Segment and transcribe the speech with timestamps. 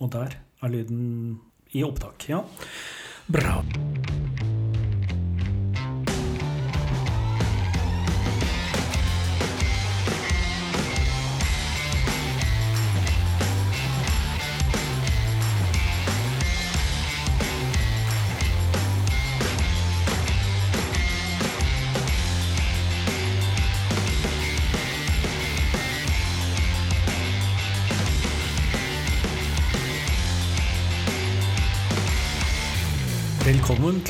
[0.00, 1.40] Og der er lyden
[1.76, 2.28] i opptak.
[2.28, 2.40] Ja.
[3.30, 3.60] Bra.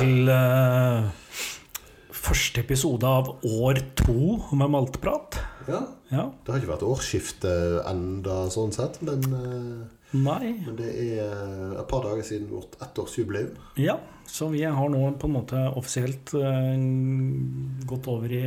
[0.01, 1.09] Til uh,
[2.15, 4.21] første episode av år to
[4.57, 5.41] med maltprat.
[5.69, 6.25] Ja, Ja.
[6.43, 7.51] Det har ikke vært årsskifte
[7.87, 13.53] enda, sånn sett, men, uh, men det er eh, et par dager siden vårt ettårsjubileum.
[13.79, 13.95] Ja,
[14.27, 16.75] så vi har nå på en måte offisielt uh,
[17.87, 18.43] gått over i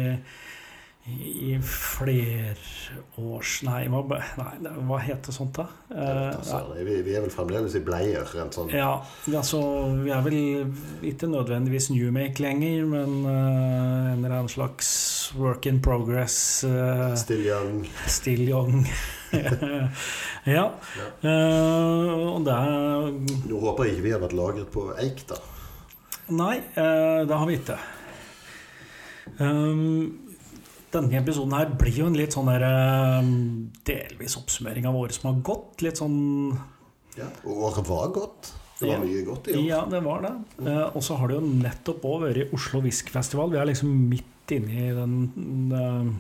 [1.04, 3.58] i flerårs...
[3.68, 5.66] Nei, hva, nei, hva heter sånt, da?
[5.92, 8.24] Eh, altså, vi, vi er vel fremdeles i bleier.
[8.32, 8.72] Rent sånn.
[8.72, 9.60] Ja, altså,
[10.00, 10.38] vi er vel
[11.12, 14.88] ikke nødvendigvis newmake lenger, men uh, en eller annen slags
[15.36, 16.38] work in progress.
[16.64, 17.84] Uh, Still young.
[18.08, 18.88] still young.
[20.56, 20.70] ja.
[21.20, 22.60] Uh, og det
[23.50, 25.42] Nå håper jeg ikke vi har vært lagret på eik, da.
[26.32, 27.76] Nei, det har vi ikke.
[29.44, 30.23] Um,
[30.94, 33.30] denne episoden her blir jo en litt sånn der eh,
[33.90, 35.82] delvis oppsummering av året som har gått.
[35.86, 36.20] Litt sånn
[37.18, 37.28] Ja.
[37.46, 38.54] Året var godt.
[38.80, 39.64] Det var mye godt i år.
[39.68, 40.34] Ja, det var det.
[40.66, 43.52] Eh, og så har det jo nettopp òg vært Oslo Whiskyfestival.
[43.54, 45.18] Vi er liksom midt inne i den
[45.78, 46.14] eh,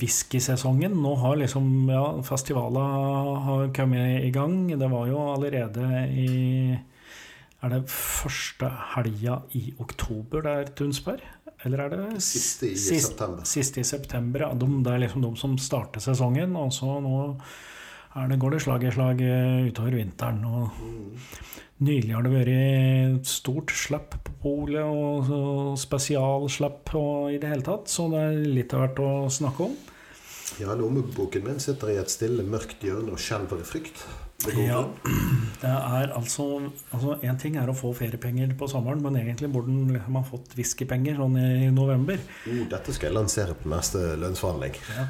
[0.00, 0.94] whiskysesongen.
[1.02, 4.66] Nå har liksom ja, festivaler har kommet i gang.
[4.78, 6.78] Det var jo allerede i
[7.62, 11.22] Er det første helga i oktober det er Tunsberg?
[11.64, 13.44] Eller er det Siste i sist- september.
[13.46, 14.52] Siste i september, ja.
[14.54, 16.56] De, det er liksom de som starter sesongen.
[16.58, 17.36] Og så nå
[18.16, 20.42] er det, går det slag i slag eh, utover vinteren.
[20.44, 21.14] Og Mm.
[21.86, 27.86] nylig har det vært stort slapp på polet, og spesialslapp og i det hele tatt.
[27.88, 29.76] Så det er litt av hvert å snakke om.
[30.60, 34.02] Ja, lommeboken min sitter i et stille, mørkt hjørne og skjelver i frykt.
[34.50, 34.80] Ja.
[35.62, 36.44] Det er altså
[36.90, 40.22] altså En ting er å få feriepenger på sommeren, men egentlig burde en liksom ha
[40.26, 42.18] fått whiskypenger sånn i november.
[42.50, 44.78] Oh, dette skal jeg lansere på neste lønnsforhandling.
[44.96, 45.06] Ja,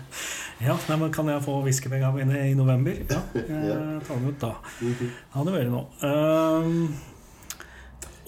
[0.68, 3.00] ja nei, men Kan jeg få whiskypengene mine i november?
[3.10, 3.22] Ja,
[3.70, 4.52] jeg tar dem ut da.
[4.82, 5.12] Mhm.
[5.32, 5.86] Det vært noe.
[6.06, 6.94] Ehm,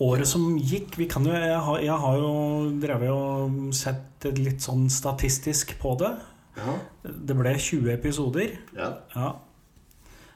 [0.04, 2.34] året som gikk vi kan jo, jeg, har, jeg har jo
[2.82, 6.14] drevet og sett litt sånn statistisk på det.
[6.54, 6.78] Ja.
[7.02, 8.56] Det ble 20 episoder.
[8.78, 8.94] ja.
[9.14, 9.34] Ja.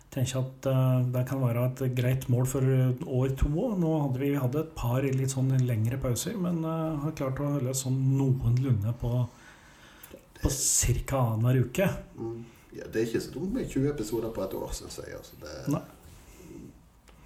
[0.08, 3.74] Tenker at eh, det kan være et greit mål for år to òg.
[3.82, 7.50] Nå hadde vi, hadde et par litt sånn lengre pauser, men eh, har klart å
[7.58, 9.12] holde sånn noenlunde på,
[10.40, 10.52] på
[11.10, 11.20] ca.
[11.34, 11.90] annenhver uke.
[12.16, 12.40] Mm.
[12.78, 12.88] ja.
[12.88, 15.12] Det er ikke så dumt med 20 episoder på et år, syns jeg.
[15.20, 15.84] Altså, det...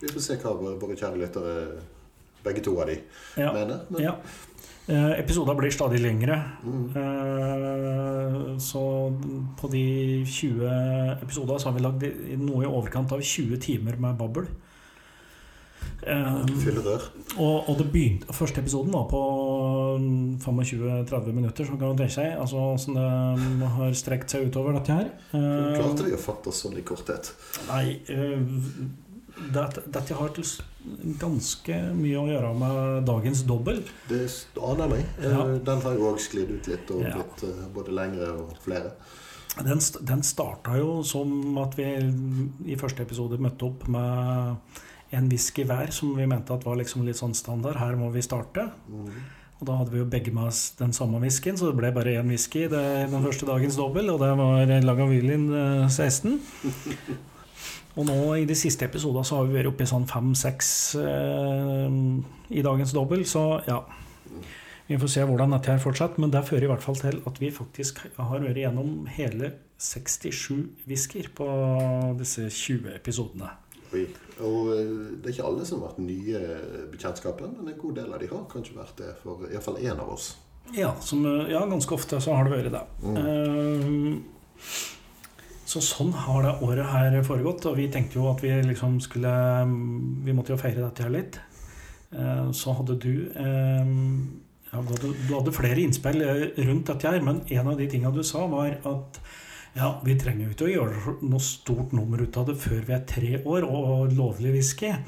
[0.02, 1.82] Vi får se hva våre kjære lyttere,
[2.42, 2.98] begge to av de,
[3.38, 3.52] Ja.
[3.54, 3.84] mener.
[3.94, 4.16] Men, Ja.
[4.86, 6.40] Eh, episoder blir stadig lengre.
[6.64, 6.84] Mm.
[7.02, 8.82] Eh, så
[9.60, 9.84] på de
[10.26, 10.72] 20
[11.22, 12.06] episodene så har vi lagd
[12.42, 14.50] noe i overkant av 20 timer med babbel.
[16.02, 16.38] Eh,
[16.82, 17.02] rør.
[17.38, 19.20] og, og det begynte, første episoden var på
[20.42, 22.98] 25-30 minutter, så kan man tenke seg altså, sånn
[23.60, 25.12] det har strekt seg utover dette her.
[25.30, 27.30] Eh, Klarte vi å fatte oss sånn i korthet?
[27.68, 28.34] Nei eh,
[29.52, 30.44] dette, dette har til
[31.20, 33.82] ganske mye å gjøre med dagens dobbel.
[34.08, 34.22] Det
[34.60, 35.04] aner meg.
[35.18, 35.44] Eh, Ja.
[35.58, 38.94] Den har jo òg sklidd ut litt, og blitt eh, både lengre og flere.
[39.62, 41.84] Den, den starta jo som at vi
[42.72, 44.56] i første episode møtte opp med
[45.12, 47.76] en whisky hver, som vi mente at var liksom litt sånn standard.
[47.76, 48.70] Her må vi starte.
[48.88, 49.10] Mm.
[49.60, 52.16] Og da hadde vi jo begge med oss den samme whiskyen, så det ble bare
[52.18, 56.40] én whisky den første dagens dobbel, og det var Lagavulin eh, 16.
[57.92, 60.68] Og nå i de siste episodene så har vi vært oppe i sånn fem-seks
[61.02, 61.96] eh,
[62.56, 63.82] i dagens dobbel, så ja.
[64.88, 67.38] Vi får se hvordan dette her fortsetter, men det fører i hvert fall til at
[67.40, 69.52] vi faktisk har vært gjennom hele
[69.82, 71.48] 67 whiskyer på
[72.18, 73.52] disse 20 episodene.
[73.92, 74.06] Oi.
[74.42, 76.40] Og eh, det er ikke alle som har vært nye
[76.94, 80.14] bekjentskaper, men en god del av de har kanskje vært det for iallfall én av
[80.16, 80.32] oss.
[80.72, 82.82] Ja, som, eh, ja, ganske ofte så har det vært det.
[83.12, 84.70] Eh,
[85.72, 89.32] så sånn har det året her foregått, og vi tenkte jo at vi liksom skulle
[90.26, 91.38] Vi måtte jo feire dette her litt.
[92.12, 93.92] Eh, så hadde du eh,
[94.72, 97.88] ja, du, hadde, du hadde flere innspill eh, rundt dette her, men en av de
[97.92, 99.22] tinga du sa, var at
[99.72, 102.96] ja, vi trenger jo ikke å gjøre noe stort nummer ut av det før vi
[102.96, 104.92] er tre år og lovlig whisky.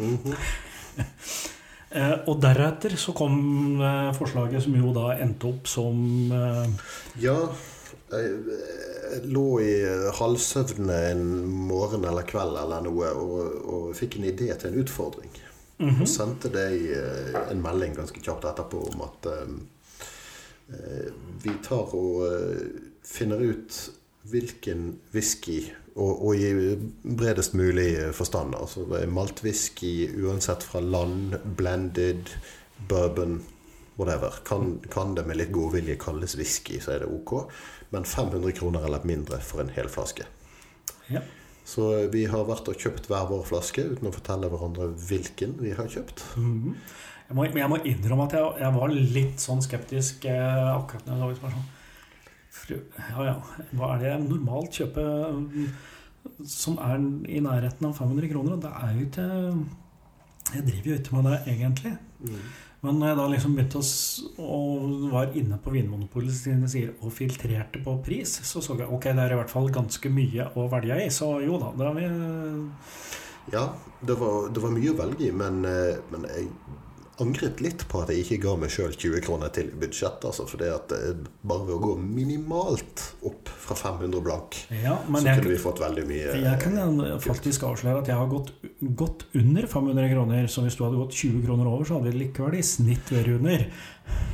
[1.95, 3.37] Eh, og deretter så kom
[3.79, 6.01] eh, forslaget som jo da endte opp som
[6.35, 6.89] eh,
[7.23, 7.37] Ja,
[9.25, 9.73] lå i
[10.19, 11.25] halvsøvne en
[11.69, 15.33] morgen eller kveld eller noe og, og fikk en idé til en utfordring.
[15.83, 19.55] Og sendte deg eh, en melding ganske kjapt etterpå om at eh,
[20.71, 21.09] eh,
[21.43, 22.61] vi tar og eh,
[23.05, 23.81] finner ut
[24.31, 25.59] hvilken whisky,
[25.95, 32.33] og, og i bredest mulig forstand, altså maltwhisky uansett fra land, blended,
[32.89, 33.43] bourbon,
[33.97, 34.35] whatever.
[34.47, 37.51] Kan, kan det med litt godvilje kalles whisky, så er det ok.
[37.95, 40.27] Men 500 kroner eller mindre for en hel flaske.
[41.13, 41.23] Ja.
[41.65, 45.73] Så vi har vært og kjøpt hver vår flaske uten å fortelle hverandre hvilken vi
[45.77, 46.27] har kjøpt.
[46.37, 46.79] Mhm.
[47.25, 51.31] Jeg må, jeg må innrømme at jeg, jeg var litt sånn skeptisk eh, akkurat når
[51.33, 51.53] jeg så.
[51.55, 51.71] Sånn.
[52.55, 53.33] Fru, ja, ja,
[53.75, 55.71] hva er det jeg normalt kjøper mm,
[56.49, 57.01] som er
[57.33, 58.59] i nærheten av 500 kroner?
[58.59, 59.29] Og det er jo ikke
[60.53, 61.95] Jeg driver jo ikke med det egentlig.
[62.85, 64.59] Men når jeg da liksom begynte å
[65.13, 69.25] var inne på Vinmonopolet sine sider og filtrerte på pris, så så jeg ok, det
[69.25, 71.11] er i hvert fall ganske mye å velge i.
[71.13, 72.09] Så jo da, da har vi
[73.53, 73.65] Ja,
[74.05, 76.51] det var, det var mye å velge i, men, eh, men jeg
[77.23, 80.25] angret litt på at jeg ikke ga meg sjøl 20 kroner til budsjett.
[80.27, 81.13] Altså, for det at eh,
[81.47, 85.83] bare ved å gå minimalt opp fra 500 blank, Ja, så jeg, kunne vi fått
[85.83, 88.53] veldig mye Jeg kan faktisk avsløre at jeg har gått,
[88.99, 90.49] gått under 500 kroner.
[90.51, 93.35] Så hvis du hadde gått 20 kroner over, så hadde vi likevel i snitt vært
[93.39, 93.67] under.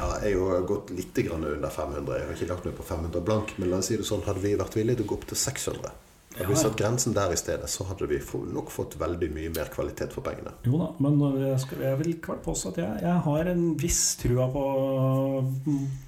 [0.01, 2.19] Ja, jeg har gått litt under 500.
[2.19, 3.57] Jeg har ikke lagt meg på 500 blank.
[3.59, 5.41] Men la oss si det sånn, hadde vi vært villige til å gå opp til
[5.41, 5.93] 600,
[6.39, 8.21] hadde vi satt grensen der i stedet, så hadde vi
[8.55, 10.53] nok fått veldig mye mer kvalitet for pengene.
[10.63, 14.65] Jo da, men jeg, vil likevel påstå at jeg, jeg har en viss trua på,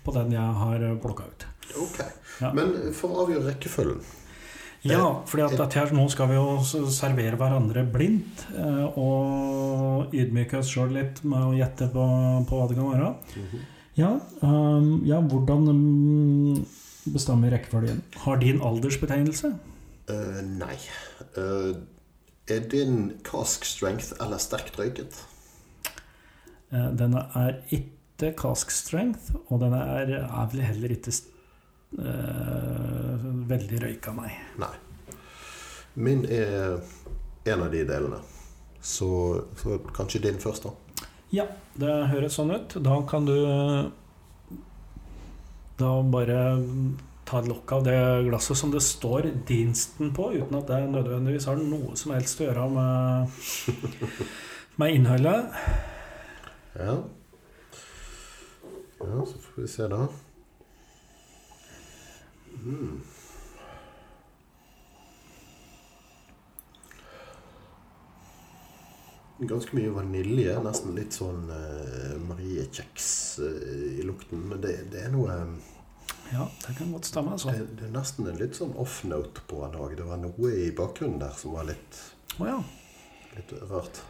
[0.05, 1.47] på den jeg har plukka ut.
[1.83, 2.03] Ok,
[2.43, 2.51] Ja.
[2.57, 4.01] Men for å avgjøre rekkefølgen
[4.89, 8.47] Ja, for her, nå skal vi jo servere hverandre blindt.
[8.51, 12.07] eh, Og ydmyke oss sjøl litt med å gjette på,
[12.49, 13.13] på hva det kan være.
[13.99, 16.65] Ja, um, ja hvordan um,
[17.13, 18.03] bestemmer rekkefølgen?
[18.25, 19.53] Har din aldersbetegnelse?
[20.11, 20.79] Eh, Nei.
[21.37, 21.77] Uh,
[22.51, 25.21] er din cask strength eller sterkt røyket?
[26.73, 31.15] Uh, den er ikke cask strength, og den er, er vel heller ikke
[31.99, 34.31] eh, veldig røyka, nei.
[34.63, 34.75] Nei.
[35.95, 36.79] Min er
[37.45, 38.21] en av de delene.
[38.83, 39.09] Så,
[39.59, 41.07] så kanskje din først, da.
[41.33, 41.47] Ja,
[41.81, 42.77] det høres sånn ut.
[42.85, 43.91] Da kan du eh,
[45.81, 46.39] da bare
[47.33, 51.49] ta et lokk av det glasset som det står Dinsten på, uten at det nødvendigvis
[51.49, 53.33] har noe som helst å gjøre med,
[54.83, 55.65] med innholdet.
[56.77, 56.99] Ja.
[59.03, 60.05] Ja, så får vi se, da.
[62.63, 63.01] Mm.
[69.43, 70.55] Ganske mye vanilje.
[70.63, 73.09] Nesten litt sånn uh, Marie-kjeks
[73.43, 74.45] eh, i lukten.
[74.53, 75.35] Men det, det er noe
[76.33, 77.35] Ja, det kan godt stemme.
[77.37, 77.53] altså.
[77.53, 79.97] det, det er nesten en litt sånn off-note på den òg.
[79.99, 82.01] Det var noe i bakgrunnen der som var litt,
[82.39, 82.59] oh, ja.
[83.37, 84.03] litt rart.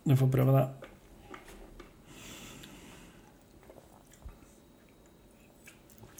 [0.08, 0.66] Du får prøve det.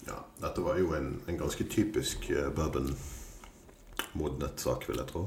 [0.08, 5.26] Ja, dette var jo en, en ganske typisk eh, bourbon-modnet sak, vil jeg tro.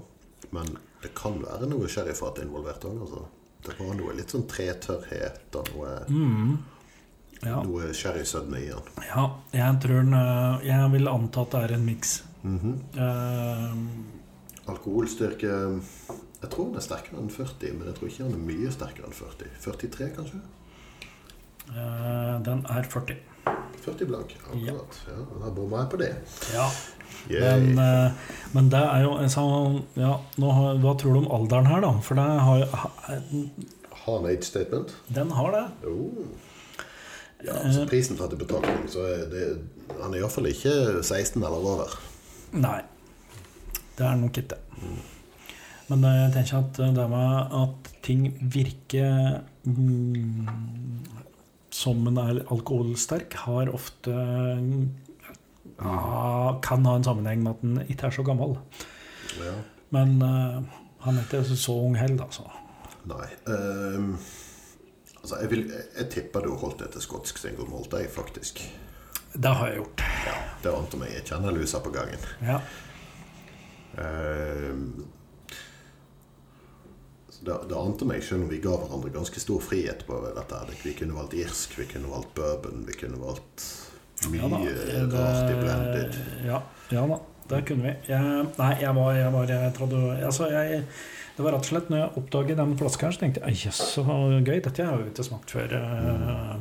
[0.54, 3.24] Men det kan være noe sherryfat involvert òg, altså.
[3.62, 6.54] Det var noe litt sånn tretørrhet og noe mm.
[7.41, 7.63] Ja.
[7.65, 9.03] noe sherrysødme i den.
[9.07, 12.24] ja, jeg tror den eh, Jeg vil anta at det er en miks.
[12.43, 12.75] Mm -hmm.
[13.01, 15.48] uh, Alkoholstyrke
[16.41, 19.05] Jeg tror den er sterkere enn 40, men jeg tror ikke den er mye sterkere
[19.05, 19.48] enn 40.
[19.62, 20.39] 43, kanskje?
[21.69, 23.15] Uh, den er 40.
[23.81, 24.38] 40 blank.
[24.45, 25.01] Akkurat.
[25.07, 26.15] Ja, Da bomma jeg på det.
[26.53, 26.67] Ja.
[27.29, 28.12] Men, eh,
[28.53, 31.81] men det er jo en sånn ja, nå har, Hva tror du om alderen her,
[31.81, 31.91] da?
[32.01, 33.50] For det har, jo-
[33.91, 34.95] Har han age statement?
[35.07, 35.88] den har det.
[35.88, 36.25] Oh.
[37.45, 39.45] Ja, så prisen tatt i betalning, så er det
[40.01, 41.95] Han er iallfall ikke 16 eller over.
[42.53, 42.79] Nei.
[43.98, 44.57] Det er nok ikke.
[45.91, 50.48] Men eh, jeg tenker at det med at ting virker mm,
[51.71, 54.13] som en er alkoholsterk, har ofte
[55.81, 58.57] ja, Kan ha en sammenheng med at den ikke er så gammel.
[59.39, 59.53] Ja.
[59.91, 60.62] Men uh,
[61.05, 62.45] han er ikke så ung heller, altså.
[63.10, 63.25] Nei.
[63.50, 64.12] ehm,
[65.22, 65.66] altså, jeg, vil,
[65.98, 68.63] jeg tipper du holdt etter skotsk single malt, jeg, faktisk.
[69.34, 70.04] Det har jeg gjort.
[70.28, 71.13] Ja, Det ante meg.
[71.16, 72.25] Jeg kjenner lusa på gangen.
[72.44, 72.60] Ja.
[73.92, 75.06] Uh,
[77.32, 80.60] så det, det ante meg, selv om vi ga hverandre ganske stor frihet på dette.
[80.84, 83.66] Vi kunne valgt irsk, vi kunne valgt bourbon, vi kunne valgt
[84.30, 86.20] mye Ja rart i blended.
[86.46, 86.60] Ja,
[86.94, 87.18] ja da,
[87.50, 87.96] det kunne vi.
[88.12, 90.84] Jeg, nei, jeg var, jeg var jeg trodde, altså jeg,
[91.41, 93.79] Det var rett og slett når jeg oppdaget den flaska her, så tenkte jeg jøss,
[93.95, 94.60] så gøy.
[94.62, 95.74] Dette har jeg jo ikke smakt før.
[95.74, 96.53] eh,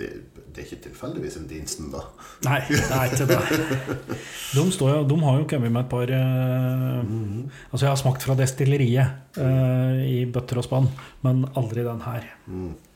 [0.00, 0.08] Det,
[0.54, 2.00] det er ikke tilfeldigvis en Dinsten, da.
[2.46, 3.40] Nei, det er ikke det.
[4.56, 7.00] De, står de har jo kommet med et par eh,
[7.68, 10.88] Altså, jeg har smakt fra destilleriet uh, i bøtter og spann,
[11.26, 12.24] men aldri den her.
[12.48, 12.89] Tja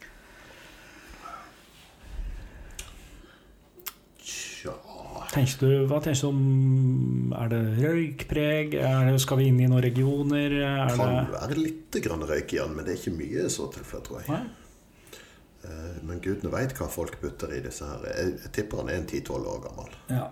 [5.35, 8.77] Tenker du, hva tenker du om Er det røykpreg?
[8.79, 10.55] Er det, skal vi inn i noen regioner?
[10.63, 14.23] Er Kan være litt grann røyk igjen, men det er ikke mye så tilfelle, tror
[14.23, 14.31] jeg.
[14.31, 15.21] Nei?
[15.65, 18.07] Eh, Men gudene veit hva folk putter i disse her.
[18.11, 19.99] Jeg, tipper han er en 10-12 år gammel.
[20.13, 20.27] Ja.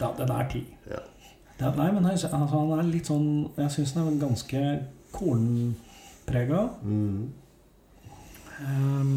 [0.00, 0.62] ja, den er ti.
[0.90, 1.02] Ja.
[1.56, 4.62] Ja, nei, men jeg, altså, han er litt sånn Jeg syns han er ganske
[5.16, 6.66] kornprega.
[6.84, 7.32] Mm.
[8.56, 9.14] Um,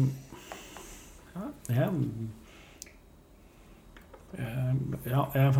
[1.34, 2.30] ja, jeg,
[4.38, 5.54] ja, jeg,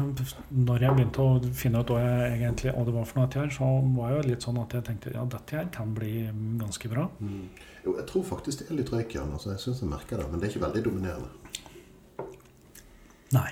[0.54, 3.50] når jeg begynte å finne ut hva, jeg egentlig, hva det var for noe her,
[3.54, 6.12] så var jeg litt sånn at jeg tenkte ja, dette her kan bli
[6.60, 7.08] ganske bra.
[7.18, 7.48] Mm.
[7.84, 9.34] Jo, jeg tror faktisk det er litt røyk i den.
[9.34, 11.32] Altså, jeg synes jeg merker det, men det er ikke veldig dominerende.
[13.34, 13.50] Nei.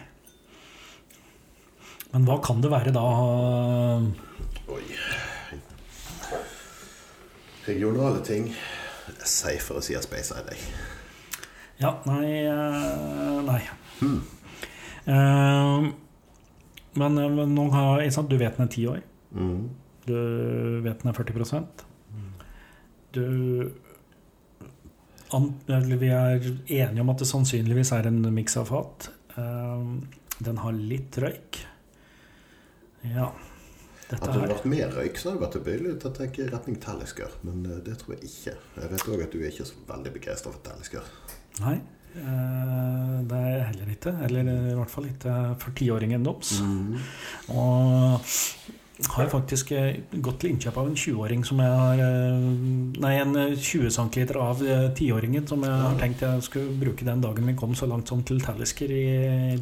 [2.13, 3.05] Men hva kan det være da?
[4.73, 4.85] Oi.
[7.67, 8.49] Regionale ting.
[9.29, 10.67] Safer å si at Space deg.
[11.79, 13.63] Ja, nei Nei.
[14.01, 14.38] Nei.
[15.09, 15.89] Eh,
[16.99, 19.03] men, eh, men noen har, sant, du vet den er ti år.
[19.33, 19.69] Mm.
[20.09, 20.15] Du
[20.85, 21.83] vet den er 40%
[23.13, 23.25] Du
[25.37, 29.11] an, Vi er enige om at det sannsynligvis er en miks av fat.
[29.37, 30.01] Uh,
[30.41, 31.61] den har litt røyk.
[33.05, 33.29] Ja.
[34.09, 36.49] Dette Hadde det vært mer røyk, så hadde jeg vært tilbøyelig til å tenke i
[36.49, 37.35] retning Tallisker.
[37.45, 38.55] Men eh, det tror jeg ikke.
[38.79, 41.11] Jeg vet òg at du er ikke så veldig begeistra for Tallisker.
[41.61, 41.75] Nei.
[42.17, 44.13] Eh, det er jeg heller ikke.
[44.29, 46.57] Eller i hvert fall ikke for tiåringen deres.
[47.49, 48.21] Og
[49.15, 52.47] har faktisk eh, gått til innkjøp av en 20-åring som jeg har eh,
[52.99, 57.07] Nei, en eh, 20 cm av tiåringen 10-åringen som jeg har tenkt jeg skulle bruke
[57.07, 59.05] den dagen vi kom så langt som til Talisker i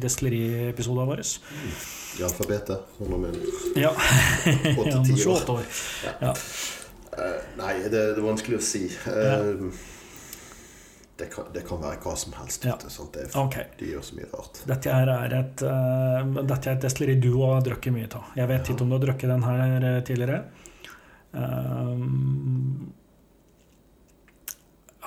[0.01, 1.21] destilleriepisoden vår.
[2.17, 2.89] I alfabetet.
[2.97, 3.37] Sånn om en
[3.77, 3.91] Ja.
[3.93, 5.45] åtte-ti Ja, år.
[5.45, 5.69] 28 år.
[6.25, 6.33] Ja.
[7.17, 8.87] Eh, nei, det, det er vanskelig å si.
[8.89, 9.61] Eh,
[11.17, 12.65] det, kan, det kan være hva som helst.
[12.67, 12.75] Ja.
[12.93, 13.13] sant?
[13.15, 13.57] Det er, Ok.
[13.79, 14.61] De gjør så mye rart.
[14.69, 18.31] Dette er et uh, Dette er et destilleri du har drukket mye av.
[18.37, 20.39] Jeg vet ikke om du har drukket den her eh, tidligere.
[21.37, 22.93] Um,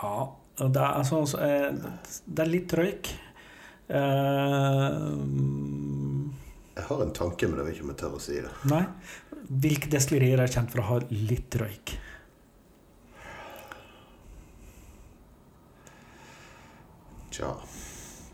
[0.01, 0.15] ja
[0.61, 1.39] det er, altså, altså,
[2.27, 3.09] det er litt røyk.
[3.91, 5.17] Uh,
[6.77, 8.53] Jeg har en tanke, men jeg vet ikke om jeg tør å si det.
[8.69, 8.85] nei.
[9.51, 11.95] Hvilke destillerier er kjent for å ha litt røyk?
[17.31, 17.55] Tja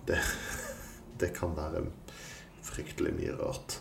[0.07, 0.19] det,
[1.19, 1.83] det kan være
[2.67, 3.81] fryktelig mye rart.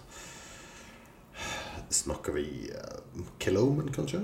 [1.93, 4.23] Snakker vi uh, Kilomen, kanskje?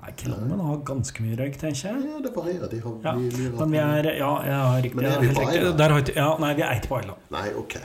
[0.00, 2.06] Nei, Kilommen har ganske mye røyk, tenker jeg.
[2.08, 2.70] Ja, det varierer.
[2.72, 3.60] De har Ja, mye, mye rart.
[3.60, 4.96] Men vi er Ja, jeg har riktig.
[5.00, 5.46] Men er vi på
[6.00, 7.30] ikke, ja, nei, vi er ikke på Island.
[7.36, 7.78] Nei, ok.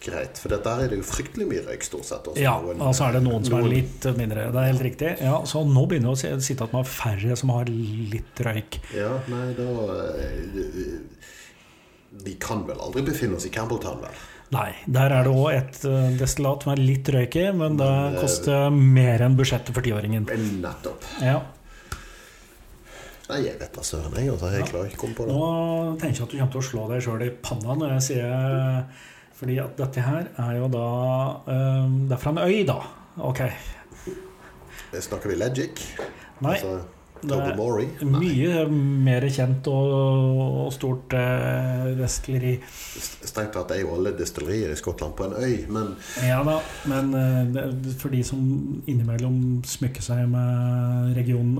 [0.00, 0.38] Greit.
[0.40, 2.28] For der er det jo fryktelig mye røyk, stort sett.
[2.30, 2.40] Også.
[2.40, 4.46] Ja, og så er det noen som er litt mindre.
[4.48, 5.12] Det er helt riktig.
[5.20, 8.80] Ja, så nå begynner det å sitte at man har færre som har litt røyk.
[8.96, 9.68] Ja, nei, da
[10.24, 10.58] eh,
[12.24, 14.26] Vi kan vel aldri befinne oss i Campbelltown, vel?
[14.50, 17.92] Nei, der er det òg et eh, destillat som er litt røyk i, men det
[17.92, 20.26] eh, koster mer enn budsjettet for tiåringen.
[20.64, 21.06] Nettopp.
[21.22, 21.38] Ja.
[23.30, 24.32] Nei, jeg vet da søren, jeg.
[24.32, 25.36] Altså, jeg klarer ikke å komme på det.
[25.36, 28.06] Nå tenker jeg at du kommer til å slå deg sjøl i panna når jeg
[28.08, 29.08] sier
[29.40, 30.86] Fordi at dette her er jo da
[31.48, 32.80] um, Det er fra en øy, da.
[33.24, 33.44] Ok.
[34.90, 35.84] Det Snakker vi Legic?
[36.44, 36.56] Nei.
[36.58, 36.80] Altså,
[37.20, 37.56] det er?
[37.56, 38.20] Nei.
[38.22, 38.62] Mye
[39.04, 39.90] mer kjent og,
[40.64, 42.54] og stort eh, destilleri.
[42.64, 45.92] Strengt tatt er jo alle destillerier i Skottland på en øy, men
[46.24, 46.56] Ja da,
[46.88, 48.40] men eh, for de som
[48.88, 51.58] innimellom smykker seg med region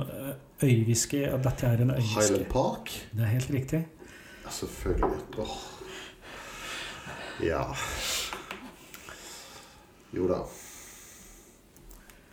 [0.60, 2.16] Øyviske øywhisky Dette er en øywhisky.
[2.20, 3.84] Highland Park Det er helt riktig.
[4.44, 5.22] ja, Selvfølgelig.
[5.38, 5.79] Åh.
[7.42, 7.75] Ja
[10.12, 10.40] Jo da.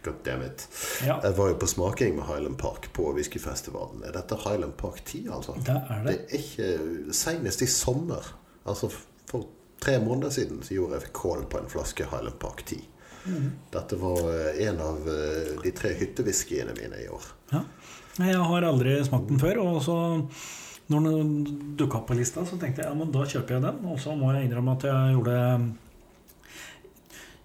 [0.03, 0.67] God damn it.
[1.05, 4.03] Ja, Jeg var jo på smaking med Highland Park på whiskyfestivalen.
[4.07, 5.55] Er dette Highland Park 10, altså?
[5.65, 6.17] det er Det det.
[6.17, 8.23] er ikke Senest i sommer,
[8.65, 8.89] altså
[9.29, 9.47] for
[9.81, 12.79] tre måneder siden, så gjorde jeg kål på en flaske Highland Park 10.
[13.27, 13.51] Mm.
[13.73, 17.23] Dette var eh, en av eh, de tre hyttewhiskyene mine i år.
[17.51, 17.61] Ja.
[18.17, 19.59] Jeg har aldri smakt den før.
[19.61, 19.97] Og så
[20.91, 21.33] når den
[21.79, 23.83] dukka opp på lista, så tenkte jeg ja, men da kjøper jeg den.
[23.91, 25.41] Og så må jeg innrømme at jeg gjorde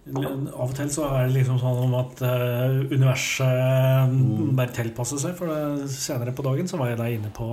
[0.03, 4.49] Av og til så er det liksom sånn om at eh, universet mm.
[4.57, 5.35] bare tilpasser seg.
[5.37, 7.47] For det, senere på dagen så var jeg da inne på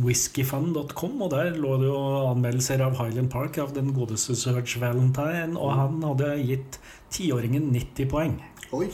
[0.00, 1.98] whiskyfun.com, og der lå det jo
[2.30, 6.80] anmeldelser av Highland Park av den godeste Serge Valentine, og han hadde gitt
[7.12, 8.40] tiåringen 90 poeng.
[8.76, 8.90] Oi!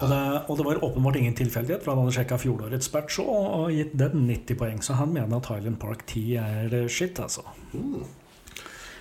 [0.00, 3.36] Og det, og det var åpenbart ingen tilfeldighet, for han hadde sjekka fjorårets batch og,
[3.58, 4.80] og gitt den 90 poeng.
[4.84, 7.44] Så han mener at Highland Park 10 er det shit, altså.
[7.74, 8.06] Mm.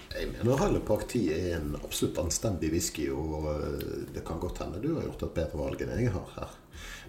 [0.10, 4.64] Jeg mener Highland Park 10 er en absolutt anstendig whisky, og eh, det kan godt
[4.64, 6.58] hende du har gjort et bedre valg enn jeg har her.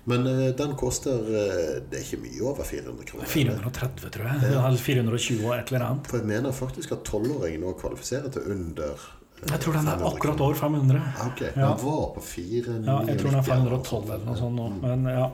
[0.09, 3.31] Men eh, den koster eh, Det er ikke mye over 400 kroner.
[3.31, 4.53] 430, tror jeg.
[4.55, 4.67] Ja.
[4.87, 6.11] 420 og et eller annet.
[6.11, 9.09] For jeg mener faktisk at tolvåringen nå kvalifiserer til under eh,
[9.49, 11.01] Jeg tror den er akkurat over 500.
[11.27, 11.75] Ok, Ok, Ja.
[11.75, 14.67] Den var på 499 Ja, jeg tror den er 512 eller noe sånt nå.
[14.83, 15.31] Men ja.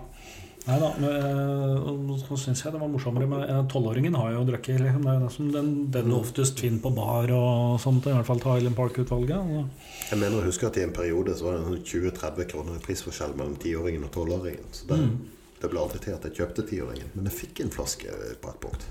[0.66, 0.88] Nei da.
[0.98, 5.10] men, eh, Så syns jeg det var morsommere eh, Tolvåringen har jo drukket liksom, Det
[5.12, 8.50] er jo nesten den, den oftest finner på bar og sånt, i hvert fall til
[8.50, 9.36] Highland Park-utvalget.
[9.38, 9.68] og-
[10.10, 12.74] Jeg mener å huske at i en periode så var det en sånn 20-30 kroner
[12.76, 14.66] i prisforskjell mellom 10-åringen og 12-åringen.
[14.72, 15.18] Så det, Mm.
[15.60, 17.10] det ble aldri til at jeg kjøpte 10-åringen.
[17.14, 18.06] Men jeg fikk en flaske
[18.42, 18.84] på et punkt.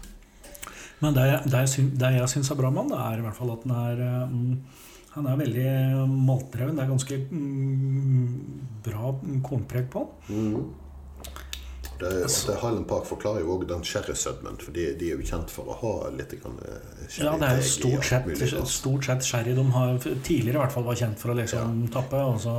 [1.01, 3.51] Men det, det, jeg det jeg syns er bra med den, er i hvert fall
[3.51, 4.57] at den er mm,
[5.15, 5.67] Han er veldig
[6.11, 6.75] maltdreven.
[6.75, 8.25] Det er ganske mm,
[8.83, 9.13] bra
[9.47, 10.49] kornpreg på den.
[10.57, 10.73] Mm.
[11.99, 15.51] Det, det Highland Park forklarer jo òg den sherrysødmen, for de, de er jo kjent
[15.53, 19.23] for å ha litt grann eh, Ja, det er jo stort sett, mulig stort sett
[19.23, 22.19] sherry de har tidligere i hvert fall var kjent for å liksom tappe.
[22.33, 22.55] Og så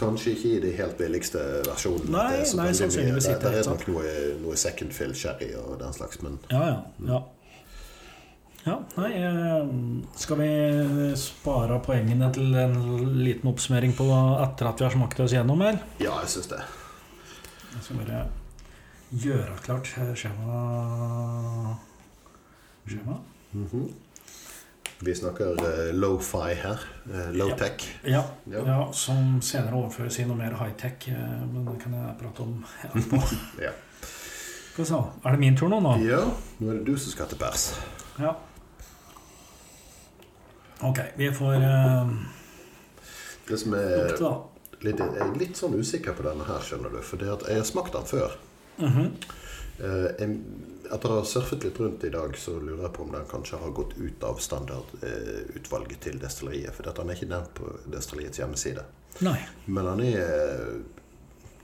[0.00, 2.10] Kanskje ikke i de helt billigste versjonene.
[2.16, 4.16] Nei, Det er nei, sannsynligvis det- ikke, Det ikke er nok noe,
[4.48, 6.82] noe second fill sherry og den slags, men Ja, ja.
[7.12, 7.22] ja.
[8.64, 9.66] Ja, nei, eh,
[10.16, 10.50] Skal vi
[11.18, 12.76] spare poengene til en
[13.24, 14.06] liten oppsummering på
[14.44, 15.80] etter at vi har smakt oss gjennom her?
[15.98, 16.60] ja, jeg syns det.
[17.72, 18.20] Jeg skal bare
[19.12, 21.76] gjøre klart skjema
[22.86, 23.18] Skjema?
[23.52, 23.88] Mhm.
[25.02, 26.78] Vi snakker eh, low-fi her.
[27.10, 27.88] eh, low-tech.
[28.06, 28.62] Ja, Ja.
[28.66, 31.08] ja, som senere overføres i noe mer high-tech.
[31.52, 33.18] Men det kan jeg prate om etterpå.
[33.66, 33.72] Ja.
[34.78, 35.80] Er det min tur nå?
[35.84, 35.96] nå?
[36.06, 36.22] ja,
[36.60, 37.74] nå er det du som skal til pers.
[38.18, 38.30] Ja.
[40.82, 42.08] Ok, vi får uh,
[43.48, 44.08] Det som er
[44.82, 47.00] litt, jeg er litt sånn usikker på denne her, skjønner du.
[47.06, 48.36] For jeg har smakt den før.
[48.78, 49.10] Mm -hmm.
[49.80, 50.38] uh, jeg-
[50.92, 53.56] Etter å ha surfet litt rundt i dag, så lurer jeg på om den kanskje
[53.58, 56.74] har gått ut av standardutvalget til destilleriet.
[56.74, 58.82] For den er ikke nevnt på destilleriets hjemmeside.
[59.20, 59.38] Nei.
[59.66, 60.82] Men den er eh,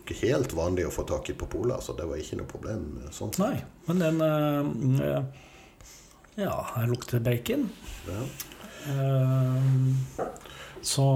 [0.05, 2.87] ikke helt vanlig å få tak i på polet, så det var ikke noe problem.
[3.05, 3.33] eh, sånn.
[3.39, 3.63] Nei.
[3.87, 5.23] Men den eh, eh,
[6.37, 7.69] Ja, her lukter bacon.
[8.07, 8.23] Ja.
[8.87, 9.59] Eh,
[10.83, 11.09] så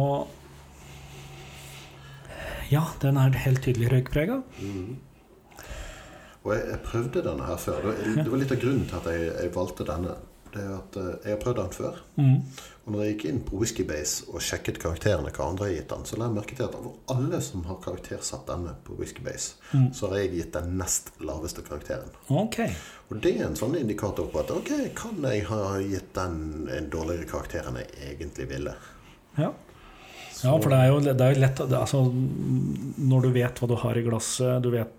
[2.73, 4.41] Ja, den er helt tydelig røykprega.
[4.63, 4.97] Mm.
[6.43, 7.85] Og jeg, jeg prøvde denne her før.
[8.17, 10.15] Det var, litt av grunnen til at jeg, jeg valgte denne.
[10.53, 12.01] Det er at eh, Jeg har prøvd den før.
[12.17, 12.39] Mm.
[12.83, 15.93] Og når jeg gikk inn på Whisky Base og sjekket karakterene hva andre har gitt
[15.93, 19.23] den, så la jeg merke til at av alle som har karaktersatt denne på Whisky
[19.25, 19.87] Base, Mm.
[19.97, 22.11] så har jeg gitt den nest laveste karakteren.
[22.29, 22.59] Ok.
[23.13, 26.89] Og det er en sånn indikator på at ok, kan jeg ha gitt den en
[26.93, 28.73] dårligere karakter enn jeg egentlig ville?
[29.37, 29.51] Ja.
[30.41, 32.03] ja, for det er jo, det er jo lett altså,
[33.01, 34.99] Når du vet hva du har i glasset, du vet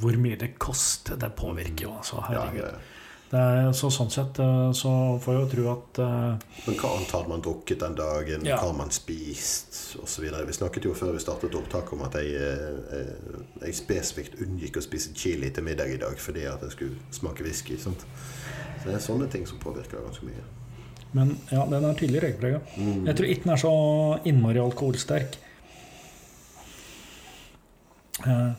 [0.00, 1.94] hvor mye det koster, det påvirker jo.
[1.98, 2.60] Altså, Ja, herregud.
[2.64, 2.93] Ja, Det
[3.40, 4.90] er, så sånn sett eh, så
[5.22, 8.44] får jeg jo tro at uh, Men hva annet hadde man drukket den dagen?
[8.46, 8.58] Ja.
[8.60, 9.78] Hva har man spist?
[10.00, 10.24] Og så.
[10.24, 14.80] Vi snakket jo før vi startet opptak om at jeg, eh, eh, jeg spesifikt unngikk
[14.80, 17.78] å spise chili til middag i dag fordi at jeg skulle smake whisky.
[17.80, 18.02] Sant?
[18.82, 20.44] Så det er sånne ting som påvirker ganske mye.
[21.14, 22.60] Men ja, den er tydelig røykprega.
[22.74, 23.06] Mm.
[23.06, 23.74] Jeg tror ikke den er så
[24.26, 25.38] innmari alkoholsterk.
[28.24, 28.52] Uh,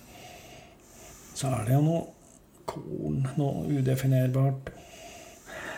[1.35, 2.01] Så er det jo noe
[2.69, 4.71] korn, noe udefinerbart.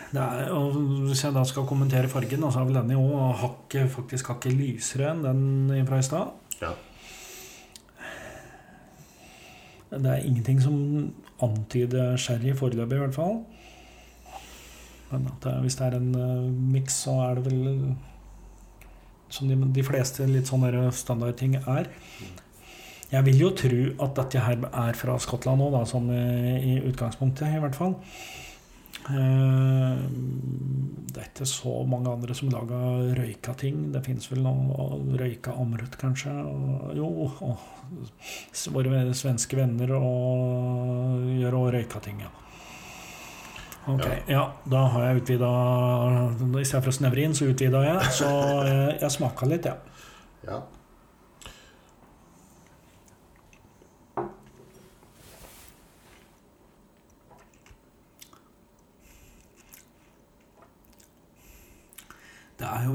[0.08, 3.90] Det er, og hvis jeg da skal kommentere fargen, så er vel denne jo hakket,
[3.92, 6.32] faktisk hakket lysere enn den fra i stad.
[6.62, 6.72] Ja.
[9.92, 10.78] Det er ingenting som
[11.44, 13.38] antyder sherry foreløpig, i hvert fall.
[15.10, 17.94] Men at det, hvis det er en uh, miks, så er det vel
[19.32, 21.88] som de, de fleste litt sånne standardting er.
[23.08, 26.24] Jeg vil jo tro at dette her er fra Skottland òg, sånn i,
[26.74, 27.96] i utgangspunktet, i hvert fall.
[29.08, 30.00] Eh,
[31.08, 33.86] det er ikke så mange andre som lager røyka ting.
[33.94, 36.34] Det finnes vel noe røyka amrut, kanskje.
[36.98, 37.08] Jo,
[37.48, 37.64] og
[38.74, 42.34] våre svenske venner og gjør òg røyka ting, ja.
[43.88, 45.48] Ok, ja, da har jeg utvida
[46.68, 48.10] for å snevre inn, så utvida jeg.
[48.18, 48.28] Så
[48.68, 49.78] jeg, jeg smaka litt, ja.
[50.44, 50.60] ja.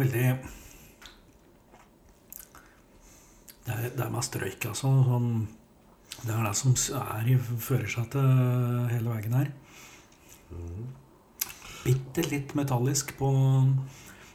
[0.04, 0.28] Veldig
[3.63, 4.89] Det er, det er mest røyk, altså.
[5.08, 5.28] Sånn,
[6.28, 9.52] det er det som er i førersetet hele veien her.
[11.86, 13.30] Bitte litt metallisk på,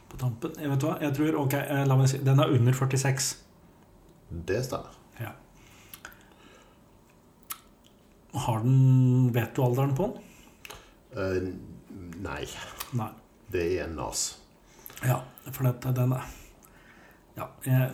[0.09, 0.57] på tampen.
[0.57, 3.29] Jeg vet hva, jeg tror, ok, eh, la meg si, Den er under 46.
[4.49, 4.97] Det stemmer.
[5.21, 5.35] Ja.
[8.33, 10.25] Har den Vet du alderen på den?
[11.13, 11.53] Uh,
[12.21, 12.43] nei,
[12.97, 13.13] Nei.
[13.53, 14.38] det er en nas.
[15.05, 16.29] Ja, for dette, den er
[17.37, 17.91] Ja, jeg,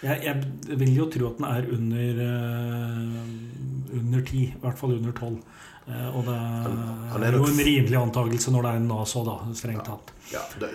[0.00, 4.94] jeg, jeg vil jo tro at den er under uh, Under 10, i hvert fall
[4.96, 5.40] under 12.
[5.90, 9.14] Uh, og det han er er jo en rimelig antakelse når det er en NAS
[9.26, 10.12] da, strengt tatt.
[10.30, 10.68] Ja, det,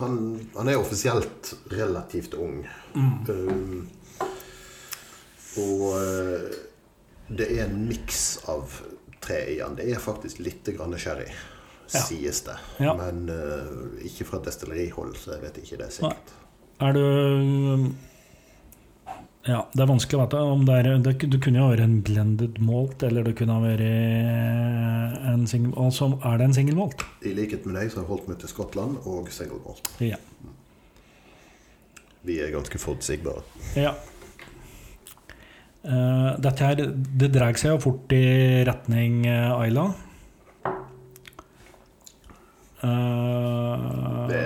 [0.00, 0.16] han,
[0.56, 2.64] han er offisielt relativt ung.
[2.96, 3.86] Um,
[5.62, 6.48] og uh,
[7.28, 8.80] det er en miks av
[9.22, 9.76] tre i han.
[9.78, 11.28] Det er faktisk litt grann sherry,
[11.94, 12.02] Ja.
[12.04, 12.58] sies det.
[12.84, 12.92] Ja.
[12.98, 16.34] Men uh, ikke fra destillerihold, så jeg vet ikke det sikkert.
[16.78, 17.94] Er du
[19.48, 21.96] Ja, det er vanskelig å vite om det er Det, Du kunne jo vært en
[22.04, 26.76] blended malt, eller det kunne ha vært en single Og så er det en single
[26.78, 27.02] malt.
[27.24, 29.90] I likhet med deg så har jeg holdt meg til Skottland og single malt.
[30.04, 30.20] Ja.
[32.28, 33.42] Vi er ganske forutsigbare.
[33.78, 33.94] Ja.
[35.88, 36.82] Uh, dette her,
[37.22, 38.26] det drar seg jo fort i
[38.68, 39.86] retning uh, Ayla.
[42.78, 44.38] Eh, Det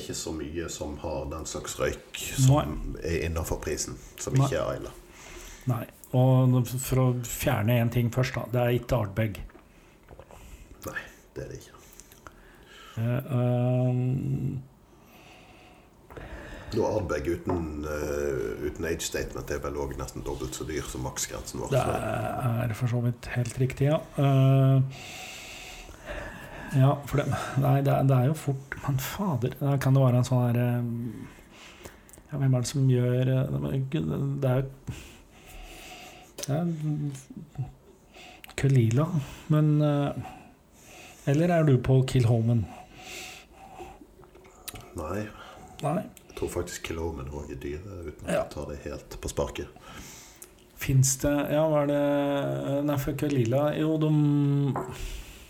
[0.00, 4.46] er ikke så mye som har den slags røyk som er innafor prisen, som Nei.
[4.48, 4.94] ikke er Aila.
[5.70, 5.84] Nei.
[6.16, 8.48] Og for å fjerne én ting først, da.
[8.50, 9.38] Det er ikke Ardbeg.
[10.88, 11.02] Nei,
[11.36, 11.76] det er det ikke.
[12.98, 14.62] Eh, um,
[16.70, 21.02] Da Ardbeg uten, uh, uten age statement er vel òg nesten dobbelt så dyr som
[21.06, 21.72] maksgrensen vår.
[21.74, 23.98] det er for så vidt helt riktig, ja.
[24.18, 24.82] Eh,
[26.76, 27.26] ja, for det
[27.58, 30.58] Nei, det, er- det er jo fort Men fader, kan det være en sånn her
[30.62, 30.82] eh,
[32.30, 34.66] Ja, hvem er det som gjør eh, Det er jo
[36.40, 36.64] Det er
[38.60, 39.06] Kalila,
[39.48, 40.12] men eh,
[41.32, 42.64] Eller er du på Kilhoman?
[44.98, 45.22] Nei,
[45.82, 46.00] Nei.
[46.28, 48.42] jeg tror faktisk Killomen òg er dyre, uten Ja.
[48.44, 49.68] å ta det helt på sparket.
[50.80, 54.10] Fins det Ja, hva er det Nei, for Kelila Jo, de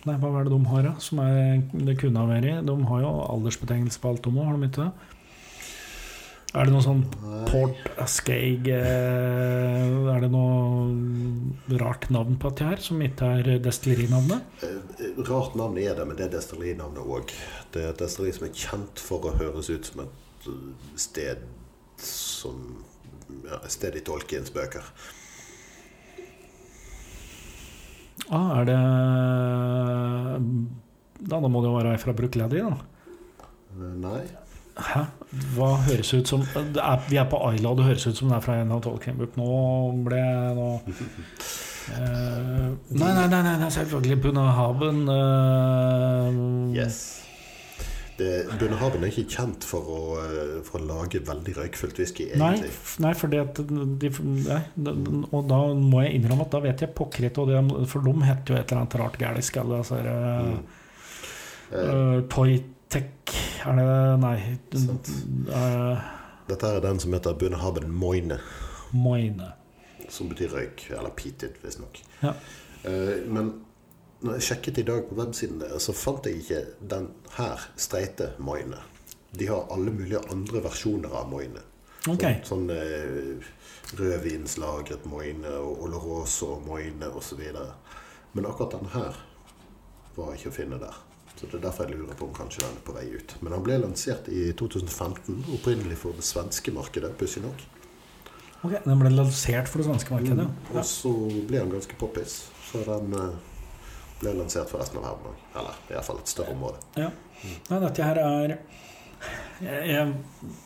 [0.08, 0.94] Nei, hva er det de har, da?
[1.02, 2.54] Som er, det kunne ha vært i?
[2.64, 5.16] De har jo aldersbetegnelse på alt, de òg, har de ikke det?
[6.50, 7.04] Er det noe sånn
[7.46, 14.64] Port Askeig eh, Er det noe rart navn på dette her, som ikke er destillerinavnet?
[14.66, 17.30] eh, Rart navn er det, men det er destillerinavnet òg.
[17.70, 20.66] Det er et destilleri som er kjent for å høres ut som et eh,
[20.98, 21.46] sted
[22.02, 22.58] som
[23.44, 24.82] ja, Et sted i Tolkiens bøker.
[28.30, 28.78] Ah, er det
[31.28, 32.76] Da, da må det jo være ei fra Brooklady, da.
[34.00, 34.20] Nei.
[34.80, 35.02] Hæ?
[35.54, 38.36] Hva høres ut som er, Vi er på Isla, og det høres ut som det
[38.38, 39.34] er fra en av Tolkien-bøk.
[39.38, 39.48] Nå
[40.06, 40.22] ble
[40.56, 40.68] nå
[41.90, 45.02] eh, Nei, nei, nei, nei, selvfølgelig Bunahaben.
[45.16, 46.30] Eh,
[46.80, 47.00] Yes.
[48.20, 52.68] Det, Bunnahaven er ikke kjent for å, eh, for å lage veldig røykfullt whisky, egentlig.
[52.68, 53.60] Nei, nei fordi at
[54.02, 54.10] de,
[54.44, 54.58] nei,
[55.32, 58.54] Og da må jeg innrømme at da vet jeg pokker og det- for de heter
[58.54, 59.56] jo et eller annet rart gælisk.
[59.62, 60.66] Eller Altså, Mm.
[61.72, 63.06] uh, Toytech
[63.64, 64.58] Er det Nei.
[64.74, 66.00] Uh,
[66.48, 68.38] Dette er den som heter Bunnehaven Moine,
[68.92, 69.52] Moine.
[70.08, 70.90] som betyr røyk.
[70.90, 72.00] Eller peated, visstnok.
[72.22, 72.32] Ja.
[72.84, 73.52] Uh, Men
[74.20, 76.60] når jeg sjekket i dag på websiden deres, så fant jeg ikke
[76.92, 78.80] den her streite Moine.
[79.30, 81.62] De har alle mulige andre versjoner av Moine.
[82.08, 82.24] Ok.
[82.48, 83.50] Sånn, sånn eh,
[84.00, 87.40] rødvinslagret Moine og Oloroso Moine osv.
[88.32, 89.18] Men akkurat den her
[90.16, 90.96] var ikke å finne der.
[91.36, 93.36] Så det er derfor jeg lurer på om kanskje den er på vei ut.
[93.40, 97.62] Men han ble lansert i 2015, opprinnelig for det svenske markedet, pussig nok.
[98.60, 100.44] ok, Den ble lansert for det svenske markedet.
[100.50, 100.74] Mm.
[100.74, 101.14] Og så
[101.48, 102.42] ble han ganske poppis.
[102.68, 103.38] Så den eh,
[104.20, 105.42] ble lansert for resten av verden òg.
[105.60, 106.82] Eller iallfall et større område.
[107.00, 107.10] Ja.
[107.70, 108.54] Nei, dette her er
[109.60, 110.12] jeg, jeg,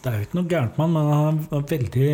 [0.02, 2.10] Det er jo ikke noe gærent med han, men han er veldig,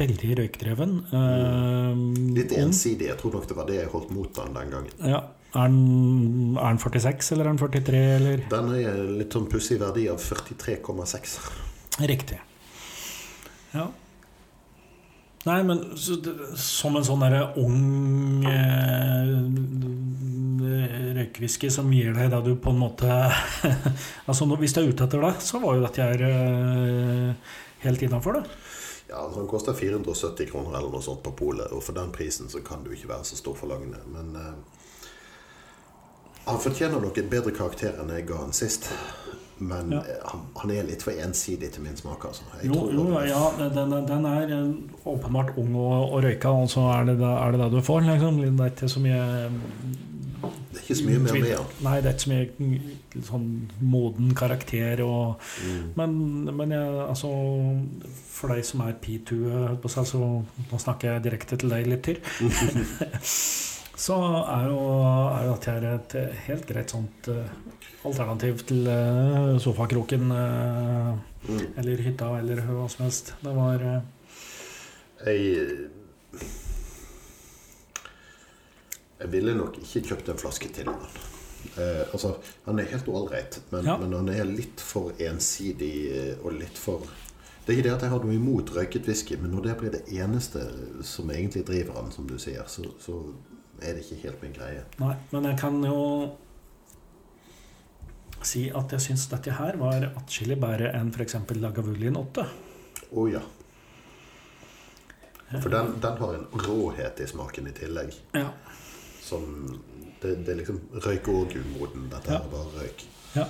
[0.00, 0.94] veldig røykdreven.
[1.12, 3.10] Uh, Litt ensidig.
[3.12, 4.96] Jeg tror nok det var det jeg holdt mot han den gangen.
[5.06, 5.22] Ja.
[5.56, 5.76] Er han,
[6.58, 8.42] er han 46, eller er han 43, eller?
[8.50, 11.36] Den er litt sånn pussig verdi av 43,6.
[12.10, 12.40] Riktig.
[13.72, 13.86] Ja.
[15.46, 16.16] Nei, men så,
[16.58, 19.28] som en sånn derre ung eh,
[21.16, 23.06] røykviske som gir deg da du på en måte
[24.28, 27.54] Altså Hvis du er ute etter det, så var jo dette her eh,
[27.86, 28.44] helt innafor, det.
[29.06, 32.50] Ja, altså Den koster 470 kroner eller noe sånt på polet, og for den prisen
[32.50, 34.02] så kan du ikke være så stor forlangende.
[34.10, 34.54] Men eh,
[36.46, 38.90] han fortjener nok en bedre karakter enn jeg ga han sist.
[39.58, 39.98] Men Ja.
[40.04, 42.42] eh, han, han er litt for ensidig til min smak, altså.
[42.62, 44.66] Jo, tror jo, ja, den, den er eh,
[45.08, 48.00] åpenbart ung og, og røyka, og så er det, er det det du får.
[48.10, 48.42] Liksom.
[48.42, 49.22] Det er ikke så mye
[50.76, 51.70] Det er ikke så mye mer med han.
[51.86, 53.46] Nei, det er ikke så mye sånn
[53.80, 55.86] moden karakter og Mm.
[55.96, 56.12] Men,
[56.56, 57.30] men jeg, altså
[58.36, 59.38] For deg som er P2,
[59.68, 62.20] holdt på å si, så nå snakker jeg direkte til deg litt til.
[63.96, 64.80] så er jo,
[65.32, 67.46] er jo dette her et helt greit sånt uh,
[68.06, 71.60] alternativ til uh, sofakroken uh, Mm.
[71.78, 73.28] eller hytta eller hva som helst.
[73.38, 73.82] Det var
[75.22, 75.68] Jeg
[79.20, 81.06] Jeg ville nok ikke kjøpt en flaske til han.
[82.12, 82.32] Altså,
[82.66, 83.94] han er helt ålreit, men, Ja.
[83.96, 87.06] men han er litt for ensidig og litt for
[87.66, 89.90] Det er ikke det at jeg har noe imot røyket whisky, men når det blir
[89.90, 90.60] det eneste
[91.02, 93.16] som egentlig driver han, som du sier, så, så
[93.82, 94.82] er det ikke helt min greie.
[95.02, 96.00] Nei, men jeg kan jo
[98.46, 101.34] si at jeg syns dette her var atskillig bedre enn f.eks.
[101.58, 102.44] Lagavulin 8.
[103.16, 103.42] Å ja.
[105.62, 108.14] For den, den har en råhet i smaken i tillegg.
[108.34, 108.48] Ja.
[109.22, 109.44] Som
[110.20, 112.06] Det, det er liksom røyk og umoden.
[112.10, 112.38] Dette Ja.
[112.40, 113.02] er bare røyk.
[113.36, 113.44] Ja,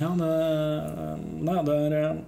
[0.00, 0.30] ja det
[1.44, 2.22] Nei, det er eh,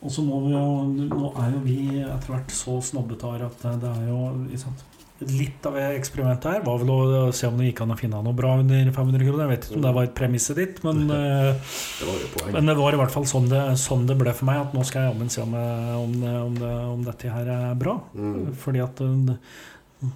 [0.00, 0.64] Og så må vi jo
[1.12, 4.22] Nå er jo vi etter hvert så snobbete at det er jo
[4.56, 4.82] sant?
[5.30, 8.34] Litt av eksperimentet her var vel å se om det gikk an å finne noe
[8.36, 9.44] bra under 500 kroner.
[9.44, 11.52] Jeg vet ikke om det var et premisset ditt, men, eh,
[12.00, 14.44] Det var jo men det var i hvert fall sånn det, sånn det ble for
[14.46, 14.60] meg.
[14.66, 17.46] At nå skal jeg jammen se om, jeg- om, det- om, det, om dette her
[17.48, 18.00] er bra.
[18.16, 18.54] Mm.
[18.54, 19.36] Fordi at eh,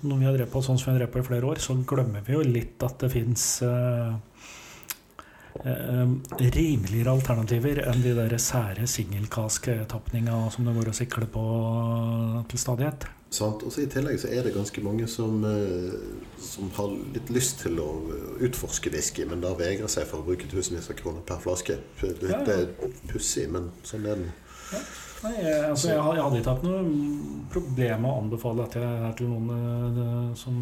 [0.05, 1.75] når vi har drevet på sånn som vi har drevet på i flere år, så
[1.87, 3.63] glemmer vi jo litt at det fins
[5.65, 11.45] rimeligere alternativer enn de der sære singelkask-tapninga som det går å sikler på
[12.51, 13.09] til stadighet.
[13.31, 13.63] Sant?
[13.67, 15.99] Og så I tillegg så er det ganske mange som, eh,
[16.41, 17.89] som har litt lyst til å
[18.41, 21.77] utforske whisky, men da vegrer seg for å bruke tusenvis av kroner per flaske.
[22.01, 22.45] Det, Ja, ja.
[22.45, 24.33] det er pussig, men sånn er det.
[25.25, 26.83] Nei, jeg, altså, jeg, jeg hadde ikke hatt noe
[27.53, 30.59] problem med å anbefale dette her til noen det, som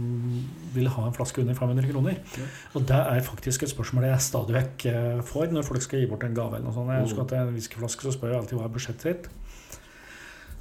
[0.75, 2.21] vil ha en flaske under 500 kroner.
[2.39, 2.47] Ja.
[2.79, 6.11] Og det er faktisk et spørsmål jeg stadig vekk eh, får når folk skal gi
[6.11, 6.57] bort en gave.
[6.57, 6.95] eller noe sånt.
[6.95, 9.29] Jeg husker at en whiskyflaske så spør jeg alltid hva er budsjettet sitt.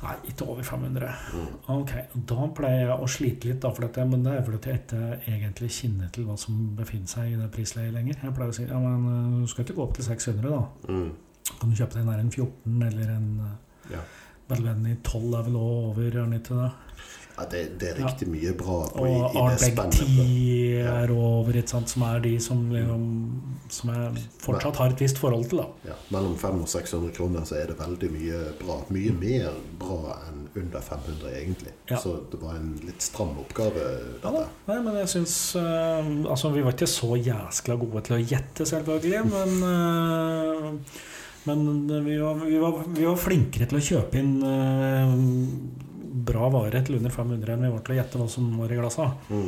[0.05, 1.11] Nei, ikke over 500.
[1.33, 1.51] Mm.
[1.71, 1.93] Ok,
[2.29, 5.19] Da pleier jeg å slite litt, da, for dette, men det er fordi at jeg
[5.21, 8.19] ikke egentlig kjenner til hva som befinner seg i det prisleiet lenger.
[8.21, 10.91] Jeg pleier å si ja, men eh, du skal ikke gå opp til 600, da.
[10.91, 11.13] Mm.
[11.55, 13.29] Kan du kjøpe deg nær en 14 eller en
[13.91, 14.01] eh, Ja.
[14.55, 16.71] i 12 er vel også over, er ikke det?
[17.35, 20.85] Ja, det, det er riktig mye bra på, i, Og i det Ardbeg 10 spennet.
[20.87, 21.89] er over, ikke sant?
[21.91, 23.01] som er de som, liksom,
[23.75, 25.59] som jeg fortsatt har et visst forhold til.
[25.59, 25.89] da.
[25.89, 28.77] Ja, mellom 500 og 600 kroner så er det veldig mye bra.
[28.95, 31.73] Mye mer bra enn under 500, egentlig.
[31.91, 31.99] Ja.
[31.99, 34.45] Så det var en litt stram oppgave, Ja, dette.
[34.45, 34.45] da.
[34.71, 38.63] Nei, men jeg syns uh, Altså, vi var ikke så jæskla gode til å gjette,
[38.71, 41.03] selvfølgelig, men eh,
[41.45, 45.13] men vi var, vi, var, vi var flinkere til å kjøpe inn eh,
[46.25, 48.79] bra vare til under 500 enn vi var til å gjette hva som var i
[48.79, 49.11] glassa.
[49.29, 49.47] Mm.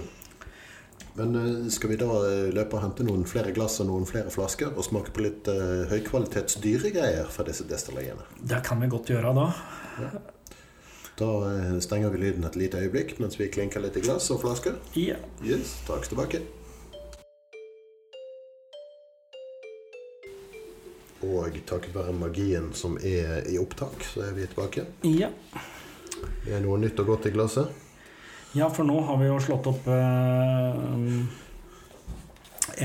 [1.18, 4.34] Men eh, skal vi da eh, løpe og hente noen flere glass og noen flere
[4.34, 8.28] flasker og smake på litt eh, høykvalitets dyregreier fra disse destilleriene?
[8.38, 9.48] Det kan vi godt gjøre da.
[11.18, 14.44] Da eh, stenger vi lyden et lite øyeblikk mens vi klinker litt i glass og
[14.46, 14.78] flasker.
[15.00, 15.18] Ja.
[15.42, 16.44] Yes, straks tilbake.
[21.26, 24.86] Og takket være magien som er i opptak, så er vi tilbake.
[25.04, 25.32] ja.
[26.18, 27.68] Det er noe nytt og godt i glasset.
[28.58, 30.78] Ja, for nå har vi jo slått opp eh,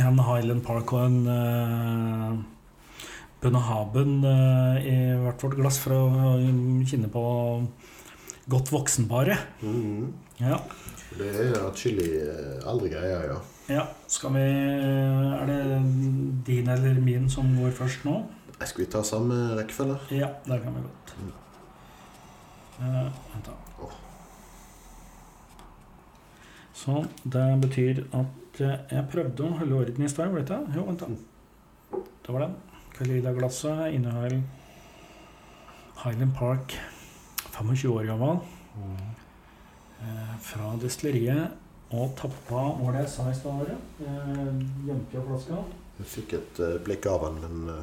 [0.03, 2.35] en Highland Park og en eh,
[3.43, 6.37] Bunnahaben eh, i hvert vårt glass for å
[6.89, 7.25] kjenne på
[8.53, 9.39] godt voksenbare.
[9.63, 10.13] Mhm.
[10.43, 10.59] Ja.
[11.17, 13.41] Det er atskillig eh, eldre greier, ja.
[13.69, 13.87] Ja.
[14.11, 15.61] Skal vi Er det
[16.47, 18.17] din eller min som går først nå?
[18.59, 19.99] Jeg Skal vi ta samme rekkefølge?
[20.11, 21.15] Ja, det kan vi godt.
[22.83, 23.55] Vent da.
[23.83, 23.97] Åh.
[26.83, 27.09] Sånn.
[27.25, 30.33] Det betyr at eh, jeg prøvde å holde orden i stad.
[30.33, 30.59] var dette?
[30.77, 32.03] Jo, vent, da.
[32.23, 32.57] Det var den.
[32.97, 34.43] Kalila-glasset inneholder
[36.03, 36.75] Highland Park,
[37.55, 38.41] 25 år gammel,
[40.03, 41.62] eh, fra destilleriet.
[41.93, 43.73] Og tappa Var det jeg sa i stad?
[44.01, 45.59] Eh, Gjemte jo flaska.
[45.99, 47.83] Jeg fikk et eh, blikk av den, men eh,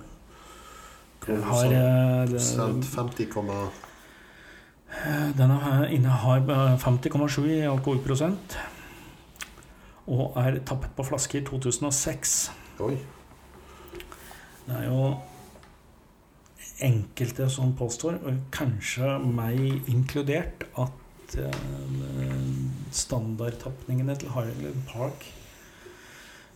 [1.27, 3.29] Den har eh, Prosent 50,
[5.37, 8.57] denne her inne har- eh, 50,7 i alkoholprosent.
[10.09, 12.49] Og er tappet på flaske i 2006.
[12.81, 12.95] Oi.
[14.65, 15.03] Det er jo
[16.81, 18.17] enkelte som påstår,
[18.55, 19.59] kanskje meg
[19.91, 20.91] inkludert, at
[21.37, 22.39] eh,
[22.95, 25.27] standardtapningene til Highland Park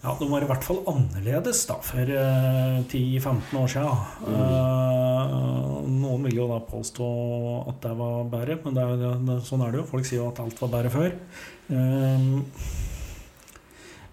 [0.04, 4.02] ja, De var i hvert fall annerledes da, for eh, 10-15 år siden.
[4.28, 5.94] Mm.
[6.02, 7.08] noen vil jo da påstå
[7.72, 9.86] at det var bedre, men det er, det, sånn er det jo.
[9.94, 11.16] Folk sier jo at alt var bedre før.
[11.72, 12.28] Eh,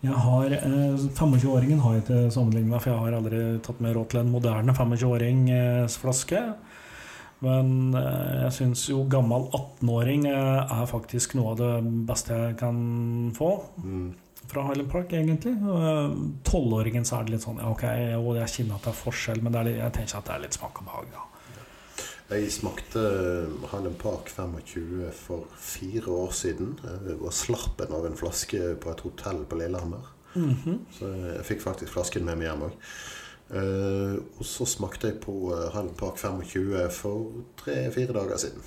[0.01, 4.13] jeg har eh, 25-åringen har jeg ikke sammenligna, for jeg har aldri tatt med råd
[4.13, 6.45] til en moderne 25-årings flaske.
[7.41, 11.71] Men eh, jeg syns jo gammel 18-åring eh, er faktisk noe av det
[12.11, 12.81] beste jeg kan
[13.37, 13.53] få
[13.85, 14.11] Mm.
[14.51, 15.55] fra Highland Park, egentlig.
[15.57, 17.85] Tolvåringen 12-åringen så er det litt sånn ja, Ok,
[18.19, 20.35] og jeg kjenner at det er forskjell, men det er litt, jeg tenker at det
[20.37, 21.27] er litt smak og behag, Ja.
[22.31, 23.01] Jeg smakte
[23.73, 26.77] Highland Park 25 for fire år siden.
[27.09, 30.05] Jeg var slarpen av en flaske på et hotell på Lillehammer.
[30.37, 30.77] Mhm.
[30.95, 32.77] Så jeg fikk faktisk flasken med meg hjem òg.
[33.51, 38.63] Og så smakte jeg på eh, Highland Park 25 for tre-fire dager siden.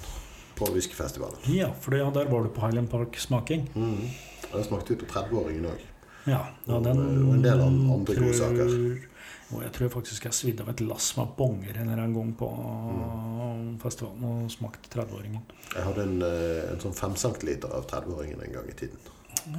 [0.55, 1.39] På whiskyfestivalen.
[1.49, 3.69] Ja, for ja, der var du på Highland Park-smaking.
[3.73, 4.09] Mm.
[4.53, 5.79] Og smakte ut på 30-åringen òg.
[6.27, 9.09] Ja, ja, Og, den eh, og en del andre tror- godsaker.
[9.53, 12.29] Og jeg tror faktisk jeg svidde av et lass med bonger en eller annen gang
[12.37, 13.79] på Mm.
[13.81, 15.41] festivalen og smakte 30-åringen.
[15.75, 18.97] Jeg hadde en, eh, en sånn 5 cm av 30-åringen en gang i tiden.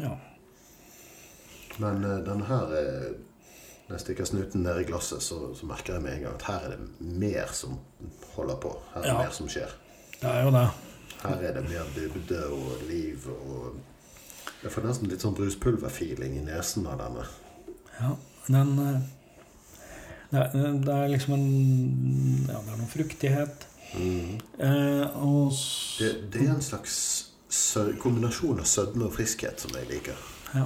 [0.03, 0.17] Ja.
[1.79, 3.13] Men eh, denne her eh,
[3.89, 6.43] Når jeg stikker snuten ned i glasset, så, så merker jeg med en gang at
[6.49, 7.75] her er det mer som
[8.35, 8.71] holder på.
[8.95, 9.19] Her er det Ja.
[9.27, 9.75] mer som skjer.
[10.21, 10.69] Det er jo det.
[11.25, 13.75] Her er det mer dybde og liv og
[14.65, 17.25] Jeg får nesten litt sånn bruspulverfeeling i nesen av denne.
[18.01, 18.15] Ja,
[18.49, 19.01] den eh,
[20.33, 21.45] det er, det er liksom en
[22.49, 23.67] Ja, det er noe fruktighet.
[23.95, 24.39] Mm.
[24.59, 25.53] Eh, og
[25.99, 26.97] Det, det er en slags
[28.01, 30.17] kombinasjon av sødme og friskhet som jeg liker.
[30.55, 30.65] ja.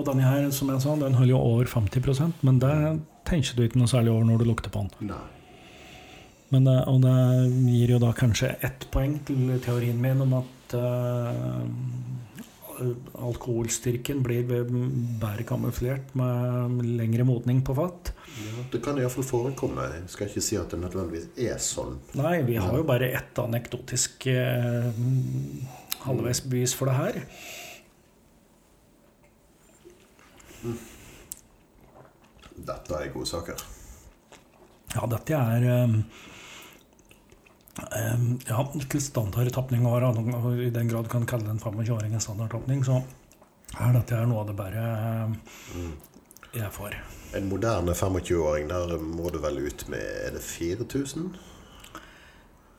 [0.00, 2.72] Og denne her, som jeg sa, den holder jo over 50% men det
[3.28, 5.10] tenker du ikke noe særlig over når du lukter på den.
[5.12, 5.26] Nei.
[6.50, 7.16] Men det, og det
[7.70, 11.62] gir jo da kanskje ett poeng til teorien min om at uh,
[13.28, 18.10] alkoholstyrken blir bedre kamuflert med lengre modning på fat.
[18.40, 19.86] Ja, det kan iallfall forekomme.
[20.00, 22.00] Jeg skal ikke si at det nødvendigvis er sånn.
[22.18, 24.90] Nei, vi har jo bare ett anekdotisk eh,
[26.06, 27.20] halvveis bevis for det her.
[32.60, 33.62] Dette er gode saker.
[34.94, 36.00] Ja, dette er um,
[38.48, 43.00] Ja, ikke standardtapning i den grad du kan kalle en 25-åring en standardtapning, så
[43.78, 44.84] er dette er noe av det bare
[45.30, 45.92] um,
[46.50, 46.98] jeg får.
[47.38, 51.30] En moderne 25-åring, der må du vel ut med Er det 4000?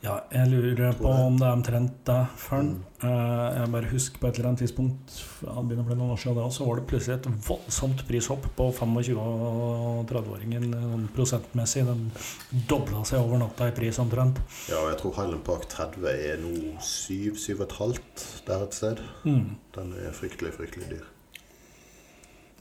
[0.01, 2.63] Ja, jeg lurer på om det er omtrent det før.
[2.65, 2.77] Mm.
[3.05, 5.11] Eh, Jeg bare husker på et eller annet tidspunkt
[5.41, 8.47] det begynner å bli noen år siden da, så var det plutselig et voldsomt prishopp
[8.57, 11.85] på 25- og 30-åringen sånn prosentmessig.
[11.85, 12.01] Den
[12.71, 14.41] dobla seg over natta i pris omtrent.
[14.71, 18.01] Ja, og jeg tror Highland Park 30 er nå 7-7,5
[18.49, 19.05] der et sted.
[19.23, 19.55] Mm.
[19.77, 21.05] Den er fryktelig, fryktelig dyr.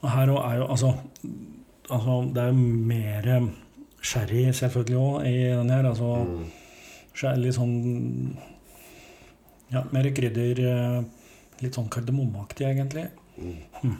[0.03, 0.93] Og her òg er jo altså,
[1.91, 3.51] altså Det er jo mer
[4.01, 5.89] sherry selvfølgelig òg i den her.
[5.89, 6.45] Altså Mm.
[7.37, 8.37] Litt sånn
[9.71, 10.61] Ja, mer krydder.
[10.67, 11.03] eh,
[11.61, 13.03] Litt sånn kardemommeaktig, egentlig.
[13.37, 13.57] Mm.
[13.85, 13.97] Mm.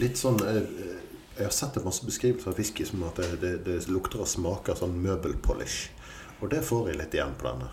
[0.00, 3.76] Litt sånn Jeg har sett en masse beskrivelser av whisky som at det, det, det
[3.88, 5.88] lukter og smaker sånn møbelpolish.
[6.42, 7.68] Og det får jeg litt igjen på denne.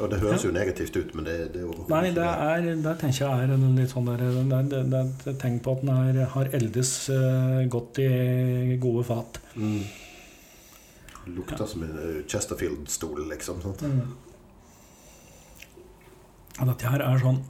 [0.00, 3.26] Og det høres jo negativt ut, men det, det er Nei, det er, det tenker
[3.26, 5.84] jeg er en litt sånn der, det, er- det, det er et tegn på at
[5.84, 9.38] den er, har eldes eh, godt i gode fat.
[9.54, 9.82] Mm.
[11.28, 13.60] Lukter som en eh, Chesterfield-stol, liksom.
[13.64, 13.84] Sant?
[16.60, 17.40] Og dette her er sånn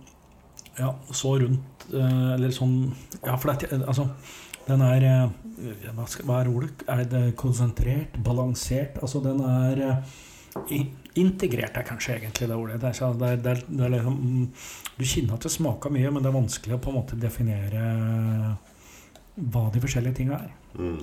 [0.78, 2.76] Ja, så rundt eh, Eller sånn
[3.24, 4.08] Ja, for dette Altså,
[4.68, 6.84] den er eh, Hva, skal, hva er ordet?
[6.90, 8.18] Er det konsentrert?
[8.26, 9.00] Balansert?
[9.02, 10.82] Altså, den er eh,
[11.20, 12.76] Integrert er kanskje egentlig det ordet.
[12.82, 14.44] Det er, det er, det er, det er liksom, mm,
[14.98, 17.82] du kjenner at det smaker mye, men det er vanskelig å på en måte definere
[19.34, 20.52] hva de forskjellige tinga er.
[20.78, 21.00] Mm.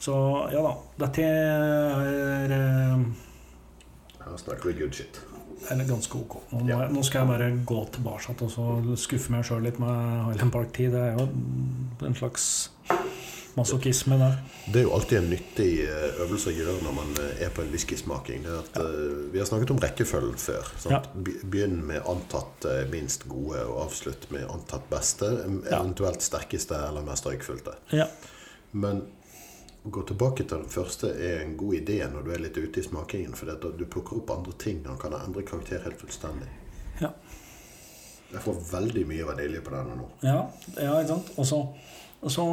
[0.00, 0.14] Så
[0.52, 0.74] ja da.
[1.02, 3.02] Dette er eh,
[4.24, 5.20] Her snakker vi good shit.
[5.70, 6.38] Eller ganske ok.
[6.54, 6.86] Nå, Ja.
[6.88, 10.94] nå skal jeg bare gå tilbake og så skuffe meg sjøl litt med Highland Park-tid.
[10.94, 11.26] Det er jo
[12.08, 12.46] en slags
[13.58, 14.38] masochisme der.
[14.72, 17.64] Det er jo alltid en nyttig eh, øvelse å gjøre når man eh, er på
[17.66, 18.44] en whiskysmaking.
[18.48, 18.60] Ja.
[18.80, 20.70] eh, vi har snakket om rekkefølgen før.
[21.26, 25.28] Be- Begynn med antatt eh, minst gode, og avslutt med antatt beste.
[25.68, 27.76] Eventuelt sterkeste eller mest røykfylte.
[28.00, 28.06] Ja.
[28.72, 29.02] Men
[29.84, 32.82] å gå tilbake til den første er en god idé når du er litt ute
[32.82, 33.36] i smakingen.
[33.38, 34.82] For du plukker opp andre ting.
[34.84, 36.50] Den kan endre karakter helt fullstendig.
[37.00, 37.14] Ja.
[38.30, 40.10] Jeg får veldig mye vanilje på denne nå.
[40.22, 40.42] Ja,
[40.76, 41.32] ja ikke sant?
[41.40, 41.62] Og så,
[42.30, 42.44] så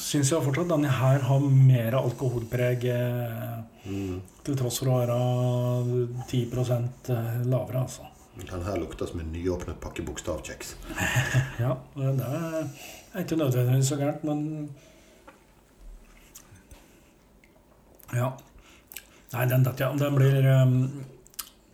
[0.00, 4.22] syns jeg fortsatt denne her har mer alkoholpreg, eh, Mm.
[4.40, 5.16] til tross for å være
[6.30, 8.06] 10 lavere, altså.
[8.40, 10.74] Den her lukter som en nyåpnet pakke bokstavkjeks.
[11.60, 14.70] Ja, det er ikke nødvendigvis så gærent, men
[18.12, 18.32] Ja.
[19.34, 20.74] Nei, den, dette, ja, den blir um,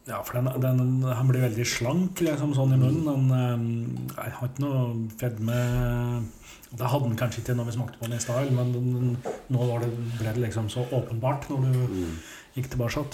[0.09, 3.05] Ja, for den, den, han blir veldig slank, liksom, sånn i munnen.
[3.05, 5.59] Den um, jeg har ikke noe fedme
[6.71, 9.15] Det hadde den kanskje ikke når vi smakte på den i stad, men den,
[9.51, 12.19] nå var det, ble det liksom så åpenbart når du Mm.
[12.55, 13.05] gikk tilbake.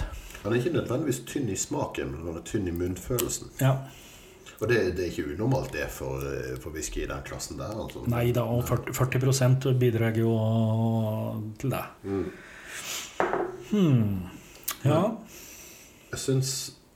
[0.42, 3.48] Han er ikke nødvendigvis tynn i smaken, men han er tynn i munnfølelsen.
[3.60, 3.78] Ja.
[4.60, 7.72] Og det, det er ikke unormalt det for, eh, for whisky i den klassen der.
[7.76, 8.04] Altså.
[8.08, 10.32] Nei da, og 40, 40 bidrar jo
[11.60, 11.82] til det.
[12.04, 12.30] Mm.
[13.70, 14.28] Hmm.
[14.84, 15.02] Ja.
[16.12, 16.50] Jeg syns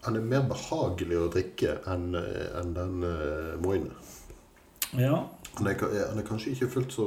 [0.04, 3.92] han er mer behagelig å drikke enn en den uh, Moine.
[4.96, 5.26] ja.
[5.58, 7.04] Han er, han er kanskje ikke fullt så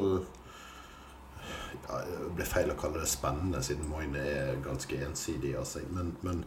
[1.87, 5.87] ja, Det blir feil å kalle det spennende, siden Moine er ganske ensidig av seg.
[5.95, 6.43] Men, men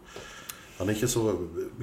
[0.77, 1.25] han er ikke så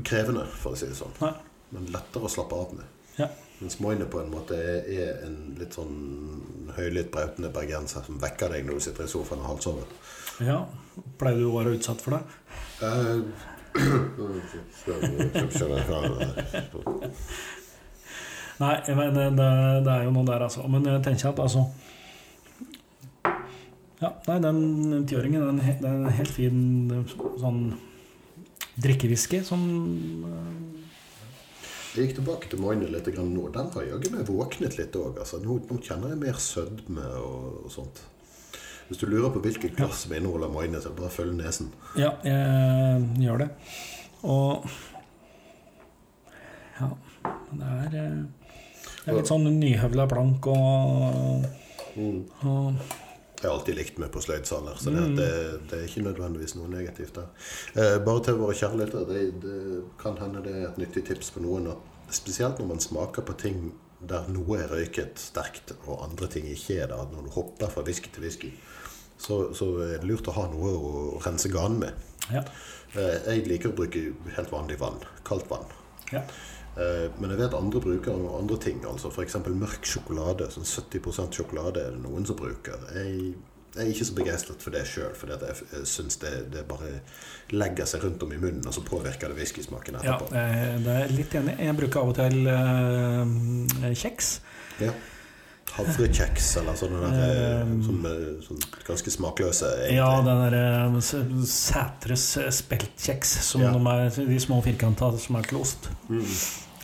[0.05, 1.15] krevende, for å si det sånn.
[1.21, 1.33] Nei.
[1.73, 2.85] Men lettere å slappe av med.
[3.17, 3.27] Ja.
[3.59, 8.53] Mens Moine på en måte er, er en litt sånn høylytt brautende bergenser som vekker
[8.53, 9.89] deg når du sitter i sofaen og halvsover.
[10.41, 10.59] Ja.
[11.19, 12.23] Pleier du å være utsatt for det?
[12.85, 13.21] Eh,
[18.61, 19.47] Nei, men det, det,
[19.85, 20.65] det er jo noe der, altså.
[20.69, 21.65] Men jeg tenker at altså
[24.03, 26.61] Ja, nei, den tiåringen det er en helt fin
[27.41, 27.63] sånn
[28.83, 29.63] drikkewhisky som
[31.93, 33.49] Jeg gikk tilbake til Moine litt nå.
[33.53, 35.19] Den har jaggu meg våknet litt òg.
[35.21, 35.41] Altså.
[35.43, 38.01] Nå, nå kjenner jeg mer sødme og, og sånt.
[38.89, 41.71] Hvis du lurer på hvilket glass som inneholder Moine, så bare følg nesen.
[41.97, 43.49] Ja, jeg gjør det.
[44.23, 44.65] Og
[46.79, 46.89] Ja,
[47.53, 48.23] det er eh,
[49.03, 51.45] Det er litt sånn nyhøvla plank og,
[51.99, 52.73] og
[53.43, 55.15] Jeg har alltid likt meg på sløydsaler, så det, Mm.
[55.17, 55.29] det,
[55.69, 57.27] det er ikke nødvendigvis noe negativt der.
[57.75, 59.57] Eh, bare til våre kjærligheter, det, det
[59.99, 61.67] kan hende det er et nyttig tips for noen.
[61.73, 63.73] At spesielt når man smaker på ting
[64.09, 66.97] der noe er røyket sterkt, og andre ting ikke er det.
[67.13, 68.51] Når du hopper fra whisky til whisky,
[69.17, 71.93] så, så er det lurt å ha noe å rense ganen med.
[72.33, 72.43] Ja.
[72.95, 74.01] Eh, jeg liker å bruke
[74.37, 74.99] helt vanlig vann.
[75.27, 75.69] Kaldt vann.
[76.11, 76.23] ja.
[76.73, 78.79] Eh, Men jeg vet andre bruker andre ting.
[78.89, 79.35] altså F.eks.
[79.45, 80.47] mørk sjokolade.
[80.49, 82.79] Sånn 70 sjokolade er det noen som bruker.
[82.97, 83.35] Jeg,
[83.75, 86.91] jeg er ikke så begeistret for det sjøl, for jeg, syns det, det bare
[87.53, 90.29] legger seg rundt om i munnen, og så påvirker det whiskysmaken etterpå.
[90.35, 91.55] Ja, det er litt enig.
[91.57, 94.35] Jeg bruker av og til eh, kjeks.
[94.83, 94.93] Ja.
[95.73, 99.95] Havrekjeks eller sånne der, som, Eh, eh, sånn ganske smakløse egentlig.
[99.97, 101.01] Ja, den derre
[101.49, 102.27] Sætres
[102.59, 103.71] speltkjeks, som Ja.
[103.73, 105.89] de er de små firkanta som er til ost.
[106.09, 106.21] Mm.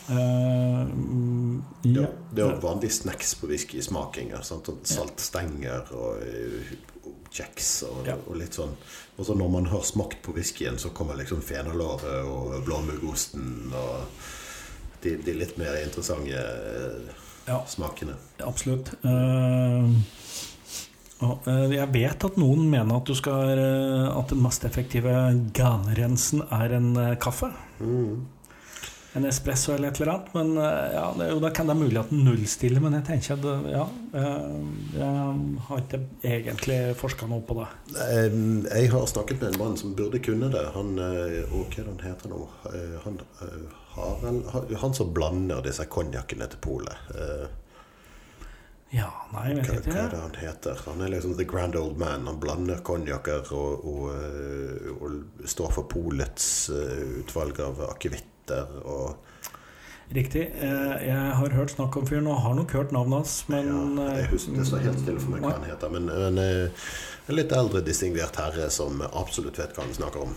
[0.09, 2.07] Eh, mm, Ja, ja.
[2.33, 4.41] det er jo vanlig snacks på whiskysmakinger.
[4.43, 4.65] sant?
[4.65, 6.73] Sånn Saltstenger og, eh,
[7.05, 8.15] og kjeks og, Ja.
[8.27, 8.75] og litt sånn.
[9.17, 14.05] Og så når man har smakt på whiskyen, så kommer liksom fenalåret og blåmuggosten og
[15.01, 17.13] de, de litt mer interessante eh,
[17.47, 17.63] Ja.
[17.65, 18.15] smakene.
[18.45, 18.91] Absolutt.
[19.03, 19.89] Uh,
[21.21, 25.13] eh, jeg vet at noen mener at, du skal, eh, at den mest effektive
[25.53, 27.51] ganerensen er en eh, kaffe.
[27.79, 28.27] Mm.
[29.17, 30.33] En espresso eller et eller annet.
[30.37, 33.05] Men eh, ja, det, jo, da kan det være mulig at den nullstiller, men jeg
[33.07, 34.59] tenker at ja, jeg,
[34.99, 37.69] jeg har ikke egentlig forska noe på det.
[38.05, 38.39] Eh,
[38.79, 40.65] Jeg har snakket med en mann som burde kunne det.
[40.75, 40.93] Han,
[41.63, 42.43] okay, han heter nå?
[42.73, 43.77] Eh, Han, eh,
[44.53, 47.09] han- han som blander disse konjakkene til polet.
[47.15, 47.47] Eh,
[48.91, 49.91] Ja, nei, jeg Hva, ikke.
[49.93, 50.79] hva er det han heter?
[50.87, 52.23] Han er liksom the grand old man.
[52.25, 57.83] Han blander konjakker og, og, eh, og står for polets eh, utvalg av
[58.49, 59.17] akevitter og
[60.09, 60.41] Riktig.
[60.59, 64.05] Eh, Jeg har hørt snakk om fyren, og har nok hørt navnet hans, men ja,
[64.15, 65.91] jeg eh, husker, Det står helt stille for meg hva han heter.
[65.93, 66.87] Men en, eh,
[67.29, 70.33] en litt eldre, distingvert herre som absolutt vet hva han snakker om.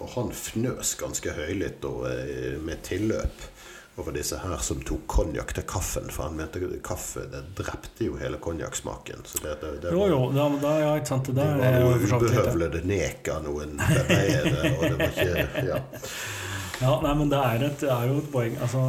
[0.00, 2.04] Og han fnøs ganske høylytt og
[2.64, 3.44] med tilløp
[3.96, 6.08] over disse her som tok konjakk til kaffen.
[6.12, 9.24] For han mente kaffe det drepte jo hele konjakksmaken.
[9.34, 11.32] Jo, det, det, det Jo, jo, ja, ikke sant.
[11.32, 15.80] Det Det var jo ubehøvlede nek av noen bebeiere, og det var ikke Ja.
[16.82, 18.56] Ja, nei, men det er, et, det er jo et poeng.
[18.60, 18.80] Altså,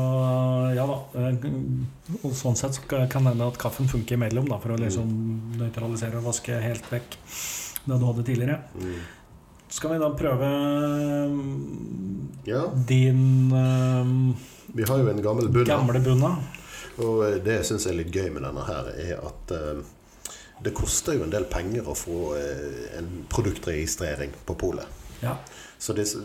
[0.75, 0.97] ja da.
[1.23, 4.79] eh, Og sånn sett så kan det hende at kaffen funker imellom, da, for å
[4.81, 5.13] liksom
[5.59, 7.15] nøytralisere og vaske helt vekk
[7.87, 8.57] det du hadde tidligere.
[8.75, 8.97] Mm.
[9.71, 10.49] Skal vi da prøve
[12.47, 12.61] ja.
[12.87, 14.35] din um,
[14.75, 15.67] Vi har jo en gammel bunna.
[15.75, 16.31] gamle bunna?
[17.03, 19.81] Og det jeg syns er litt gøy med denne her, er at eh,
[20.65, 24.87] det koster jo en del penger å få eh, en produktregistrering på polet.
[25.21, 25.35] Ja.
[25.77, 26.23] Så disse,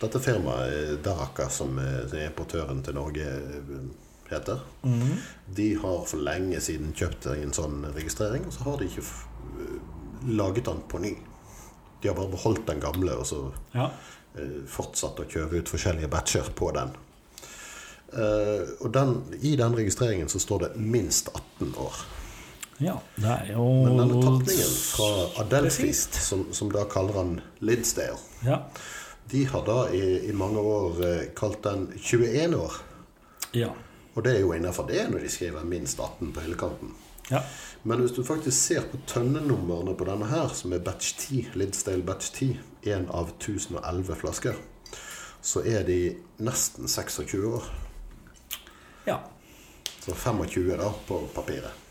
[0.00, 3.78] dette firmaet, eh, Daraka, som eh, som importøren til Norge eh,
[4.30, 5.14] heter, mm.
[5.56, 9.06] de har for lenge siden kjøpt en sånn registrering, og så har de ikke
[10.26, 11.14] laget den på ny.
[12.02, 13.38] De har bare beholdt den gamle, og så
[13.72, 13.86] ja.
[14.68, 16.90] fortsatt å kjøre ut forskjellige batcher på den.
[18.82, 19.14] Og den,
[19.46, 22.02] I den registreringen så står det minst 18 år.
[22.82, 22.98] ja.
[23.14, 25.08] Det er jo Men denne tapningen fra
[25.44, 28.64] Adelfist, som, som da kaller han Lidsdale, Ja.
[29.30, 32.80] De har da i, i mange år eh, kalt den 21 år.
[33.54, 33.72] ja.
[34.16, 36.94] Og det er jo innafor det når de skriver minst 18 på hyllekanten.
[37.30, 37.42] ja.
[37.82, 42.02] Men hvis du faktisk ser på tønnenumrene på denne her, som er batch 10, Lidsdale
[42.02, 42.56] batch 10,
[42.96, 44.56] en av 1011 flasker,
[45.42, 47.68] så er de nesten 26 år.
[49.06, 49.20] ja.
[50.06, 51.85] Så 25 da, på papiret.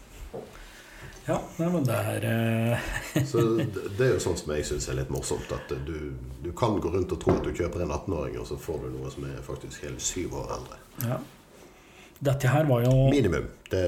[1.26, 2.90] Ja, nei, men det er eh,
[3.26, 3.42] Så
[3.98, 5.50] det er jo sånn som jeg syns er litt morsomt.
[5.56, 5.96] At du,
[6.44, 8.92] du kan gå rundt og tro at du kjøper en 18-åring, og så får du
[8.98, 10.82] noe som er faktisk hele syv år eldre.
[11.08, 11.18] Ja.
[12.30, 13.50] Dette her var jo Minimum.
[13.72, 13.82] Det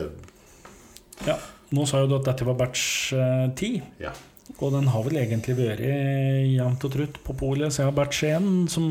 [1.25, 1.37] ja,
[1.73, 3.77] Nå sa jo du at dette var batch eh, 10.
[4.01, 4.15] Ja.
[4.57, 8.85] Og den har vel egentlig vært jevnt og trutt på polet siden batch 1, som,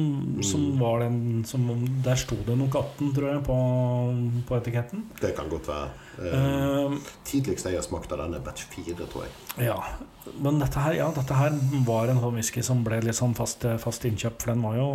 [0.44, 1.64] som var den som
[2.04, 3.56] Der sto det nok 18, tror jeg, på,
[4.48, 5.06] på etiketten.
[5.22, 5.88] Det kan godt være.
[6.18, 6.92] Eh, Eh,
[7.26, 9.66] tidligst jeg har smakt av den, er batch 4, tror jeg.
[9.66, 9.80] ja.
[10.42, 11.52] Men dette her, ja, dette her
[11.86, 14.86] var en sånn whisky som ble litt sånn fast, fast innkjøp, for den var jo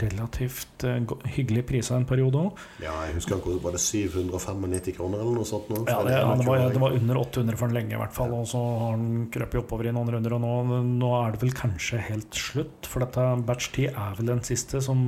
[0.00, 1.00] relativt eh,
[1.34, 2.62] hyggelig prisa en periode òg.
[2.80, 5.68] Ja, jeg husker ikke, var det 795 kroner eller noe sånt.
[5.68, 8.16] Nå, Ja, det, ja, det, var, det var under 800 for den lenge, i hvert
[8.16, 8.32] fall.
[8.38, 11.56] Og så har den krøpet oppover i noen runder, og nå, nå er det vel
[11.56, 12.88] kanskje helt slutt.
[12.88, 15.00] For dette batch 10 er vel den siste som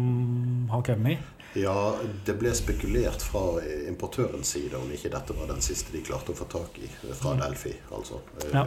[0.73, 1.25] har kommet.
[1.55, 1.97] Ja,
[2.27, 3.43] det ble spekulert fra
[3.89, 7.35] importørens side om ikke dette var den siste de klarte å få tak i fra
[7.41, 7.75] Delphi.
[7.93, 8.23] Altså.
[8.41, 8.67] Eh, Ja.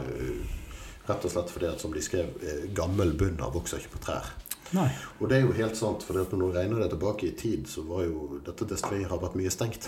[1.05, 4.31] Rett og slett fordi at, som de skrev, eh, gammel bunner vokser ikke på trær.
[4.73, 4.87] Nei.
[5.21, 7.83] Og det er jo helt sant, for når du regner det tilbake i tid, så
[7.85, 9.85] var jo dette destilleriet har vært mye stengt.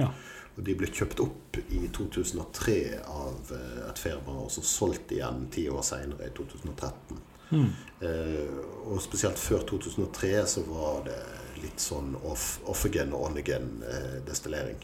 [0.00, 0.08] Ja.
[0.56, 2.78] Og de ble kjøpt opp i 2003
[3.10, 7.20] av eh, et firma, og så solgt igjen ti år seinere, i 2013.
[7.50, 7.68] Mm.
[8.00, 11.18] Eh, og spesielt før 2003 så var det
[11.64, 14.78] litt sånn off, off-again og on-again eh, destillering.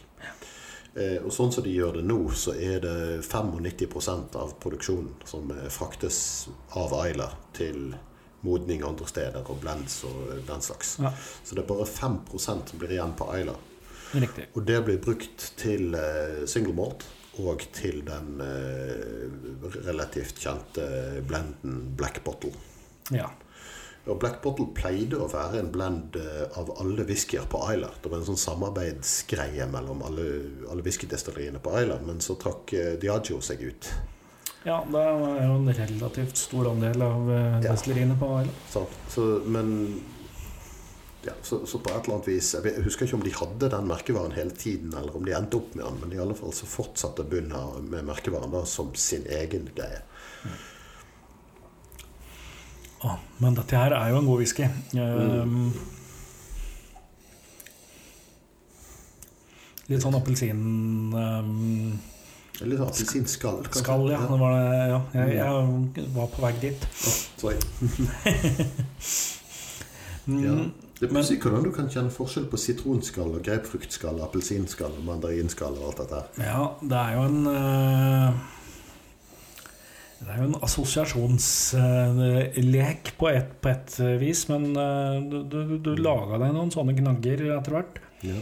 [0.95, 5.53] Eh, og sånn som de gjør det nå, så er det 95% av produksjonen som
[5.55, 6.20] eh, fraktes
[6.78, 7.93] av Ayla til
[8.41, 10.97] modning andre steder og blends og den slags.
[11.03, 11.12] Ja.
[11.45, 13.28] Så det er bare 5 som blir igjen på.
[14.11, 14.49] Riktig.
[14.57, 15.93] Og det blir brukt til
[16.49, 17.05] single malt
[17.39, 18.41] og til den
[19.76, 20.89] relativt kjente
[21.28, 22.57] blenden Black Bottle.
[23.12, 23.28] Ja.
[24.09, 27.99] Og Black Bottle pleide å være en blend eh, av alle whiskyer på Island.
[28.03, 30.25] Det var en sånn samarbeidsgreie mellom alle,
[30.73, 33.91] alle whiskydestilleriene på Island, men så trakk Diagio Diageo seg ut.
[34.65, 37.29] ja, det er jo en relativt stor andel av
[37.65, 38.21] destilleriene Ja.
[38.25, 38.65] på Island.
[38.73, 38.97] Sant?
[39.13, 40.01] Så, men
[41.25, 43.89] ja, så, så på et eller annet vis Jeg husker ikke om de hadde den
[43.91, 46.69] merkevaren hele tiden, eller om de endte opp med den, men i alle fall så
[46.69, 50.01] fortsatte Bunna med merkevaren da som sin egen greie.
[53.01, 54.67] Å, men dette her er jo en god whisky.
[54.93, 55.71] Um,
[59.91, 60.61] litt sånn appelsin
[61.17, 61.95] um,
[62.61, 63.81] Litt sånn appelsinskall, kanskje?
[63.87, 64.21] skall, ja.
[64.29, 65.01] Det var det, ja.
[65.17, 66.87] Jeg, jeg var på vei dit.
[67.41, 67.57] Sorry.
[70.29, 70.55] Mm, Ja.
[71.01, 76.03] Det er pussig hvordan du kan kjenne forskjell på sitronskall, grapefruktskall, appelsinskall, mandarinskall og alt
[76.03, 76.27] dette her.
[76.45, 78.43] Ja, det er jo en eh,
[80.21, 83.91] Det er jo en assosiasjonslek på et, på et
[84.21, 87.95] vis, men eh, du, du, du laga deg noen sånne knagger etter hvert.
[88.27, 88.37] Ja.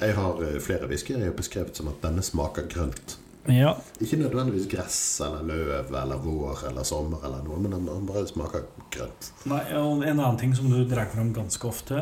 [0.00, 3.18] Jeg har eh, flere whiskyer jeg har beskrevet som at denne smaker grønt.
[3.48, 3.70] Ja.
[4.00, 8.26] Ikke nødvendigvis gress eller løv eller vår eller sommer eller noe, men den den bare
[8.28, 9.30] smaker grønt.
[9.48, 11.96] Nei, og En annen ting som du drar fram ganske ofte,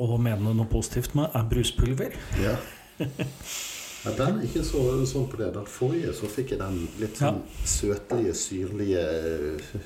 [0.00, 2.16] og mener noe positivt med, er bruspulver.
[2.40, 2.56] Ja.
[4.06, 4.80] Ja, den er ikke så,
[5.10, 5.48] sånn på det.
[5.56, 9.80] Den forrige så fikk jeg den litt sånn søtlige, syrlige eh,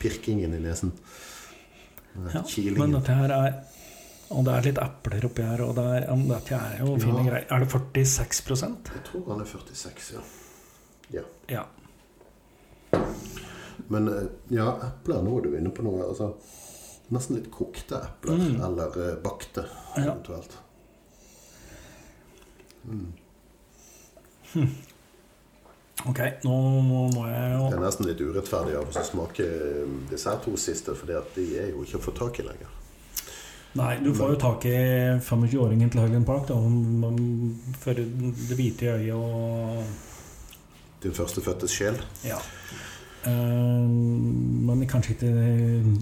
[0.00, 0.94] pirkingen i nesen.
[2.32, 2.78] Ja, kilingen.
[2.80, 3.52] men dette her er
[4.32, 7.18] Og det er litt epler oppi her, og det er, ja, dette er jo fine
[7.20, 7.24] Ja.
[7.26, 7.46] greier.
[7.52, 7.68] Er det
[8.08, 10.22] 46 Jeg tror han er 46, ja.
[11.12, 11.22] ja.
[11.52, 13.04] Ja.
[13.92, 16.06] Men eh, ja, epler, nå er du inne på noe.
[16.08, 16.30] Altså,
[17.12, 18.40] nesten litt kokte epler.
[18.40, 18.60] Mm.
[18.64, 20.16] Eller bakte, bakte, Ja.
[24.54, 24.88] Eventuelt.
[26.08, 30.32] Ok, nå må jeg Det er nesten litt urettferdig av oss å smake eh, disse
[30.42, 32.78] to siste, for de er jo ikke å få tak i lenger.
[33.78, 34.78] Nei, du får jo tak i
[35.22, 36.56] 25-åringen til Highland Park, da,
[37.80, 40.10] for det hvite øyet og
[41.02, 41.96] Din førstefødtes sjel.
[42.26, 42.40] Ja.
[43.28, 43.86] Eh,
[44.66, 45.30] men kanskje ikke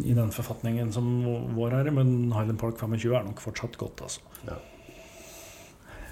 [0.08, 1.12] i den forfatningen som
[1.56, 4.24] vår er, men Highland Park 25 er nok fortsatt godt, altså.
[4.48, 4.58] Ja.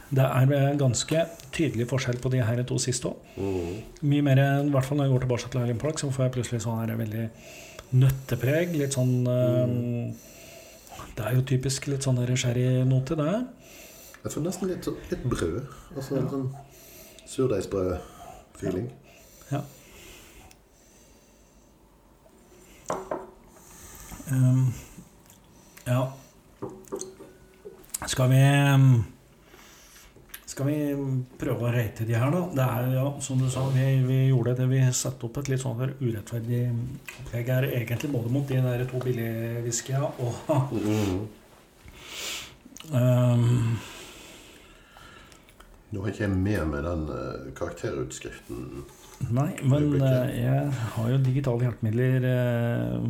[0.08, 3.26] Det er eh, ganske tydelig forskjell på de her to siste òg.
[3.36, 3.74] Mm.
[4.08, 6.34] Mye mer, i hvert fall når jeg går tilbake til Erling Park, så får jeg
[6.38, 7.26] plutselig sånn her veldig
[7.98, 8.76] nøttepreg.
[8.78, 10.26] Litt sånn mm.
[11.18, 13.32] Det er jo typisk litt sånn sherrynote, det.
[14.22, 15.58] Jeg får nesten litt, litt brød.
[15.96, 16.48] Altså en sånn
[17.28, 18.88] surdeigsbrød-feeling.
[19.50, 19.62] Ja.
[24.30, 24.64] Ehm,
[25.86, 26.00] ja.
[28.06, 28.88] Skal vi ehm,
[30.58, 32.38] Skal vi prøve å rate de her, da?
[32.50, 34.64] Det er ja, som du sa, vi, vi gjorde det.
[34.72, 36.62] Vi satte opp et litt sånn urettferdig
[37.20, 37.66] opplegg her.
[37.76, 41.20] Egentlig både mot de der to billige whiskyene og Mhm.
[42.90, 43.76] um,
[45.94, 48.64] Nå har ikke jeg med meg den uh, karakterutskriften.
[49.30, 53.06] Nei, men eh, jeg har jo digitale hjelpemidler uh,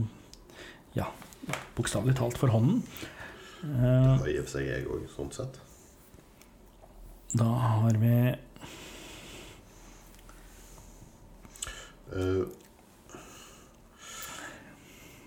[1.01, 1.09] Ja,
[1.81, 2.85] bokstavelig talt for hånden.
[2.93, 5.57] Det Eh, har i og for seg jeg òg, sånn sett.
[7.33, 8.35] Da har vi
[12.17, 12.45] Eh,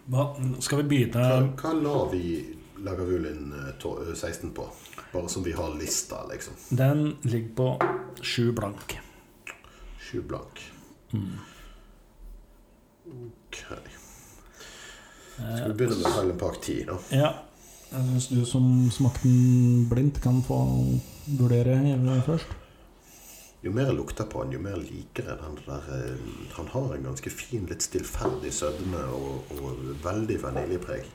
[0.10, 0.24] hva,
[0.66, 2.22] Skal vi begynne hva, hva la vi
[2.82, 4.66] Lagavulin eh, to- eh, 16 på?
[5.14, 6.54] Bare som vi har lista, liksom.
[6.70, 7.68] Den ligger på
[8.24, 8.98] sju blank.
[10.00, 10.60] Sju blank.
[11.14, 11.38] Mm.
[13.06, 13.62] Ok.
[13.62, 16.98] Eh, Skal vi begynne med Highland Park 10, da?
[17.12, 17.32] Ja.
[17.92, 20.58] Jeg syns du som smakte den blindt, kan få
[21.26, 21.78] vurdere
[22.26, 22.58] først.
[23.62, 26.22] Jo mer jeg lukter på han, jo mer liker jeg den der eh,
[26.58, 31.06] Han har en ganske fin, litt stillferdig sødme og, og veldig vaniljepreg.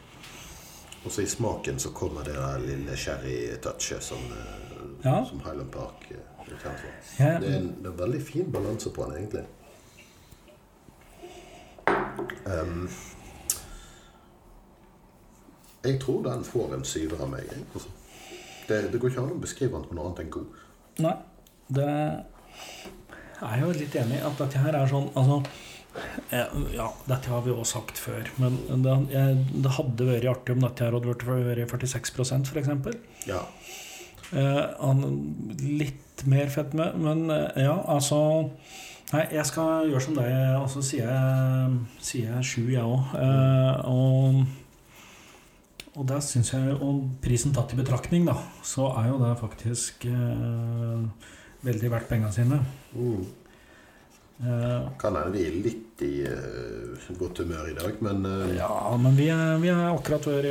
[1.05, 4.63] Og så i smaken så kommer det der lille sherry-touchet som, eh,
[5.05, 5.25] Ja.
[5.25, 6.89] som Highland Park eh, er kjent for.
[7.19, 9.45] Det er en, det er en veldig fin balanse på han, egentlig.
[12.47, 12.89] Um,
[15.85, 17.51] jeg tror den får en syver av meg.
[17.75, 17.89] Altså.
[18.67, 20.61] Det, det går ikke an å beskrive den på noe annet enn god.
[21.05, 21.15] Nei,
[21.77, 21.89] det
[23.47, 25.41] er jo litt enig i at dette her er sånn Altså,
[26.75, 30.65] ja, dette har vi også sagt før, men det, jeg, det hadde vært artig om
[30.67, 32.73] dette her hadde vært vært 46 f.eks.
[33.29, 33.41] Ja,
[34.35, 34.65] Eh,
[35.63, 38.51] litt mer fedme, men eh, ja, altså
[39.13, 43.13] Nei, jeg skal gjøre som deg, og så sier jeg, sier jeg sju, jeg òg.
[43.23, 44.41] Eh, og
[45.97, 50.05] og det syns jeg Og prisen tatt i betraktning, da, så er jo det faktisk
[50.11, 51.03] eh,
[51.67, 52.61] veldig verdt penga sine.
[52.95, 53.25] mm.
[54.37, 58.69] Eh, Kan hende vi er litt i eh, godt humør i dag, men uh, ja,
[59.01, 60.49] men vi er, vi er akkurat vært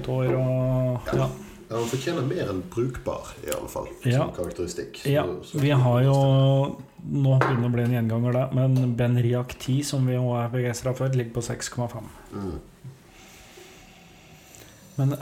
[0.00, 1.28] et år og Ja.
[1.70, 4.24] han fortjener mer enn brukbar, i alle fall, Ja.
[4.24, 4.98] som karakteristikk.
[5.04, 8.94] Så- Ja, så- vi har jo Nå begynner det å bli en gjenganger, da, men
[8.96, 12.02] Ben Riak 10, som vi òg er begeistra for, ligger på 6,5.
[12.32, 12.60] mm.
[14.98, 15.16] Men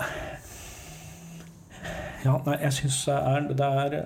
[2.22, 3.96] Ja, nei, jeg syns det er Det er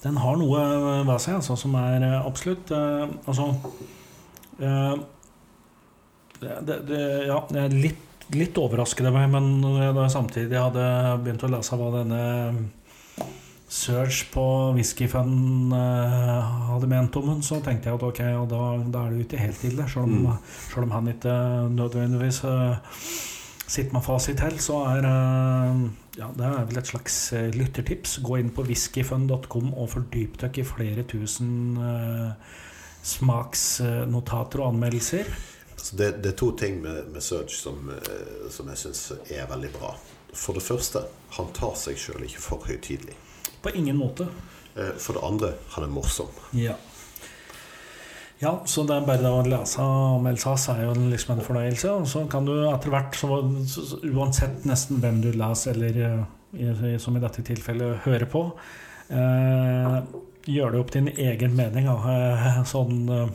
[0.00, 0.60] Den har noe
[1.04, 3.50] ved seg altså, som er eh, absolutt eh, Altså
[4.58, 4.94] eh,
[6.40, 10.84] det, det, Ja, jeg er litt, litt overrasket over meg, men når jeg samtidig hadde
[11.20, 12.20] begynt å lese hva denne
[13.70, 14.44] Surge på
[14.74, 19.20] whiskyfun uh, hadde ment om henne, så tenkte jeg at ok, da, da er det
[19.20, 19.86] ute ikke helt ille.
[19.92, 20.32] Selv om, Mm.
[20.72, 21.34] selv om han ikke
[21.76, 22.80] nødvendigvis uh,
[23.70, 25.84] sitter med fasit helt, så er uh,
[26.18, 28.18] ja, det er vel et slags uh, lyttertips.
[28.26, 32.34] Gå inn på whiskyfun.com og fordyp dere i flere tusen uh,
[33.06, 35.30] smaksnotater og anmeldelser.
[35.76, 39.46] Så det, det er to ting med, med Surge som, eh, som jeg syns er
[39.48, 39.94] veldig bra.
[40.36, 41.00] For det første,
[41.38, 43.16] han tar seg sjøl ikke for høytidelig.
[43.62, 44.26] På ingen måte.
[44.76, 46.30] Eh, For det andre, han er morsom.
[46.56, 46.76] Ja.
[48.40, 51.90] Ja, så det er bare å lese om Elsas er jo liksom en fornøyelse.
[51.92, 53.42] Og så kan du etter hvert, så,
[54.08, 56.24] uansett nesten hvem du leser, eller
[56.56, 58.46] eh, som i dette tilfellet hører på,
[59.12, 59.98] eh,
[60.48, 61.90] gjøre det opp din egen mening.
[61.90, 62.62] Da.
[62.72, 63.28] Sånn eh,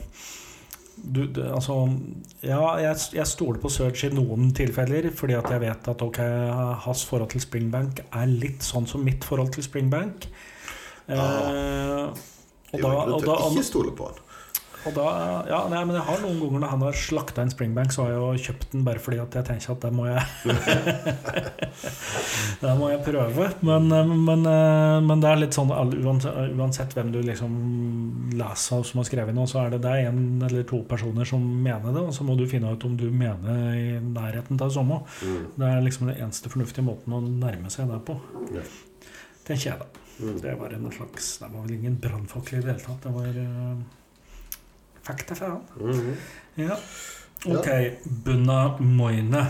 [0.96, 1.76] du, altså,
[2.42, 6.20] ja, jeg, jeg stoler på Search i noen tilfeller, fordi at jeg vet at ok,
[6.86, 10.28] hans forhold til Springbank er litt sånn som mitt forhold til Springbank.
[11.06, 11.18] Eh,
[12.72, 14.22] og jo da, og da, ikke stole på han.
[14.86, 15.06] Og da
[15.48, 18.10] ja, nei, men jeg har noen ganger når han har slakta en Springbank, så har
[18.12, 20.22] jeg jo kjøpt den bare fordi at jeg tenker at det må jeg
[22.62, 23.48] Det må jeg prøve.
[23.66, 27.52] Men, eh, men, eh, men det er litt sånn uansett, hvem du liksom
[28.36, 31.42] leser som har skrevet noe, så er det, det er en eller to personer som
[31.42, 35.02] mener det, og så må du finne ut om du mener i nærheten av samme.
[35.20, 35.44] Mm.
[35.58, 38.14] Det er liksom den eneste fornuftige måten å nærme seg det på.
[38.54, 38.64] Ja.
[39.46, 40.04] Tenker jeg, da.
[40.16, 40.36] Mm.
[40.40, 43.02] Det var en slags Det var vel ingen brannfakkel i det hele tatt.
[43.04, 43.34] Det var
[45.06, 45.60] uh, fakta, faen.
[45.76, 46.14] -hmm.
[46.54, 46.78] Ja.
[47.44, 47.68] Ok.
[48.04, 49.46] Bunna Moine.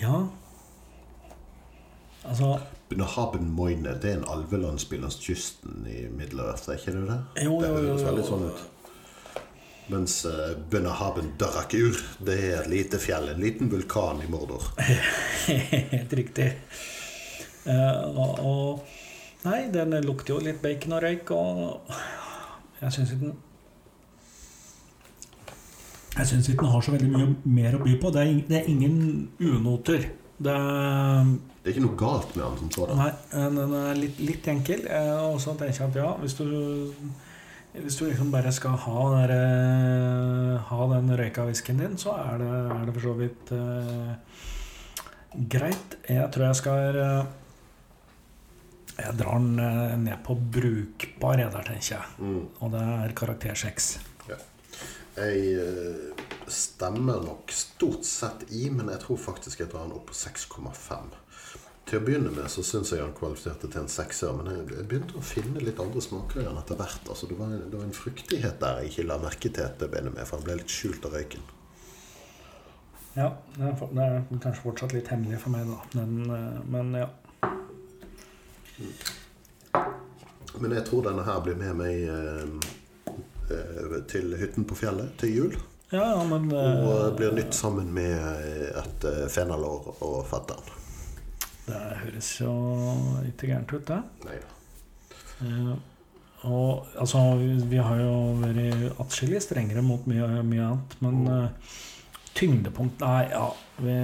[0.00, 0.28] Ja
[2.24, 2.60] Altså
[2.90, 7.44] Nahaben Moine det er en alvelandsby langs kysten i Middle-Earth, er ikke det det?
[7.44, 8.60] Jo, Det jo, jo, høres veldig sånn ut.
[9.90, 14.68] Mens uh, Bunahaben Darakur det er et lite fjell, en liten vulkan i Mordor.
[15.94, 16.52] Helt riktig.
[17.66, 18.94] Uh, og, og
[19.44, 21.90] Nei, den lukter jo litt bacon og røyk, og
[22.80, 23.34] jeg syns ikke den
[26.14, 27.26] Jeg syns ikke den har så veldig mye
[27.56, 28.12] mer å by på.
[28.14, 28.96] Det er, det er ingen
[29.42, 30.06] unoter.
[30.38, 31.26] Det er
[31.64, 33.02] Det er ikke noe galt med han som sådan.
[33.02, 33.12] Nei,
[33.58, 34.86] den er litt, litt enkel.
[34.86, 36.46] eh, Og så tenker jeg at ja, hvis du
[37.74, 42.12] hvis du liksom bare skal ha, den der, eh, ha den røyka whiskyen din, så
[42.14, 44.12] er det, er det for så vidt uh,
[45.50, 45.96] greit.
[46.08, 47.24] Jeg tror jeg skal eh,
[48.94, 52.18] Jeg drar den eh, ned på brukbar, jeg der, tenker jeg.
[52.18, 52.42] Mm.
[52.60, 53.94] Og det er karakter 6.
[55.14, 60.08] Jeg eh, stemmer nok stort sett i, men jeg tror faktisk jeg drar den opp
[60.10, 61.12] på 6,5.
[61.84, 65.18] Til å begynne med så syns jeg han kvalifiserte til en sekser, men jeg, begynte
[65.20, 67.02] å finne litt andre smaker i han etter hvert.
[67.06, 69.86] Altså, det, var en, det var en fruktighet der jeg ikke la merke til til
[69.86, 71.44] å begynne med, for han ble litt skjult av røyken.
[73.14, 76.00] Ja, det er, det er kanskje fortsatt litt hemmelig for meg, da.
[76.00, 77.10] Men, eh, men ja.
[80.60, 82.72] Men jeg tror denne her blir med meg eh,
[83.50, 85.56] eh, til hytten på fjellet til jul.
[85.94, 88.18] Ja, ja, men eh, Og blir nytt sammen med
[88.80, 90.70] et eh, fenalår og fetteren.
[91.64, 92.52] Det høres jo
[93.30, 94.00] ikke gærent ut, det.
[94.26, 94.54] Nei da.
[95.44, 95.74] Eh,
[96.44, 101.76] og altså, vi, vi har jo vært atskillig strengere mot mye, mye annet, men eh,
[102.36, 103.46] tyngdepunkt Nei, ja.
[103.80, 103.94] Vi,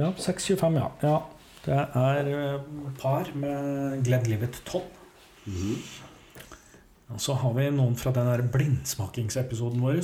[0.00, 0.88] ja 6,25, ja.
[1.06, 1.16] ja.
[1.66, 2.66] Det er eh,
[3.00, 4.84] par med Glenlivet 12.
[5.46, 5.78] Mhm.
[7.06, 10.00] Og så har vi noen fra den der blindsmakingsepisoden vår.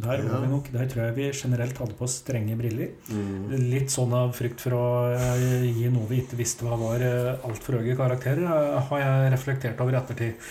[0.00, 0.38] Der, Ja.
[0.40, 2.94] vi nok, der tror jeg vi generelt hadde på strenge briller.
[3.12, 3.50] Mm.
[3.68, 7.44] Litt sånn av frykt for å eh, gi noe vi ikke visste hva var uh,
[7.44, 10.48] altfor høye karakterer, eh, har jeg reflektert over i ettertid.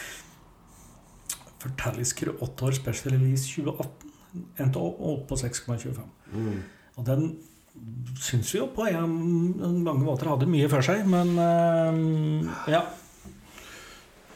[1.65, 4.13] Fortellisker 8 år Special Release 2018
[4.61, 6.05] endte opp på 6,25.
[6.35, 6.61] Mm.
[6.97, 7.29] Og den
[8.21, 9.15] syns vi jo på en,
[9.83, 12.81] mange måter hadde mye for seg, men uh, ja.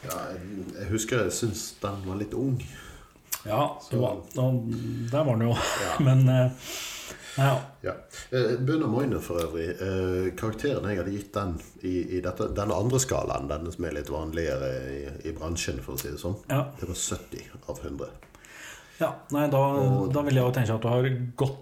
[0.04, 2.56] Ja, jeg, husker jeg syns den var litt ung.
[3.48, 4.06] Ja, det jo,
[4.40, 4.70] og
[5.12, 5.56] der var den jo.
[5.56, 5.92] Ja.
[6.08, 6.72] Men uh,
[7.40, 7.52] ja.
[7.86, 7.94] Ja.
[8.36, 9.70] Eh, Bunna Moine for øvrig.
[10.40, 11.54] Karakteren jeg hadde gitt den
[11.88, 14.98] i, i dette, denne andre skalaen, denne som er litt vanligere i,
[15.30, 16.66] i bransjen, for å si det sånn, ja.
[16.80, 18.10] det var 70 av 100.
[19.00, 19.14] ja.
[19.36, 21.10] Nei, da, Og- da vil jeg jo tenke at du har
[21.40, 21.62] gått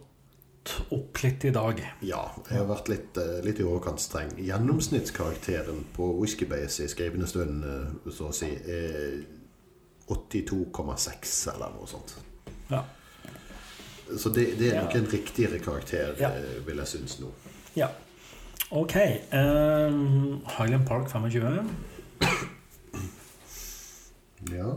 [0.92, 1.80] opp litt i dag.
[2.02, 4.32] Ja, jeg har vært litt, eh, litt i overkant streng.
[4.38, 9.24] Gjennomsnittskarakteren på Whiskybase i skrivende stund, eh, så å si, er
[10.08, 12.16] 82,6 eller noe sånt.
[12.72, 12.84] Ja.
[14.18, 15.00] Så det, det er nok Ja.
[15.00, 16.30] en riktigere karakter, Ja.
[16.30, 17.32] eh, vil jeg synes nå.
[17.76, 17.88] ja.
[18.72, 18.96] Ok.
[19.32, 21.70] Um, Highland Park 25.
[24.52, 24.76] Ja.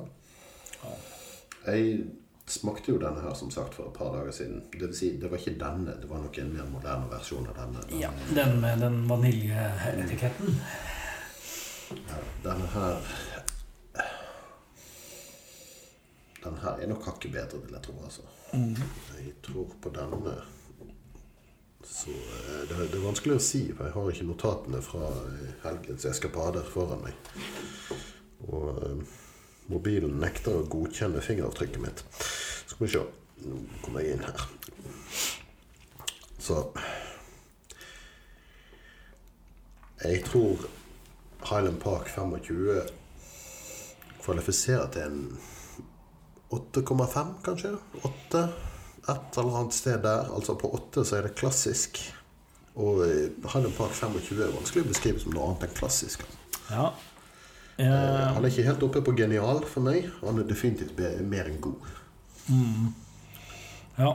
[1.66, 2.04] Jeg
[2.50, 4.60] smakte jo denne her som sagt for et par dager siden.
[4.72, 7.56] Det vil si, det var ikke denne, det var nok en mer moderne versjon av
[7.60, 7.82] denne.
[7.88, 8.00] denne.
[8.02, 10.56] Ja, Den med den vaniljeetiketten.
[11.90, 13.00] ja, denne her
[16.44, 17.94] Den her er nok hakket bedre, vil jeg tro.
[18.04, 18.22] altså.
[18.54, 20.32] Jeg tror på denne
[21.84, 25.52] Så eh, det, det er vanskelig å si, for jeg har ikke notatene fra eh,
[25.64, 27.14] helgens eskapader foran meg.
[28.48, 28.98] Og eh,
[29.70, 32.04] mobilen nekter å godkjenne fingeravtrykket mitt.
[32.20, 33.04] Skal vi se.
[33.46, 34.48] Nå kommer jeg inn her.
[36.40, 36.64] Så
[40.00, 40.56] Jeg tror
[41.44, 42.86] Highland Park 25
[44.24, 45.38] kvalifiserer til en
[46.50, 47.74] 8,5, kanskje?
[48.04, 48.40] 8?
[49.08, 50.32] Et eller annet sted der.
[50.34, 52.00] Altså på 8 så er det klassisk.
[52.80, 56.24] Og eh, Highland Park 25 er vanskelig å beskrive som noe annet enn klassisk.
[56.70, 56.90] Ja.
[57.80, 60.10] Eh, Han er ikke helt oppe på genial for meg.
[60.24, 61.88] Han er definitivt mer enn god.
[63.98, 64.12] ja.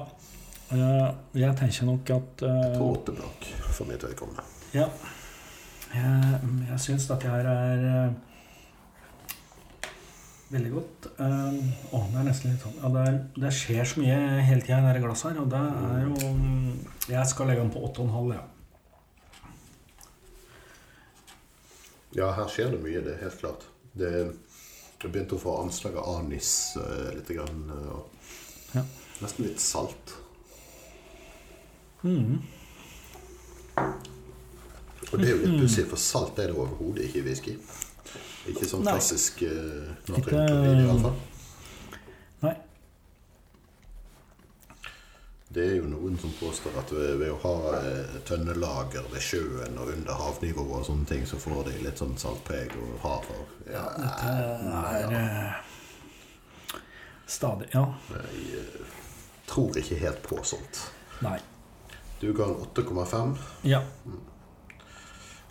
[0.65, 4.41] Uh, jeg tenker nok at eh, På åtte blank for mitt vedkommende.
[4.73, 4.87] Ja.
[5.93, 6.39] Jeg,
[6.71, 8.15] jeg syns dette her er eh,
[10.55, 11.07] veldig godt.
[11.21, 14.17] Å, det er nesten litt sånn ja, det, er, det skjer så mye
[14.49, 16.73] hele tida i dette glasset her, og det er jo mm,
[17.13, 18.43] Jeg skal legge den på 8,5, ja.
[22.15, 23.65] Ja, her skjer det mye, det er helt klart.
[23.95, 24.11] Det,
[25.01, 26.49] jeg begynte å få anslag av anis
[26.79, 27.31] uh, litt.
[27.35, 28.03] Grann, uh,
[28.75, 28.83] Ja.
[29.21, 30.11] Nesten litt salt.
[32.03, 32.41] Mm.
[33.75, 37.53] Og det er jo litt pussig, for salt er det overhodet ikke i whisky.
[38.51, 41.17] Ikke sånn klassisk uh, Ikke- natriumklorid, i alle fall.
[42.43, 42.55] Nei.
[45.55, 49.77] Det er jo noen som påstår at ved, ved å ha eh, tønnelager ved sjøen
[49.79, 53.69] og under havnivå og sånne ting, så får de litt sånn saltpreg og hav og
[53.71, 55.21] ja, Dette er ja.
[55.21, 56.81] eh,
[57.37, 57.85] stadig Ja.
[58.11, 58.93] Jeg eh,
[59.47, 60.81] tror ikke helt på sånt.
[61.23, 61.37] Nei.
[62.19, 63.37] Du ga en 8,5.
[63.71, 63.79] Ja.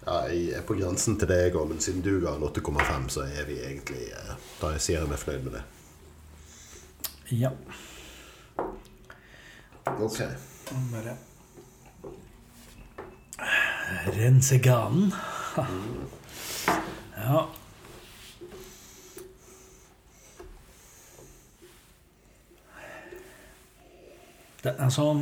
[0.04, 3.08] Ja, jeg er på grensen til det jeg òg, men siden du ga en 8,5,
[3.16, 5.64] så er vi egentlig eh, Da sier jeg meg fornøyd med det.
[7.40, 7.56] Ja.
[9.86, 10.18] Ok.
[10.92, 11.16] Bare
[14.16, 15.12] rense ganen.
[17.16, 17.46] Ja.
[24.64, 25.20] Det er sånn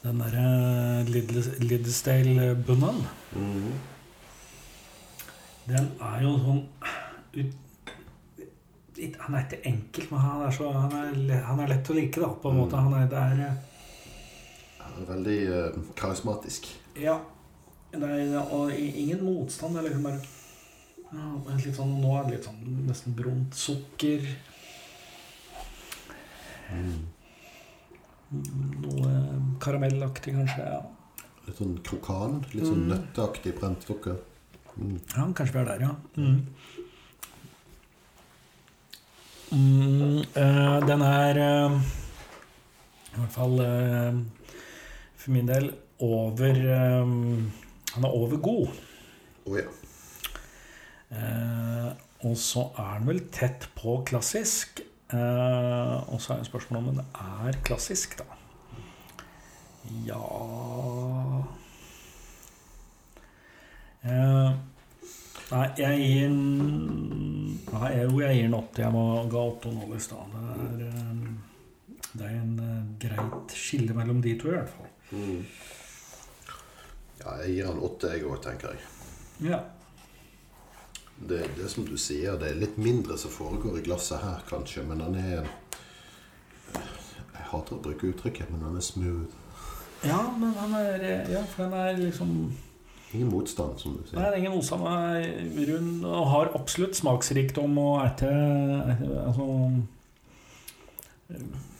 [0.00, 3.02] Den derre Liddesdale-bunnen,
[5.68, 6.62] den er jo sånn
[7.36, 7.58] ut,
[9.00, 12.20] Han er ikke enkel, men han er, så, han er, han er lett å like,
[12.20, 12.80] da, på en måte.
[12.80, 13.54] Han er, det er eh,
[14.80, 16.68] Ja, Veldig uh, karismatisk.
[17.00, 17.16] Ja.
[17.90, 19.74] Det er, og ingen motstand.
[19.74, 20.20] Det er liksom bare
[21.10, 24.28] ja, er litt sånn, Nå er det litt sånn nesten brunt sukker.
[28.30, 29.14] Noe
[29.62, 30.66] karamellaktig, kanskje.
[30.76, 30.82] Ja,
[31.48, 32.36] Litt sånn krokan.
[32.52, 34.20] Litt sånn nøtteaktig brent sukker.
[34.78, 35.94] ja kanskje vi er der, ja.
[36.14, 36.44] Mm.
[39.50, 41.72] Mm, eh, den er eh,
[43.10, 44.18] i hvert fall eh,
[45.18, 46.54] for min del over
[47.90, 48.68] Han er over god.
[49.46, 49.66] Oh, ja.
[52.22, 54.80] Og så er den vel tett på klassisk.
[55.10, 57.04] Og så er jo spørsmålet om den
[57.50, 58.24] er klassisk, da.
[60.06, 60.22] Ja
[65.50, 66.40] Nei, jeg gir den
[67.70, 68.82] Nei, jeg, jo, jeg gir den 80.
[68.84, 70.32] Jeg må ga 8,5 i stad.
[70.34, 71.18] Det er, eh,
[72.12, 74.90] det er en eh, greit skille mellom de to, i hvert fall.
[77.20, 78.80] ja jeg gir han åtte, jeg òg, tenker jeg.
[79.50, 79.60] Ja.
[81.20, 84.40] Det, det er som du sier, det er litt mindre som foregår i glasset her,
[84.48, 85.44] kanskje, men han er
[86.72, 89.34] Jeg hater å bruke uttrykket, men han er smooth.
[90.06, 92.34] ja, men han er Ja, for den er liksom
[93.14, 94.26] Ingen motstand, som du Nei, sier.
[94.28, 94.82] er ingen motstand.
[94.86, 98.38] Er rund og har absolutt smaksrikdom og er til
[99.24, 99.46] Altså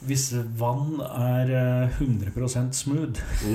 [0.06, 0.26] Hvis
[0.58, 3.20] vann er eh, 100 smooth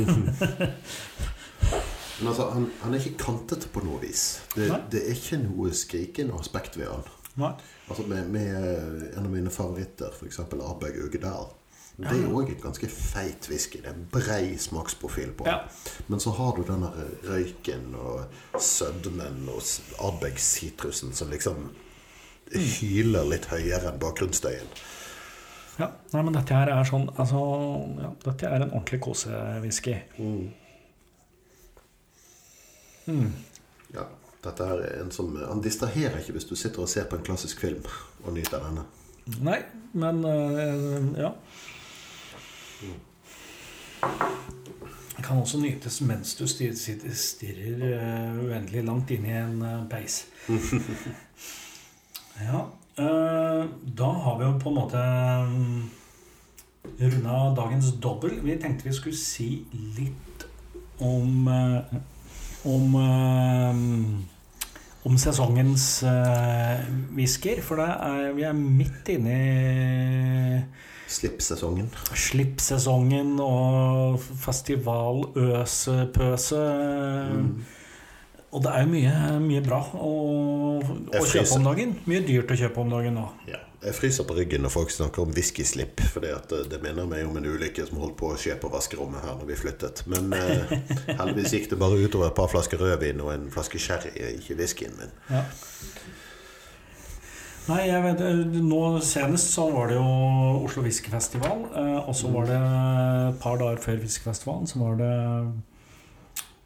[2.15, 4.21] Men altså, han, han er ikke kantete på noe vis.
[4.55, 7.03] Det, det er ikke noe skrikende aspekt ved han.
[7.35, 7.51] Nei.
[7.89, 8.53] Altså med, med
[9.17, 10.39] en av mine favoritter, f.eks.
[10.47, 11.49] Abeg Ugedal.
[11.95, 13.79] Det er òg et ganske feit whisky.
[13.79, 15.53] Det er en brei smaksprofil på den.
[15.53, 15.93] Ja.
[16.11, 16.89] Men så har du denne
[17.23, 19.63] røyken og sødmen og
[20.03, 21.69] Ardbeg-sitrusen som liksom
[22.51, 24.67] hyler litt høyere enn bakgrunnsstøyen.
[25.79, 27.39] Ja, nei, men dette her er sånn Altså,
[27.99, 29.95] ja, dette er en ordentlig kosewhisky.
[33.95, 34.05] Ja.
[34.45, 37.63] Dette er en som, Han distraherer ikke hvis du sitter og ser på en klassisk
[37.63, 37.83] film
[38.23, 38.85] og nyter denne.
[39.41, 39.57] Nei,
[39.97, 41.31] men øh, ja.
[45.15, 50.25] Det kan også nytes mens du stirrer, øh, uendelig langt inn i en uh, peis.
[52.45, 52.65] ja.
[52.99, 53.65] uh,
[53.97, 55.01] da har vi jo på en måte
[56.99, 58.37] runda dagens dobbel.
[58.43, 60.45] Vi tenkte vi skulle si litt
[60.99, 61.47] om
[62.65, 63.75] om øh,
[65.05, 67.61] om sesongens uh.
[67.61, 70.61] For det er, vi er midt inne i
[71.07, 71.89] Slippsesongen.
[72.17, 76.63] slippsesongen og festivaløsepøse.
[78.55, 80.11] Og det er jo mye, mye bra å,
[80.79, 81.95] å kjøpe om dagen.
[82.07, 83.25] Mye dyrt å kjøpe om dagen nå.
[83.51, 83.59] Ja.
[83.85, 86.01] Jeg fryser på ryggen når folk snakker om whiskyslipp.
[86.09, 86.31] For det,
[86.71, 89.51] det minner meg om en ulykke som holdt på å skje på vaskerommet her når
[89.51, 90.01] vi flyttet.
[90.09, 90.73] Men eh,
[91.19, 94.95] heldigvis gikk det bare utover et par flasker rødvin og en flaske sherry, ikke whiskyen
[94.97, 95.13] min.
[95.29, 95.43] Ja.
[97.65, 98.19] Nei, jeg vet,
[98.61, 100.05] nå senest så var det jo
[100.67, 101.63] Oslo Whiskyfestival.
[101.73, 105.13] Eh, og så var det et par dager før Whiskyfestivalen så var det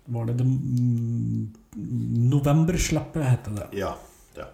[0.09, 0.45] var det, det
[2.33, 3.67] Novemberslappet, heter det.
[3.79, 3.93] Ja,
[4.35, 4.47] ja.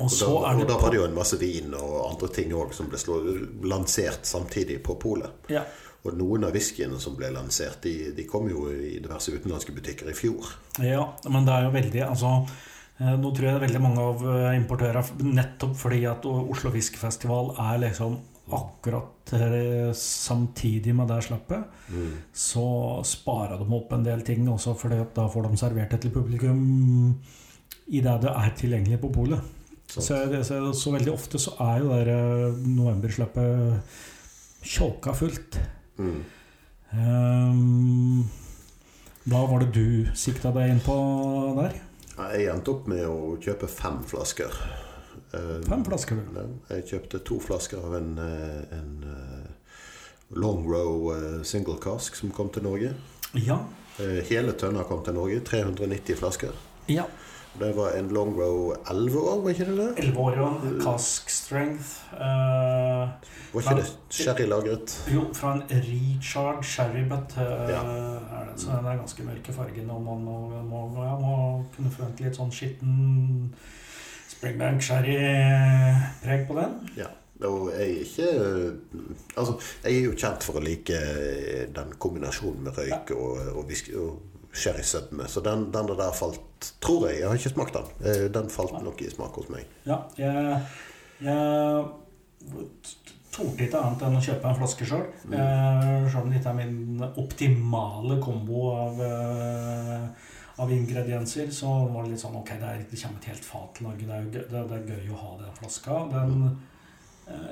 [0.00, 2.74] Og Og da, og da var det jo en masse vin og andre ting òg
[2.74, 2.98] som ble
[3.70, 5.30] lansert samtidig på polet.
[5.48, 5.62] ja,
[6.02, 10.10] Og noen av whiskyene som ble lansert, de, de kom jo i diverse utenlandske butikker
[10.10, 10.48] i fjor.
[10.82, 12.50] ja, men det er jo veldig Altså eh,
[13.00, 18.18] nå tror jeg veldig mange av importørene, importører Nettopp fordi at Oslo Fiskefestival er liksom
[18.50, 21.78] akkurat eh, samtidig med det slappet,
[22.34, 22.66] så
[23.06, 26.60] sparer de opp en del ting også, at da får de servert det til publikum
[27.90, 29.56] i det det er tilgjengelig på polet.
[29.90, 33.96] Så, så, så veldig ofte så er jo det der novemberslappet
[34.62, 35.58] tjåka fullt.
[35.98, 36.20] Mm.
[36.90, 38.28] Um,
[39.30, 40.94] hva var det du sikta deg inn på
[41.58, 41.74] der?
[42.34, 44.54] Jeg endte opp med å kjøpe fem flasker.
[45.32, 46.20] Eh, Fem flasker.
[46.34, 46.44] Ja,
[46.76, 49.76] Jeg kjøpte to flasker av en, eh, en eh,
[50.38, 52.92] Long Row single cask som kom til Norge.
[53.34, 53.58] Ja.
[53.98, 55.40] Hele tønna kom til Norge.
[55.44, 56.52] 390 flasker.
[56.88, 57.04] ja.
[57.58, 59.88] Det var en Long Row 11 år, var ikke det det?
[60.04, 60.50] 11 år ja.
[60.84, 61.90] cask strength.
[62.12, 63.10] Uh,
[63.52, 64.94] Var ikke det sherrylagret?
[65.14, 67.82] jo, fra en recharge sherrybutt uh, Ja.
[67.82, 68.56] er det.
[68.56, 72.38] Så den er ganske mørke fargen, og man må, må, ja, må kunne forvente litt
[72.38, 73.54] sånn skitten
[74.30, 76.78] Springbank sherry-preg på den.
[76.96, 77.10] Ja.
[77.44, 78.72] Og jeg er ikke eh,
[79.36, 83.70] Altså, jeg er jo kjent for å like eh, den kombinasjonen med røyk og, og,
[84.02, 85.28] og sherrysødme.
[85.28, 86.40] Så den, den der falt
[86.84, 87.20] Tror jeg.
[87.22, 87.86] Jeg har ikke smakt den.
[88.04, 89.64] Eh, Den falt nok i smak hos meg.
[89.86, 90.58] Ja, jeg,
[91.24, 91.86] jeg
[93.32, 95.06] torde ikke annet enn å kjøpe en flaske sjøl.
[95.24, 100.04] Selv om det ikke er min optimale kombo av, eh,
[100.60, 103.72] av ingredienser, så var det litt sånn Ok, det, er, det kommer et helt fat
[103.78, 104.04] til Norge.
[104.04, 106.02] Det er, det, det er gøy å ha den flaska.
[106.12, 106.69] Den, eh,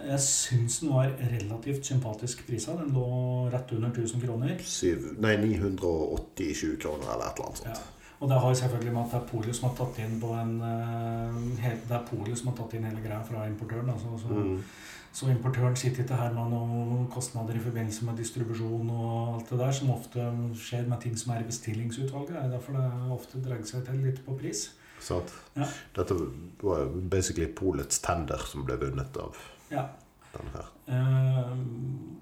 [0.08, 2.72] jeg syns den var relativt sympatisk prisa.
[2.80, 3.04] Den lå
[3.52, 4.56] rett under 1000 kroner.
[4.64, 7.74] 7, nei, 987 kroner eller et eller annet Ja.
[7.74, 7.94] sånt.
[8.20, 10.60] Og det har selvfølgelig med at det er Polio som har tatt inn på en
[10.60, 13.90] eh, Det er Polio som har tatt inn hele greia fra importøren.
[13.90, 14.64] Altså, så, Mm.
[15.12, 19.58] så importøren sitter ikke her med noen kostnader i forbindelse med distribusjon og alt det
[19.58, 20.18] der, som ofte
[20.54, 22.28] skjer med ting som er i bestillingsutvalget.
[22.34, 24.70] Det er derfor det ofte dreier seg til litt på pris.
[25.00, 25.30] Sant?
[25.56, 25.64] Ja.
[25.94, 26.14] Dette
[26.62, 29.36] var basically polets tender som ble vunnet av
[29.70, 29.88] Ja.
[30.32, 30.66] Den her.
[30.88, 31.56] Uh,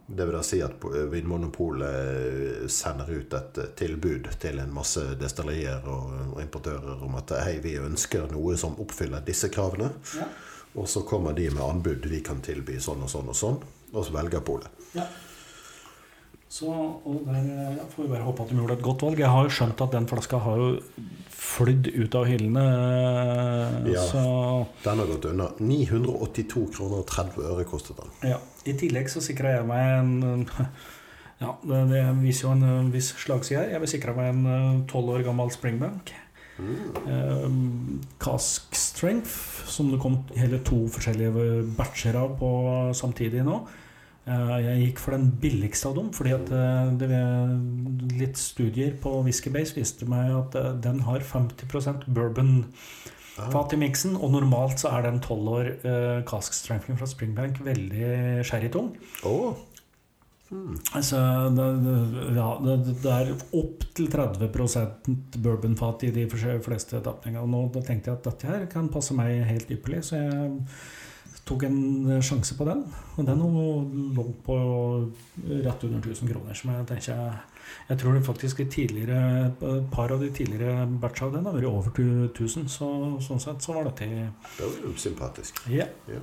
[0.07, 6.41] Det vil da si at Vinmonopolet sender ut et tilbud til en masse destillerier og
[6.41, 9.91] importører om at hei, vi ønsker noe som oppfyller disse kravene.
[10.17, 10.29] ja.
[10.77, 12.05] Og så kommer de med anbud.
[12.07, 13.55] Vi kan tilby sånn og sånn og sånn.
[13.95, 14.69] Og så velger Polet.
[14.95, 15.07] ja.
[16.49, 19.21] Så og der ja, får vi bare håpe at de gjorde et godt valg.
[19.21, 20.69] Jeg har jo skjønt at den flaska har jo
[21.37, 22.67] flydd ut av hyllene.
[23.91, 24.05] Ja.
[24.07, 24.23] Så
[24.85, 25.51] Den har gått unna.
[25.59, 28.15] 982 kroner og 30 øre kostet den.
[28.33, 28.39] Ja.
[28.67, 30.15] I tillegg så sikra jeg meg en
[31.37, 33.75] Ja, det, det viser jo en eh, viss slagside her.
[33.75, 36.15] Jeg vil sikre meg en tolv år gammel Springbank.
[36.57, 37.51] Eh,
[38.23, 39.35] cask Strength,
[39.69, 42.51] som det kom hele to forskjellige batcher av på
[42.97, 43.61] samtidig nå.
[44.27, 47.11] Eh, jeg gikk for den billigste av dem, fordi at eh, det,
[48.19, 52.57] litt studier på Whiskybase viste meg at eh, den har 50 bourbon
[53.37, 54.17] fat i miksen.
[54.19, 58.95] Og normalt så er den 12 år eh, cask strengthen fra Springbank veldig sherrytung.
[59.27, 59.37] Å,
[60.95, 61.19] Altså,
[61.57, 61.65] det,
[62.37, 65.09] ja, det, det er opptil 30%
[65.43, 67.43] bourbonfat i de fleste tapningene.
[67.43, 70.53] Og nå tenkte jeg at dette her kan passe meg helt ypperlig, så jeg
[71.47, 72.83] tok en sjanse på den.
[73.17, 73.43] Og den
[74.17, 74.57] lå på
[75.65, 76.55] rett under 1000 kroner.
[76.55, 77.37] Som jeg tenker
[77.89, 81.55] Jeg tror det faktisk et tidligere, et par av de tidligere batcha av den har
[81.55, 82.69] vært over 1000.
[82.71, 82.89] Så
[83.27, 85.63] sånn sett så var dette Det var jo sympatisk.
[85.71, 85.87] Ja.
[86.11, 86.23] Ja.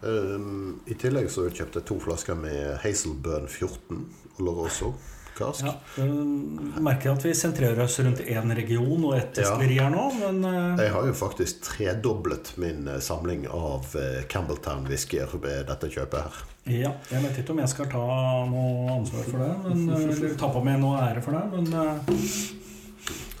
[0.00, 4.04] Um, I tillegg så kjøpte jeg to flasker med Hazelburn 14
[4.38, 4.92] Oloroso
[5.38, 5.64] kask.
[5.66, 5.74] ja.
[5.98, 10.44] Jeg merker at vi sentrerer oss rundt én region og ett destilleri her nå, men
[10.50, 13.88] eh, Jeg har jo faktisk tredoblet min eh, samling av
[14.28, 16.44] Campbelltown-whiskyer ved dette kjøpet her.
[16.68, 18.04] Ja, jeg vet ikke om jeg skal ta
[18.50, 22.57] noe ansvar for det, men, eller ta på meg noe ære for det, men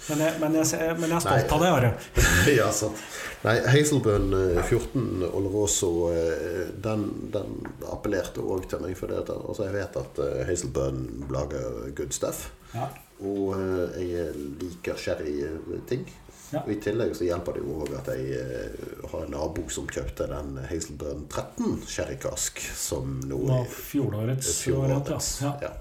[0.08, 1.56] men jeg, men, jeg, men jeg er stolt Nei.
[1.56, 1.90] av det, Are.
[2.58, 3.02] ja, sant.
[3.44, 7.04] Nei, Hazelburn eh, 14 Oloroso eh, den,
[7.34, 7.58] den
[7.92, 8.96] appellerte òg til meg.
[8.98, 12.48] For det, altså jeg vet at eh, Hazelburn lager good stuff.
[12.74, 12.88] Ja.
[13.20, 16.08] Og eh, jeg liker sherryting.
[16.48, 16.62] Ja.
[16.62, 19.88] Og I tillegg så hjelper det jo òg at jeg eh, har en nabo som
[19.92, 25.34] kjøpte den Hazelburn 13 sherrykask, som nå er fjorårets fjorårets.
[25.44, 25.52] ja.
[25.66, 25.74] Ja.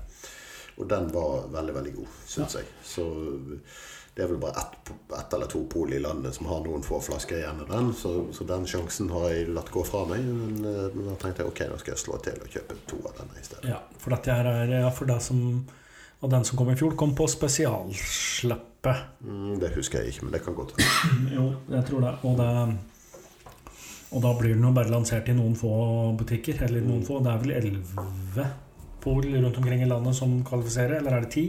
[0.77, 2.67] Og den var veldig, veldig god, syns jeg.
[2.85, 3.05] Så
[4.17, 6.97] det er vel bare ett, ett eller to pol i landet som har noen få
[7.05, 10.23] flasker igjen av den, så, så den sjansen har jeg latt gå fra meg.
[10.25, 12.97] Men, eh, men da tenkte jeg ok, nå skal jeg slå til og kjøpe to
[13.05, 13.67] av denne i stedet.
[13.69, 15.43] Ja, for dette her er ja, for det som
[16.17, 18.93] Og den som kom i fjor, kom på spesialsleppe.
[19.21, 21.27] Mm, det husker jeg ikke, men det kan godt hende.
[21.37, 22.13] Jo, jeg tror det.
[22.25, 22.47] Og det
[24.07, 25.69] og da blir den jo bare lansert i noen få
[26.17, 26.63] butikker.
[26.65, 27.19] Eller noen få.
[27.21, 28.47] Det er vel elleve
[29.03, 31.45] pol rundt omkring i landet som kvalifiserer, eller er det ti?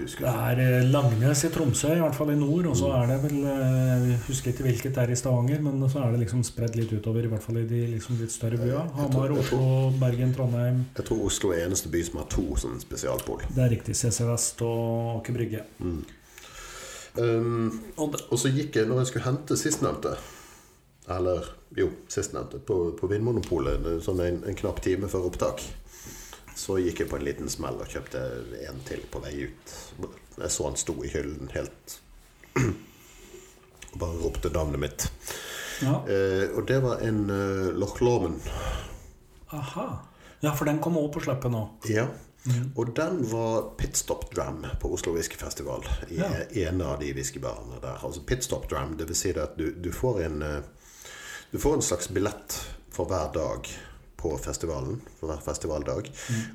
[0.00, 2.68] Husker Det er eh, Langnes i Tromsø, i hvert fall i nord.
[2.70, 5.82] Og så er det vel eh, Jeg husker ikke hvilket det er i Stavanger, men
[5.92, 8.60] så er det liksom spredd litt utover, i hvert fall i de liksom litt større
[8.60, 8.86] byene.
[8.98, 9.62] Hamar, Oslo,
[10.00, 10.84] Bergen, Trondheim.
[10.98, 13.44] Jeg tror Oslo er eneste by som har to sånne spesialpol.
[13.50, 13.96] Det er riktig.
[13.98, 15.64] CC Vest og Aker Brygge.
[17.18, 20.12] Um, Og og så gikk jeg, når jeg skulle hente sistnevnte
[21.10, 25.62] Eller jo, sistnevnte på, på Vinmonopolet sånn en, en knapp time før opptak,
[26.60, 28.20] så gikk jeg på en liten smell og kjøpte
[28.68, 29.74] en til på vei ut.
[30.40, 31.98] Jeg så han sto i hyllen helt
[33.90, 35.06] Og bare ropte navnet mitt.
[35.82, 35.96] ja.
[36.06, 38.36] Eh, og det var en uh, Loch Lormen.
[39.56, 39.86] Aha.
[40.44, 41.64] Ja, for den kom også på slippet nå.
[41.90, 42.06] Ja.
[42.78, 45.82] Og den var Pitstop Dram på Oslo Whiskyfestival.
[46.08, 46.30] I Ja.
[46.70, 47.98] en av de whiskybarene der.
[48.06, 50.60] Altså Pitstop Dram, det vil si at du, du får en eh,
[51.52, 52.60] Du får en slags billett
[52.94, 53.66] for hver dag
[54.20, 55.00] på festivalen.
[55.20, 56.10] For hver festivaldag.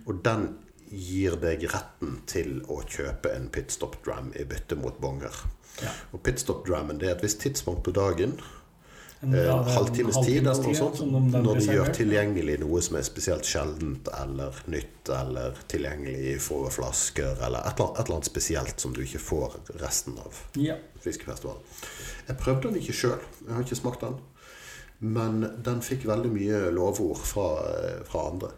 [0.08, 0.48] Og den
[0.92, 5.34] gir deg retten til å kjøpe en Pitstop Dram i bytte mot bonger.
[5.82, 5.90] Ja.
[6.14, 8.38] Og Pitstop Drammen det er et visst tidspunkt på dagen
[9.24, 12.82] En, eh, ja, en halvtimes tid eller noe sånt, de- når de gjør tilgjengelig noe
[12.84, 18.00] som er spesielt sjeldent eller nytt, eller tilgjengelig i få flasker, eller et eller, annet,
[18.00, 20.76] et eller annet spesielt som du ikke får resten av Ja.
[21.02, 21.64] fiskefestivalen.
[22.28, 24.20] Jeg prøvde den ikke sjøl, jeg har ikke smakt den.
[25.00, 28.52] Men den fikk veldig mye lovord fra, eh, fra andre.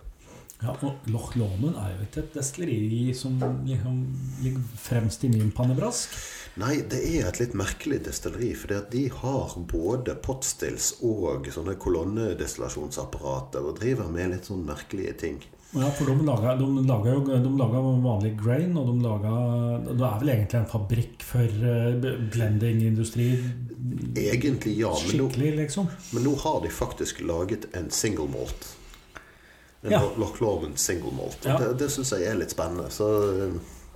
[0.58, 3.36] Ja, og Loch Lomond er jo ikke et destilleri som
[3.68, 3.98] liksom
[4.42, 6.16] ligger fremst i min pannebrask.
[6.58, 13.62] Nei, det er et litt merkelig destilleri, for de har både potstills og sånne kolonnedestillasjonsapparater,
[13.62, 15.38] og driver med litt sånn merkelige ting.
[15.78, 20.34] Ja, for de lager jo de lager vanlig grain, og de lager Det er vel
[20.34, 23.30] egentlig en fabrikk for uh, blendingindustri
[24.18, 25.88] Egentlig ja, men nå, liksom.
[26.12, 28.68] men nå har de faktisk laget en single malt.
[29.86, 30.02] En Ja.
[30.18, 31.46] Loch Lomond single malt.
[31.46, 31.60] Ja.
[31.62, 32.90] Det, det syns jeg er litt spennende.
[32.92, 33.08] Så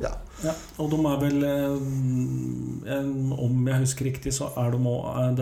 [0.01, 0.11] ja.
[0.41, 3.09] Ja, og de er vel eh,
[3.45, 5.41] Om jeg husker riktig, så er de òg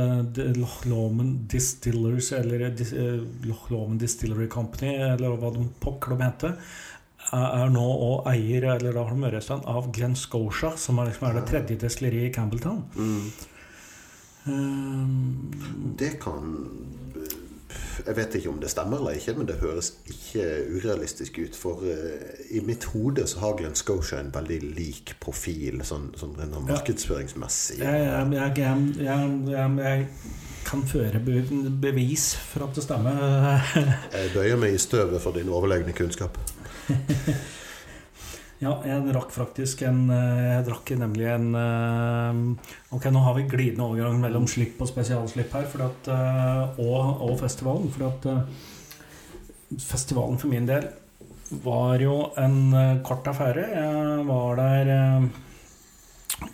[0.57, 6.25] Loch Lomond Distillers, eller eh, eh, Loch Lomond Distillery Company, eller hva de pokker de
[6.25, 6.57] heter,
[7.31, 11.29] er nå og eier, eller da har de Ørestad, av Glen Scotia, som er, liksom
[11.29, 12.83] er det tredje destilleriet i Campbelltown.
[14.49, 15.05] Eh,
[15.99, 16.53] Det kan
[18.05, 20.45] Jeg vet ikke om det stemmer eller ikke, men det høres ikke
[20.75, 21.57] urealistisk ut.
[21.59, 26.35] For uh, i mitt hode så har Glenn Scotia en veldig lik profil, sånn, sånn
[26.39, 26.49] ja.
[26.71, 27.79] markedsføringsmessig.
[27.83, 29.31] jeg, jeg, jeg,
[29.79, 30.07] jeg,
[30.69, 33.63] kan føre be- bevis for at det stemmer.
[34.13, 36.37] Jeg bøyer meg i støvet for din overlegne kunnskap.
[38.59, 42.39] Ja, jeg drakk faktisk en eh, Jeg drakk nemlig en eh,
[42.95, 47.37] Ok, nå har vi glidende overgang mellom slipp og spesialslipp her, at, eh, og, og
[47.39, 47.87] festivalen.
[47.93, 50.89] Fordi at festivalen for min del
[51.63, 53.63] var jo en kort affære.
[53.71, 54.91] Jeg var der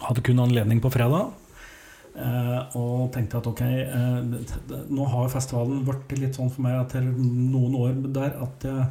[0.06, 1.34] Hadde kun anledning på fredag.
[2.80, 3.62] og tenkte at ok,
[4.90, 8.88] nå har festivalen blitt litt sånn for meg etter noen år der at jeg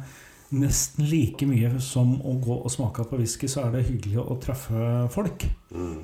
[0.55, 4.37] nesten like mye som å gå og smake på whisky, så er det hyggelig å
[4.41, 5.47] treffe folk.
[5.71, 5.97] Mm.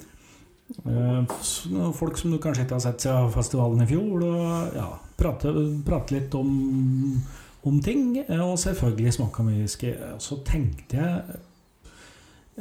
[0.86, 1.38] Eh,
[1.98, 4.24] Folk som du kanskje ikke har sett siden festivalen i fjor.
[4.24, 5.54] Og ja, prate,
[5.88, 6.52] prate litt om,
[7.68, 9.96] om ting, eh, og selvfølgelig smake mye whisky.
[10.24, 11.40] Så tenkte jeg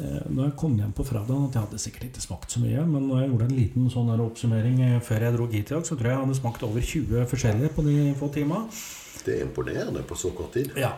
[0.00, 2.86] eh, når jeg kom hjem på fredag at jeg hadde sikkert ikke smakt så mye,
[2.88, 5.86] men når jeg gjorde en liten sånn oppsummering eh, før jeg dro hit i dag,
[5.86, 8.66] så tror jeg jeg hadde smakt over 20 forskjellige på de få timene.
[9.20, 10.72] Det er imponerende på så kort tid.
[10.80, 10.94] Ja.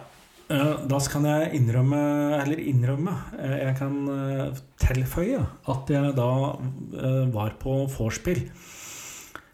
[0.52, 1.98] Da kan jeg innrømme,
[2.42, 5.40] eller innrømme eh, Jeg kan eh, tilføye
[5.72, 8.44] at jeg da eh, var på vorspiel.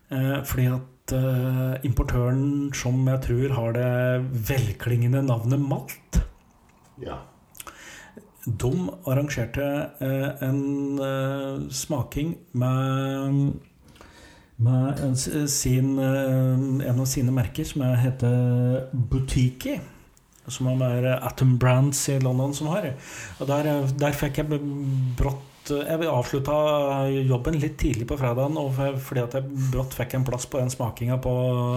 [0.09, 1.12] Fordi at
[1.85, 3.91] importøren, som jeg tror har det
[4.49, 6.19] velklingende navnet Malt,
[7.05, 7.19] Ja.
[8.47, 8.70] de
[9.05, 9.66] arrangerte
[10.41, 13.53] en smaking med
[14.59, 15.15] med
[15.49, 19.77] sin, en av sine merker som er- heter Butiki.
[20.49, 22.91] Som er Atom Brands i London som har.
[23.39, 24.61] Og der, eh, der fikk jeg
[25.19, 26.57] brått eh, Jeg avslutta
[27.29, 30.73] jobben litt tidlig på fredagen og fordi at jeg brått fikk en plass på den
[30.73, 31.35] smakinga på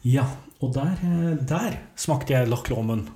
[0.07, 0.25] Ja,
[0.62, 1.01] og der,
[1.49, 3.09] der smakte jeg Loch Lomond.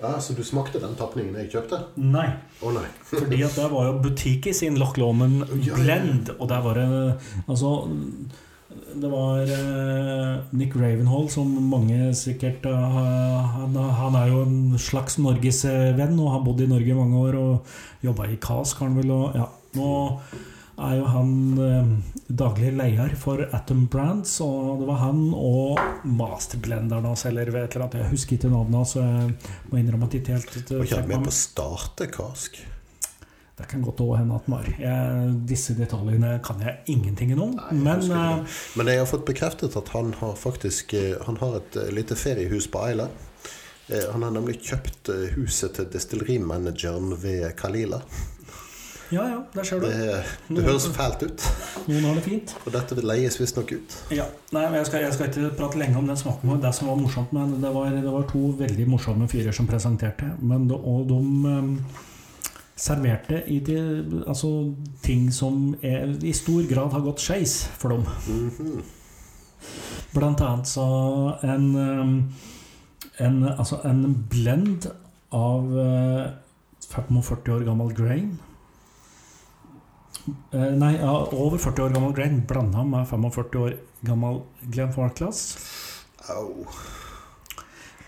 [0.00, 1.78] Ja, Så du smakte den tapningen jeg kjøpte?
[1.96, 2.26] Nei.
[2.60, 2.84] Å nei.
[3.10, 6.88] Fordi at der var jo butikken sin Loch Lomond blend, og der var det
[7.46, 7.70] Altså
[8.96, 15.18] det var eh, Nick Ravenhall, som mange sikkert eh, han, han er jo en slags
[15.22, 19.00] norgesvenn og har bodd i Norge i mange år og jobba i Kask, har han
[19.00, 19.14] vel.
[19.16, 19.90] Og, ja, nå
[20.76, 21.32] er jo han
[21.64, 21.90] eh,
[22.28, 27.86] daglig leder for Atom Brands, og det var han og masterblenderen hans, eller et eller
[27.86, 28.00] annet.
[28.02, 29.34] Jeg husker ikke navnet hans, så jeg
[29.72, 32.64] må innrømme at ikke helt Var ikke han med på å starte Kask?
[33.56, 34.66] Det kan godt hende at Mar.
[35.48, 37.54] Disse detaljene kan jeg ingenting om.
[37.56, 38.56] Nei, jeg men ikke eh.
[38.76, 42.16] Men jeg har fått bekreftet at han har faktisk eh, Han har et eh, lite
[42.20, 43.08] feriehus på Eila.
[43.88, 48.00] Eh, Han har nemlig kjøpt eh, huset til destillerimanageren ved Kalila.
[49.10, 49.86] ja, ja, der ser du.
[49.86, 50.24] Det,
[50.56, 51.44] det høres fælt ut,
[51.86, 52.52] Noen har det fint.
[52.66, 53.94] og dette vil leies visstnok ut.
[54.10, 56.56] Ja, nei, men jeg skal, jeg skal ikke prate lenge om den smaken.
[56.60, 60.32] Det som var morsomt, men det var, det var to veldig morsomme fyrer som presenterte.
[60.42, 61.20] Men, og de
[61.54, 62.04] eh,
[62.76, 63.78] serverte i de,
[64.26, 64.50] altså,
[65.02, 68.04] ting som er, i stor grad har gått skeis for dem.
[68.28, 68.82] Mhm.
[70.14, 70.84] Blant annet så
[71.44, 72.12] en, um,
[73.18, 74.86] en, altså en blend
[75.34, 76.28] av eh,
[76.86, 78.36] 45 år gammel grain.
[80.52, 83.76] Eh, Nei, ja, over 40 år gammel grain blanda med 45 år
[84.06, 84.40] gammel
[84.72, 85.42] Glenfarclas.
[86.32, 86.66] Au.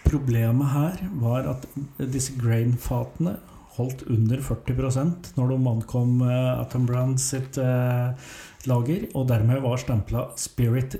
[0.08, 1.66] Problemet her var at
[1.98, 3.36] disse grain-fatene
[3.78, 8.28] holdt under 40% når de ankom eh, Atom Brand sitt eh,
[8.68, 10.98] lager, og dermed var stempla spirit,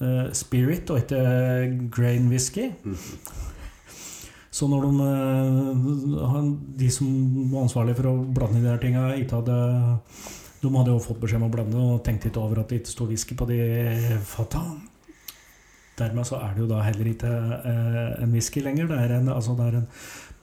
[0.00, 2.70] eh, spirit og ikke grain whisky.
[4.50, 7.08] Så når de, de som
[7.52, 9.58] var ansvarlige for å blande de her tinga, ikke hadde
[10.60, 12.92] De hadde jo fått beskjed om å blande og tenkte ikke over at det ikke
[12.92, 13.60] sto whisky på de
[14.26, 14.64] fata.
[15.96, 18.90] Dermed så er det jo da heller ikke en whisky lenger.
[18.90, 19.88] Det er en, altså det er en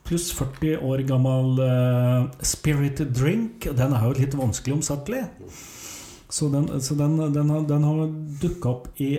[0.07, 3.67] pluss 40 år gammel uh, spirit drink.
[3.77, 5.25] Den er jo litt vanskelig omsettelig.
[6.29, 8.05] Så den, så den, den, har, den har
[8.41, 9.13] dukka opp i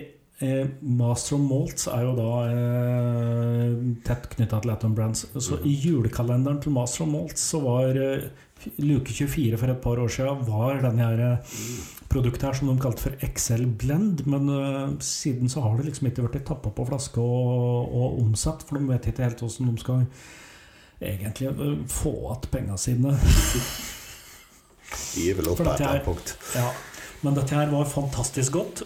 [0.44, 5.24] eh, Master of Malts er jo da eh, tett knytta til Atom Brands.
[5.34, 8.28] Så i julekalenderen til Master of Malts så var eh,
[8.82, 11.62] luke 24 for et par år siden var denne her eh,
[12.12, 14.26] produktet her som de kalte for XL Blend.
[14.28, 18.66] Men eh, siden så har det liksom ikke blitt tappa på flaske og, og omsatt,
[18.66, 20.04] for de vet ikke helt hvordan de skal
[21.00, 23.14] egentlig eh, få igjen pengene sine.
[25.18, 26.36] Er vel opp et punkt.
[26.56, 26.70] Ja,
[27.24, 28.84] men dette her var fantastisk godt.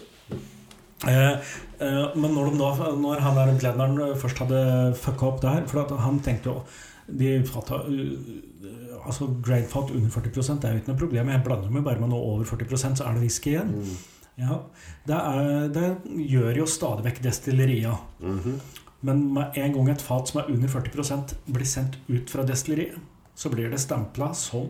[1.07, 4.63] Eh, eh, men når, de da, når han der blenderen først hadde
[4.99, 6.61] fucka opp det her For han tenkte jo
[7.03, 11.31] de fatta, uh, altså Grainfat under 40 det er jo ikke noe problem.
[11.33, 13.73] Jeg blander meg bare med noe over 40% så er det whisky igjen.
[13.75, 13.97] Mm.
[14.39, 14.61] Ja,
[15.05, 15.89] det, er, det
[16.31, 17.97] gjør jo stadig vekk destilleria.
[18.23, 18.55] Mhm.
[19.03, 22.99] Men med en gang et fat som er under 40% blir sendt ut fra destilleriet,
[23.35, 24.69] så blir det stempla som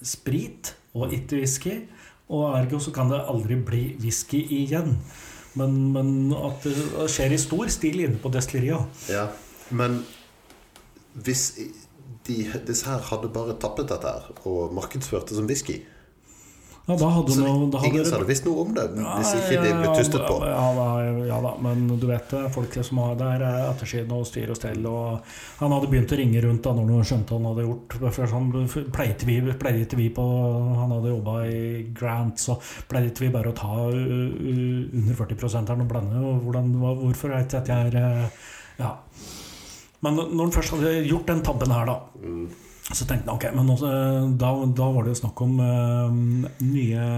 [0.00, 1.74] sprit og ikke whisky.
[2.32, 4.96] Og ergo så kan det aldri bli whisky igjen.
[5.58, 9.04] Men, men at det skjer i stor stil inne på destilleriet.
[9.10, 9.26] Ja,
[9.74, 10.00] men
[11.18, 11.50] hvis
[12.28, 15.80] de, disse her hadde bare tappet dette her og markedsført det som whisky
[16.88, 19.72] Ja, da hadde Så noe, da ingen hadde visst noe om det hvis ikke de
[19.76, 20.36] ble tystet på.
[20.40, 22.46] Ja, ja, da, ja da, men du vet det.
[22.54, 24.86] Folk som har der er ettersiden og styr og stell.
[24.88, 27.96] Og han hadde begynt å ringe rundt da når han skjønte han hadde gjort.
[28.06, 28.48] For han
[28.94, 30.24] pleide vi, pleide ikke vi på
[30.78, 31.58] Han hadde jobba i
[31.98, 32.56] Grant, så
[32.88, 36.22] pleide ikke vi bare å ta under 40 her og blande.
[36.24, 38.48] Og hvordan, hvorfor er ikke dette her uh,
[38.80, 38.94] Ja.
[40.06, 42.48] Men når han først hadde gjort den tabben her, da Mm.
[42.88, 43.92] Så tenkte jeg ok, men også,
[44.40, 44.50] da,
[44.80, 46.12] da var det jo snakk om uh,
[46.64, 47.08] nye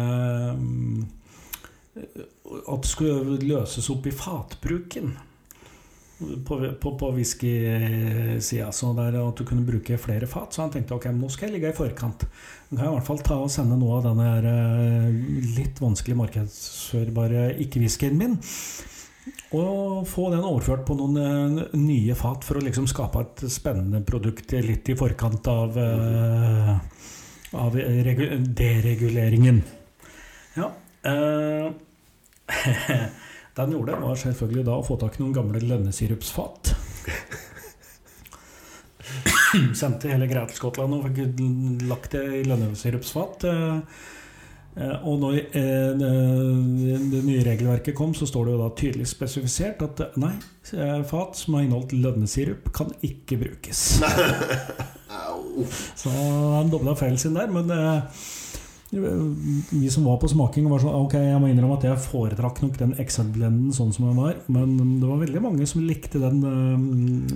[0.59, 2.06] uh,
[2.66, 5.12] At det skulle løses opp i fatbruken
[6.47, 8.72] på, på, på whiskysida.
[8.72, 10.52] Så der at du kunne bruke flere fat.
[10.55, 12.26] Så han tenkte ok, nå skal jeg ligge i forkant.
[12.68, 15.09] Nå kan jeg i hvert fall ta og sende noe av denne eh,
[15.56, 18.36] litt vanskelig markedsførbare ikke-whiskyen min.
[19.51, 24.01] Og få den overført på noen eh, nye fat for å liksom skape et spennende
[24.07, 26.70] produkt litt i forkant av, eh,
[27.59, 27.74] av
[28.61, 29.62] dereguleringen.
[30.55, 30.69] Ja.
[31.02, 31.66] eh,
[33.55, 36.62] det han gjorde, var selvfølgelig da å få tak i noen gamle lønnesirupsfat.
[39.81, 41.43] Sendte hele greia til Skottland og fikk
[41.90, 43.39] lagt det i lønnesirupsfat.
[44.76, 45.90] Eh, Og når eh,
[47.12, 50.34] det nye regelverket kom, så står det jo da tydelig spesifisert at eh, nei,
[51.09, 53.80] fat som har inneholdt lønnesirup, kan ikke brukes.
[56.01, 57.51] Så han dobla feilen sin der.
[57.51, 57.66] Men
[58.90, 62.78] vi som var på smaking, var sånn Ok, jeg må innrømme at jeg foretrakk nok
[62.80, 64.34] den Excel-blenden sånn som den var.
[64.48, 66.40] Men det var veldig mange som likte den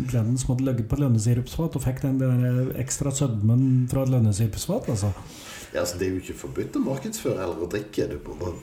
[0.08, 4.14] blenden som hadde ligget på et lønnesirupsfat, og fikk den der ekstra sødmen fra et
[4.14, 4.88] lønnesirupsfat.
[4.94, 5.12] Altså.
[5.74, 8.06] Ja, altså, det er jo ikke forbudt å markedsføre eller å drikke.
[8.12, 8.54] Du bare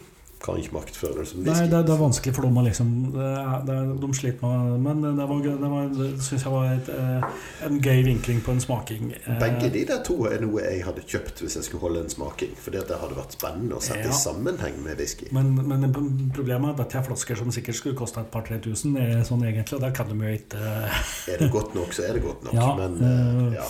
[0.42, 1.68] kan ikke markedsføre det som Nei, whisky.
[1.70, 5.04] det, det er vanskelig for dem å liksom det er, er, De sliter med Men
[5.20, 5.92] det var, det var,
[6.26, 7.28] syns jeg var et, eh,
[7.68, 9.12] en gøy vinkling på en smaking.
[9.20, 12.10] Eh, Begge de der to er noe jeg hadde kjøpt hvis jeg skulle holde en
[12.16, 12.56] smaking.
[12.58, 14.16] Fordi det hadde vært spennende å sette Ja.
[14.16, 15.30] i sammenheng med whisky.
[15.38, 15.86] Men, men
[16.34, 18.98] problemet er at dette er flasker som sikkert skulle kosta et par-tre tusen.
[19.28, 21.02] Sånn egentlig, og der kan de jo ikke eh,
[21.36, 22.58] Er det godt nok, så er det godt nok.
[22.64, 23.70] Ja, Men eh, ja.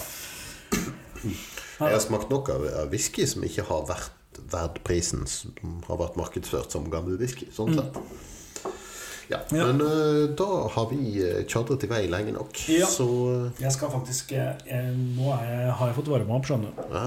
[1.81, 5.99] Jeg har smakt nok av, av whisky som ikke har vært verdt prisen, som har
[5.99, 7.49] vært markedsført som gammel whisky.
[7.55, 7.97] Sånn sett.
[7.97, 9.57] Ja, Mm.
[9.57, 9.65] Ja.
[9.71, 12.57] Men uh, da har vi eh, tjadret i vei lenge nok.
[12.67, 12.87] Ja.
[12.91, 16.81] Så uh, Jeg skal faktisk eh, Nå jeg, har jeg fått varma opp, skjønner du.
[16.91, 17.05] ja.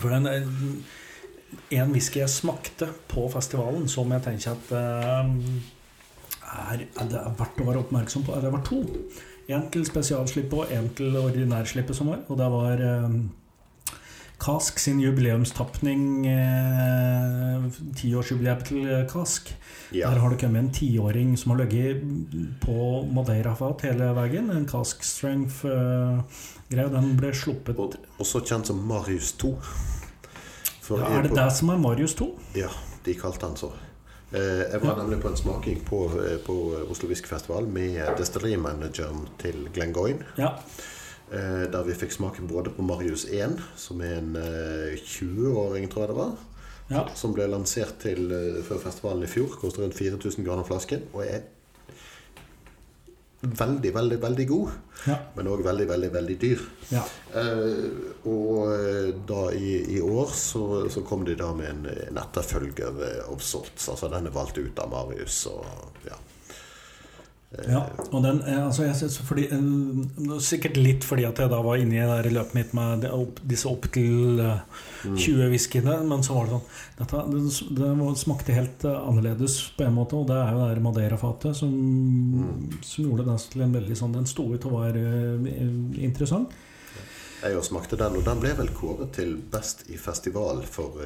[0.00, 0.30] For den
[1.76, 5.28] En whisky jeg smakte på festivalen, som jeg tenker at uh,
[6.72, 8.40] er, er det er verdt å være oppmerksom på.
[8.40, 8.80] Det var to.
[9.52, 12.24] En til spesialslippet og en til ordinærslippet som var.
[12.32, 12.86] Og det var
[14.38, 16.26] Kask sin jubileumstapning.
[16.28, 17.64] Eh,
[17.96, 19.54] Tiårsjubileet til Kask.
[19.92, 20.10] ja.
[20.10, 22.02] Der har det kommet en tiåring som har ligget
[22.60, 24.50] på Madeira-fat hele veien.
[24.50, 26.88] En Kask Strength-greie.
[26.92, 29.54] Den ble sluppet Og, også kjent som Marius 2.
[30.82, 32.38] For ja, Er det på- det som er Marius 2?
[32.54, 32.68] Ja,
[33.04, 33.72] de kalte han så.
[34.32, 34.40] Eh,
[34.72, 40.24] Jeg var nemlig på en smaking på, eh, på Oslo Whiskyfestival med destillerimanageren til Glengoyne.
[40.38, 40.48] Ja.
[41.32, 46.04] Eh, Der vi fikk smaken både på Marius 1, som er en eh, 20-åring, tror
[46.06, 46.36] jeg det var.
[46.90, 47.02] ja.
[47.18, 49.56] Som ble lansert til eh, før festivalen i fjor.
[49.60, 51.02] Koster rundt 4000 kroner flasken.
[51.12, 51.42] Og er
[53.42, 54.70] veldig, veldig, veldig god.
[55.06, 55.16] ja.
[55.36, 56.62] Men òg veldig, veldig, veldig dyr.
[56.90, 57.02] ja.
[57.36, 62.22] Eh, og eh, da i, i år så, så kom de da med en, en
[62.22, 63.88] etterfølger eh, of sorts.
[63.92, 65.42] Altså den er valgt ut av Marius.
[65.52, 66.16] Og ja.
[67.64, 67.80] Ja.
[68.10, 71.80] Og den, eh, altså jeg synes fordi, eh, Sikkert litt fordi at jeg da var
[71.80, 73.06] inne i løpet mitt med
[73.48, 74.60] disse opptil eh,
[75.06, 75.96] 20 whiskyene.
[76.08, 76.66] Men så var det sånn
[77.00, 77.22] dette,
[77.78, 80.20] det, det smakte helt eh, annerledes på en måte.
[80.20, 81.74] Og det er jo det der Madeira-fatet som,
[82.82, 85.52] som gjorde den til en veldig sånn Den sto ut og var eh,
[86.04, 86.52] interessant.
[87.42, 90.98] Jeg òg smakte den, og den ble vel kåret til best i festival for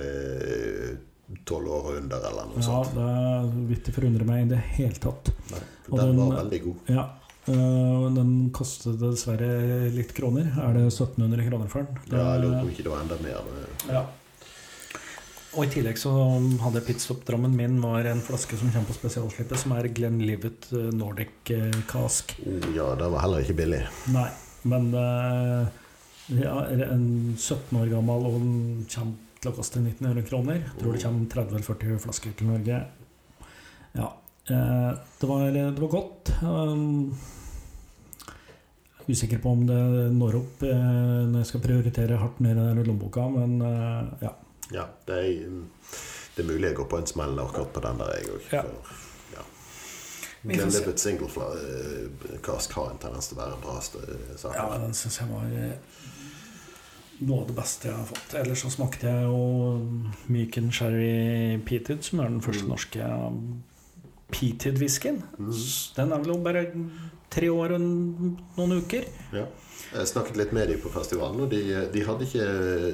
[1.47, 2.94] tolv år og under, eller noe Ja, sånt.
[2.94, 5.31] det vil ikke forundre meg i det hele tatt.
[5.51, 6.77] Nei, for den den- var veldig god.
[6.89, 7.05] Ja.
[7.48, 10.47] øh, den kostet dessverre litt kroner.
[10.61, 11.98] Er det 1700 kroner for den?
[12.12, 13.39] Ja, jeg lurer på om ikke det var enda mer.
[13.89, 14.05] eh, ja.
[15.57, 16.11] Og i tillegg så
[16.62, 21.51] hadde pitstop-drammen min var en flaske som kommer på spesialslippet, som er Glenlivet øh, Nordic
[21.51, 22.36] øh, Cask.
[22.47, 23.81] Oh, ja, det var heller ikke billig.
[24.15, 24.28] Nei,
[24.62, 30.58] men ja, en 17 år gammel, og en kommer til å koste 1900 kroner.
[30.66, 32.80] Jeg tror det kommer 30 eller 40 flasker til Norge.
[33.96, 34.08] Ja.
[34.50, 34.90] eh,
[35.20, 36.32] Det var, det var godt.
[36.42, 37.14] Um,
[39.10, 39.78] Usikker på om det
[40.14, 40.70] når opp eh,
[41.26, 44.34] når jeg skal prioritere hardt ned i den lommeboka, men eh, ja.
[44.70, 45.54] Ja, det er,
[46.36, 48.44] det er mulig jeg går på en smell akkurat på den der, jeg òg.
[48.54, 48.60] Ja.
[49.34, 49.46] Ja.
[50.44, 51.48] Glenlivet single fla-
[52.46, 54.54] cask har en tendens til å være en bra st- sak.
[54.54, 55.48] ja den syns jeg var
[57.20, 58.34] noe av det beste jeg har fått.
[58.40, 59.40] Ellers så smakte jeg jo
[60.32, 62.70] Myken Sherry Peated, som er den første Mm.
[62.72, 63.10] norske
[64.32, 65.22] peated-whiskyen.
[65.38, 65.52] Mm.
[65.97, 66.64] Den er vel bare
[67.30, 69.05] tre år og noen uker.
[69.34, 69.47] Ja.
[69.90, 71.60] Jeg snakket litt med dem på festivalen, og de,
[71.92, 72.44] de, ikke,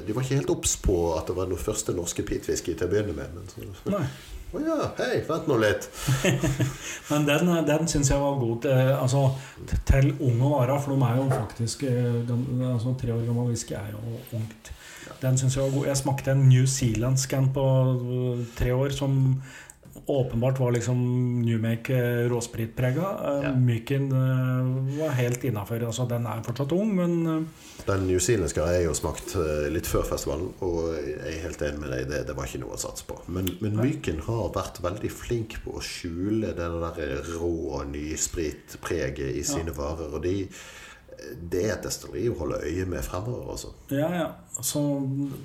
[0.07, 2.91] de var ikke helt obs på at det var den første norske peatwhisky til å
[2.93, 3.35] begynne med.
[3.35, 4.07] Men så Nei.
[4.57, 5.89] Å ja, hei, vent nå litt.
[7.11, 8.63] Men den, den syns jeg var god.
[8.65, 9.27] til, altså,
[9.69, 12.33] t- til unge varer, for de er jo faktisk eh,
[12.73, 14.73] altså, Tre år gammel whisky er jo ungt.
[15.23, 15.87] Den synes jeg var god.
[15.91, 19.21] Jeg smakte en New Zealand-scan på eh, tre år som
[20.07, 20.99] åpenbart var liksom
[21.43, 23.09] Newmake eh, råspritprega.
[23.25, 23.53] Eh, Ja.
[23.57, 25.83] Myken eh, var helt innafor.
[25.87, 27.49] Altså, den er fortsatt ung, men
[27.87, 29.35] Den newzealandske har jeg jo smakt
[29.71, 32.75] litt før festivalen, og jeg er helt enig med deg, det, det var ikke noe
[32.75, 33.19] å satse på.
[33.31, 36.67] Men, men Myken har vært veldig flink på å skjule det
[36.97, 40.11] der rå nyspritpreget i sine varer.
[40.17, 40.49] Og de,
[41.51, 43.71] det er et destilleri å holde øye med fremover, Også.
[43.91, 44.27] Ja, ja.
[44.61, 44.81] Så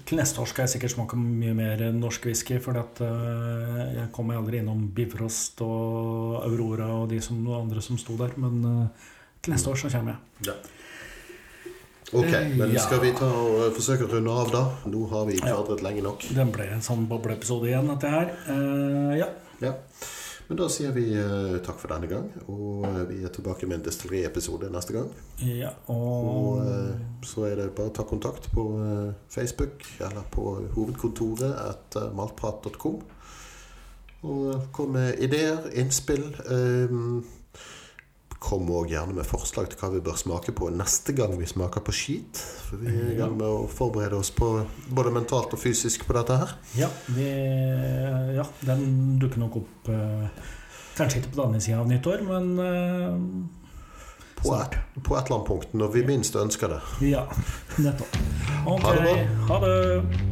[0.07, 2.59] til neste år skal jeg sikkert smake mye mer norsk whisky.
[2.63, 7.97] For at, eh, jeg kommer aldri innom Bifrost og Aurora og de som, andre som
[7.97, 8.35] sto der.
[8.37, 9.09] Men uh,
[9.41, 10.51] til neste år så kommer jeg.
[10.51, 10.57] Ja.
[12.11, 12.81] Ok, men Ja.
[12.83, 14.63] skal vi ta og eh, forsøke å runde av, da?
[14.91, 16.27] Nå har vi kvadret lenge nok.
[16.35, 18.35] Den ble en sånn bobleepisode igjen, dette her.
[19.15, 19.31] Ja
[19.61, 19.75] ja.
[20.51, 23.77] Men da sier vi eh, takk for denne gang, og eh, vi er tilbake med
[23.77, 25.07] en destilleriepisode neste gang.
[25.39, 25.69] ja.
[25.87, 28.65] Og Og eh, så er det bare å ta kontakt på
[29.31, 32.99] Facebook eller på hovedkontoret etter maltprat.com.
[34.27, 36.27] Og kom med ideer, innspill.
[36.43, 36.99] eh,
[38.41, 41.83] Kom òg gjerne med forslag til hva vi bør smake på neste gang vi smaker
[41.85, 42.39] på skit.
[42.65, 44.47] For vi er i gang med å forberede oss på
[44.89, 46.55] både mentalt og fysisk på dette her.
[46.79, 47.27] ja, vi,
[48.35, 50.25] ja, den dukker nok opp eh,
[50.97, 53.13] Kanskje ikke på den andre sida av nyttår, men eh,
[54.41, 56.81] På et, på et eller annet punkt når vi minst ønsker det.
[57.13, 57.23] ja.
[57.77, 58.17] Nettopp.
[58.65, 58.83] Okay.
[58.83, 59.15] Ha det bra.
[59.53, 60.30] Ha det.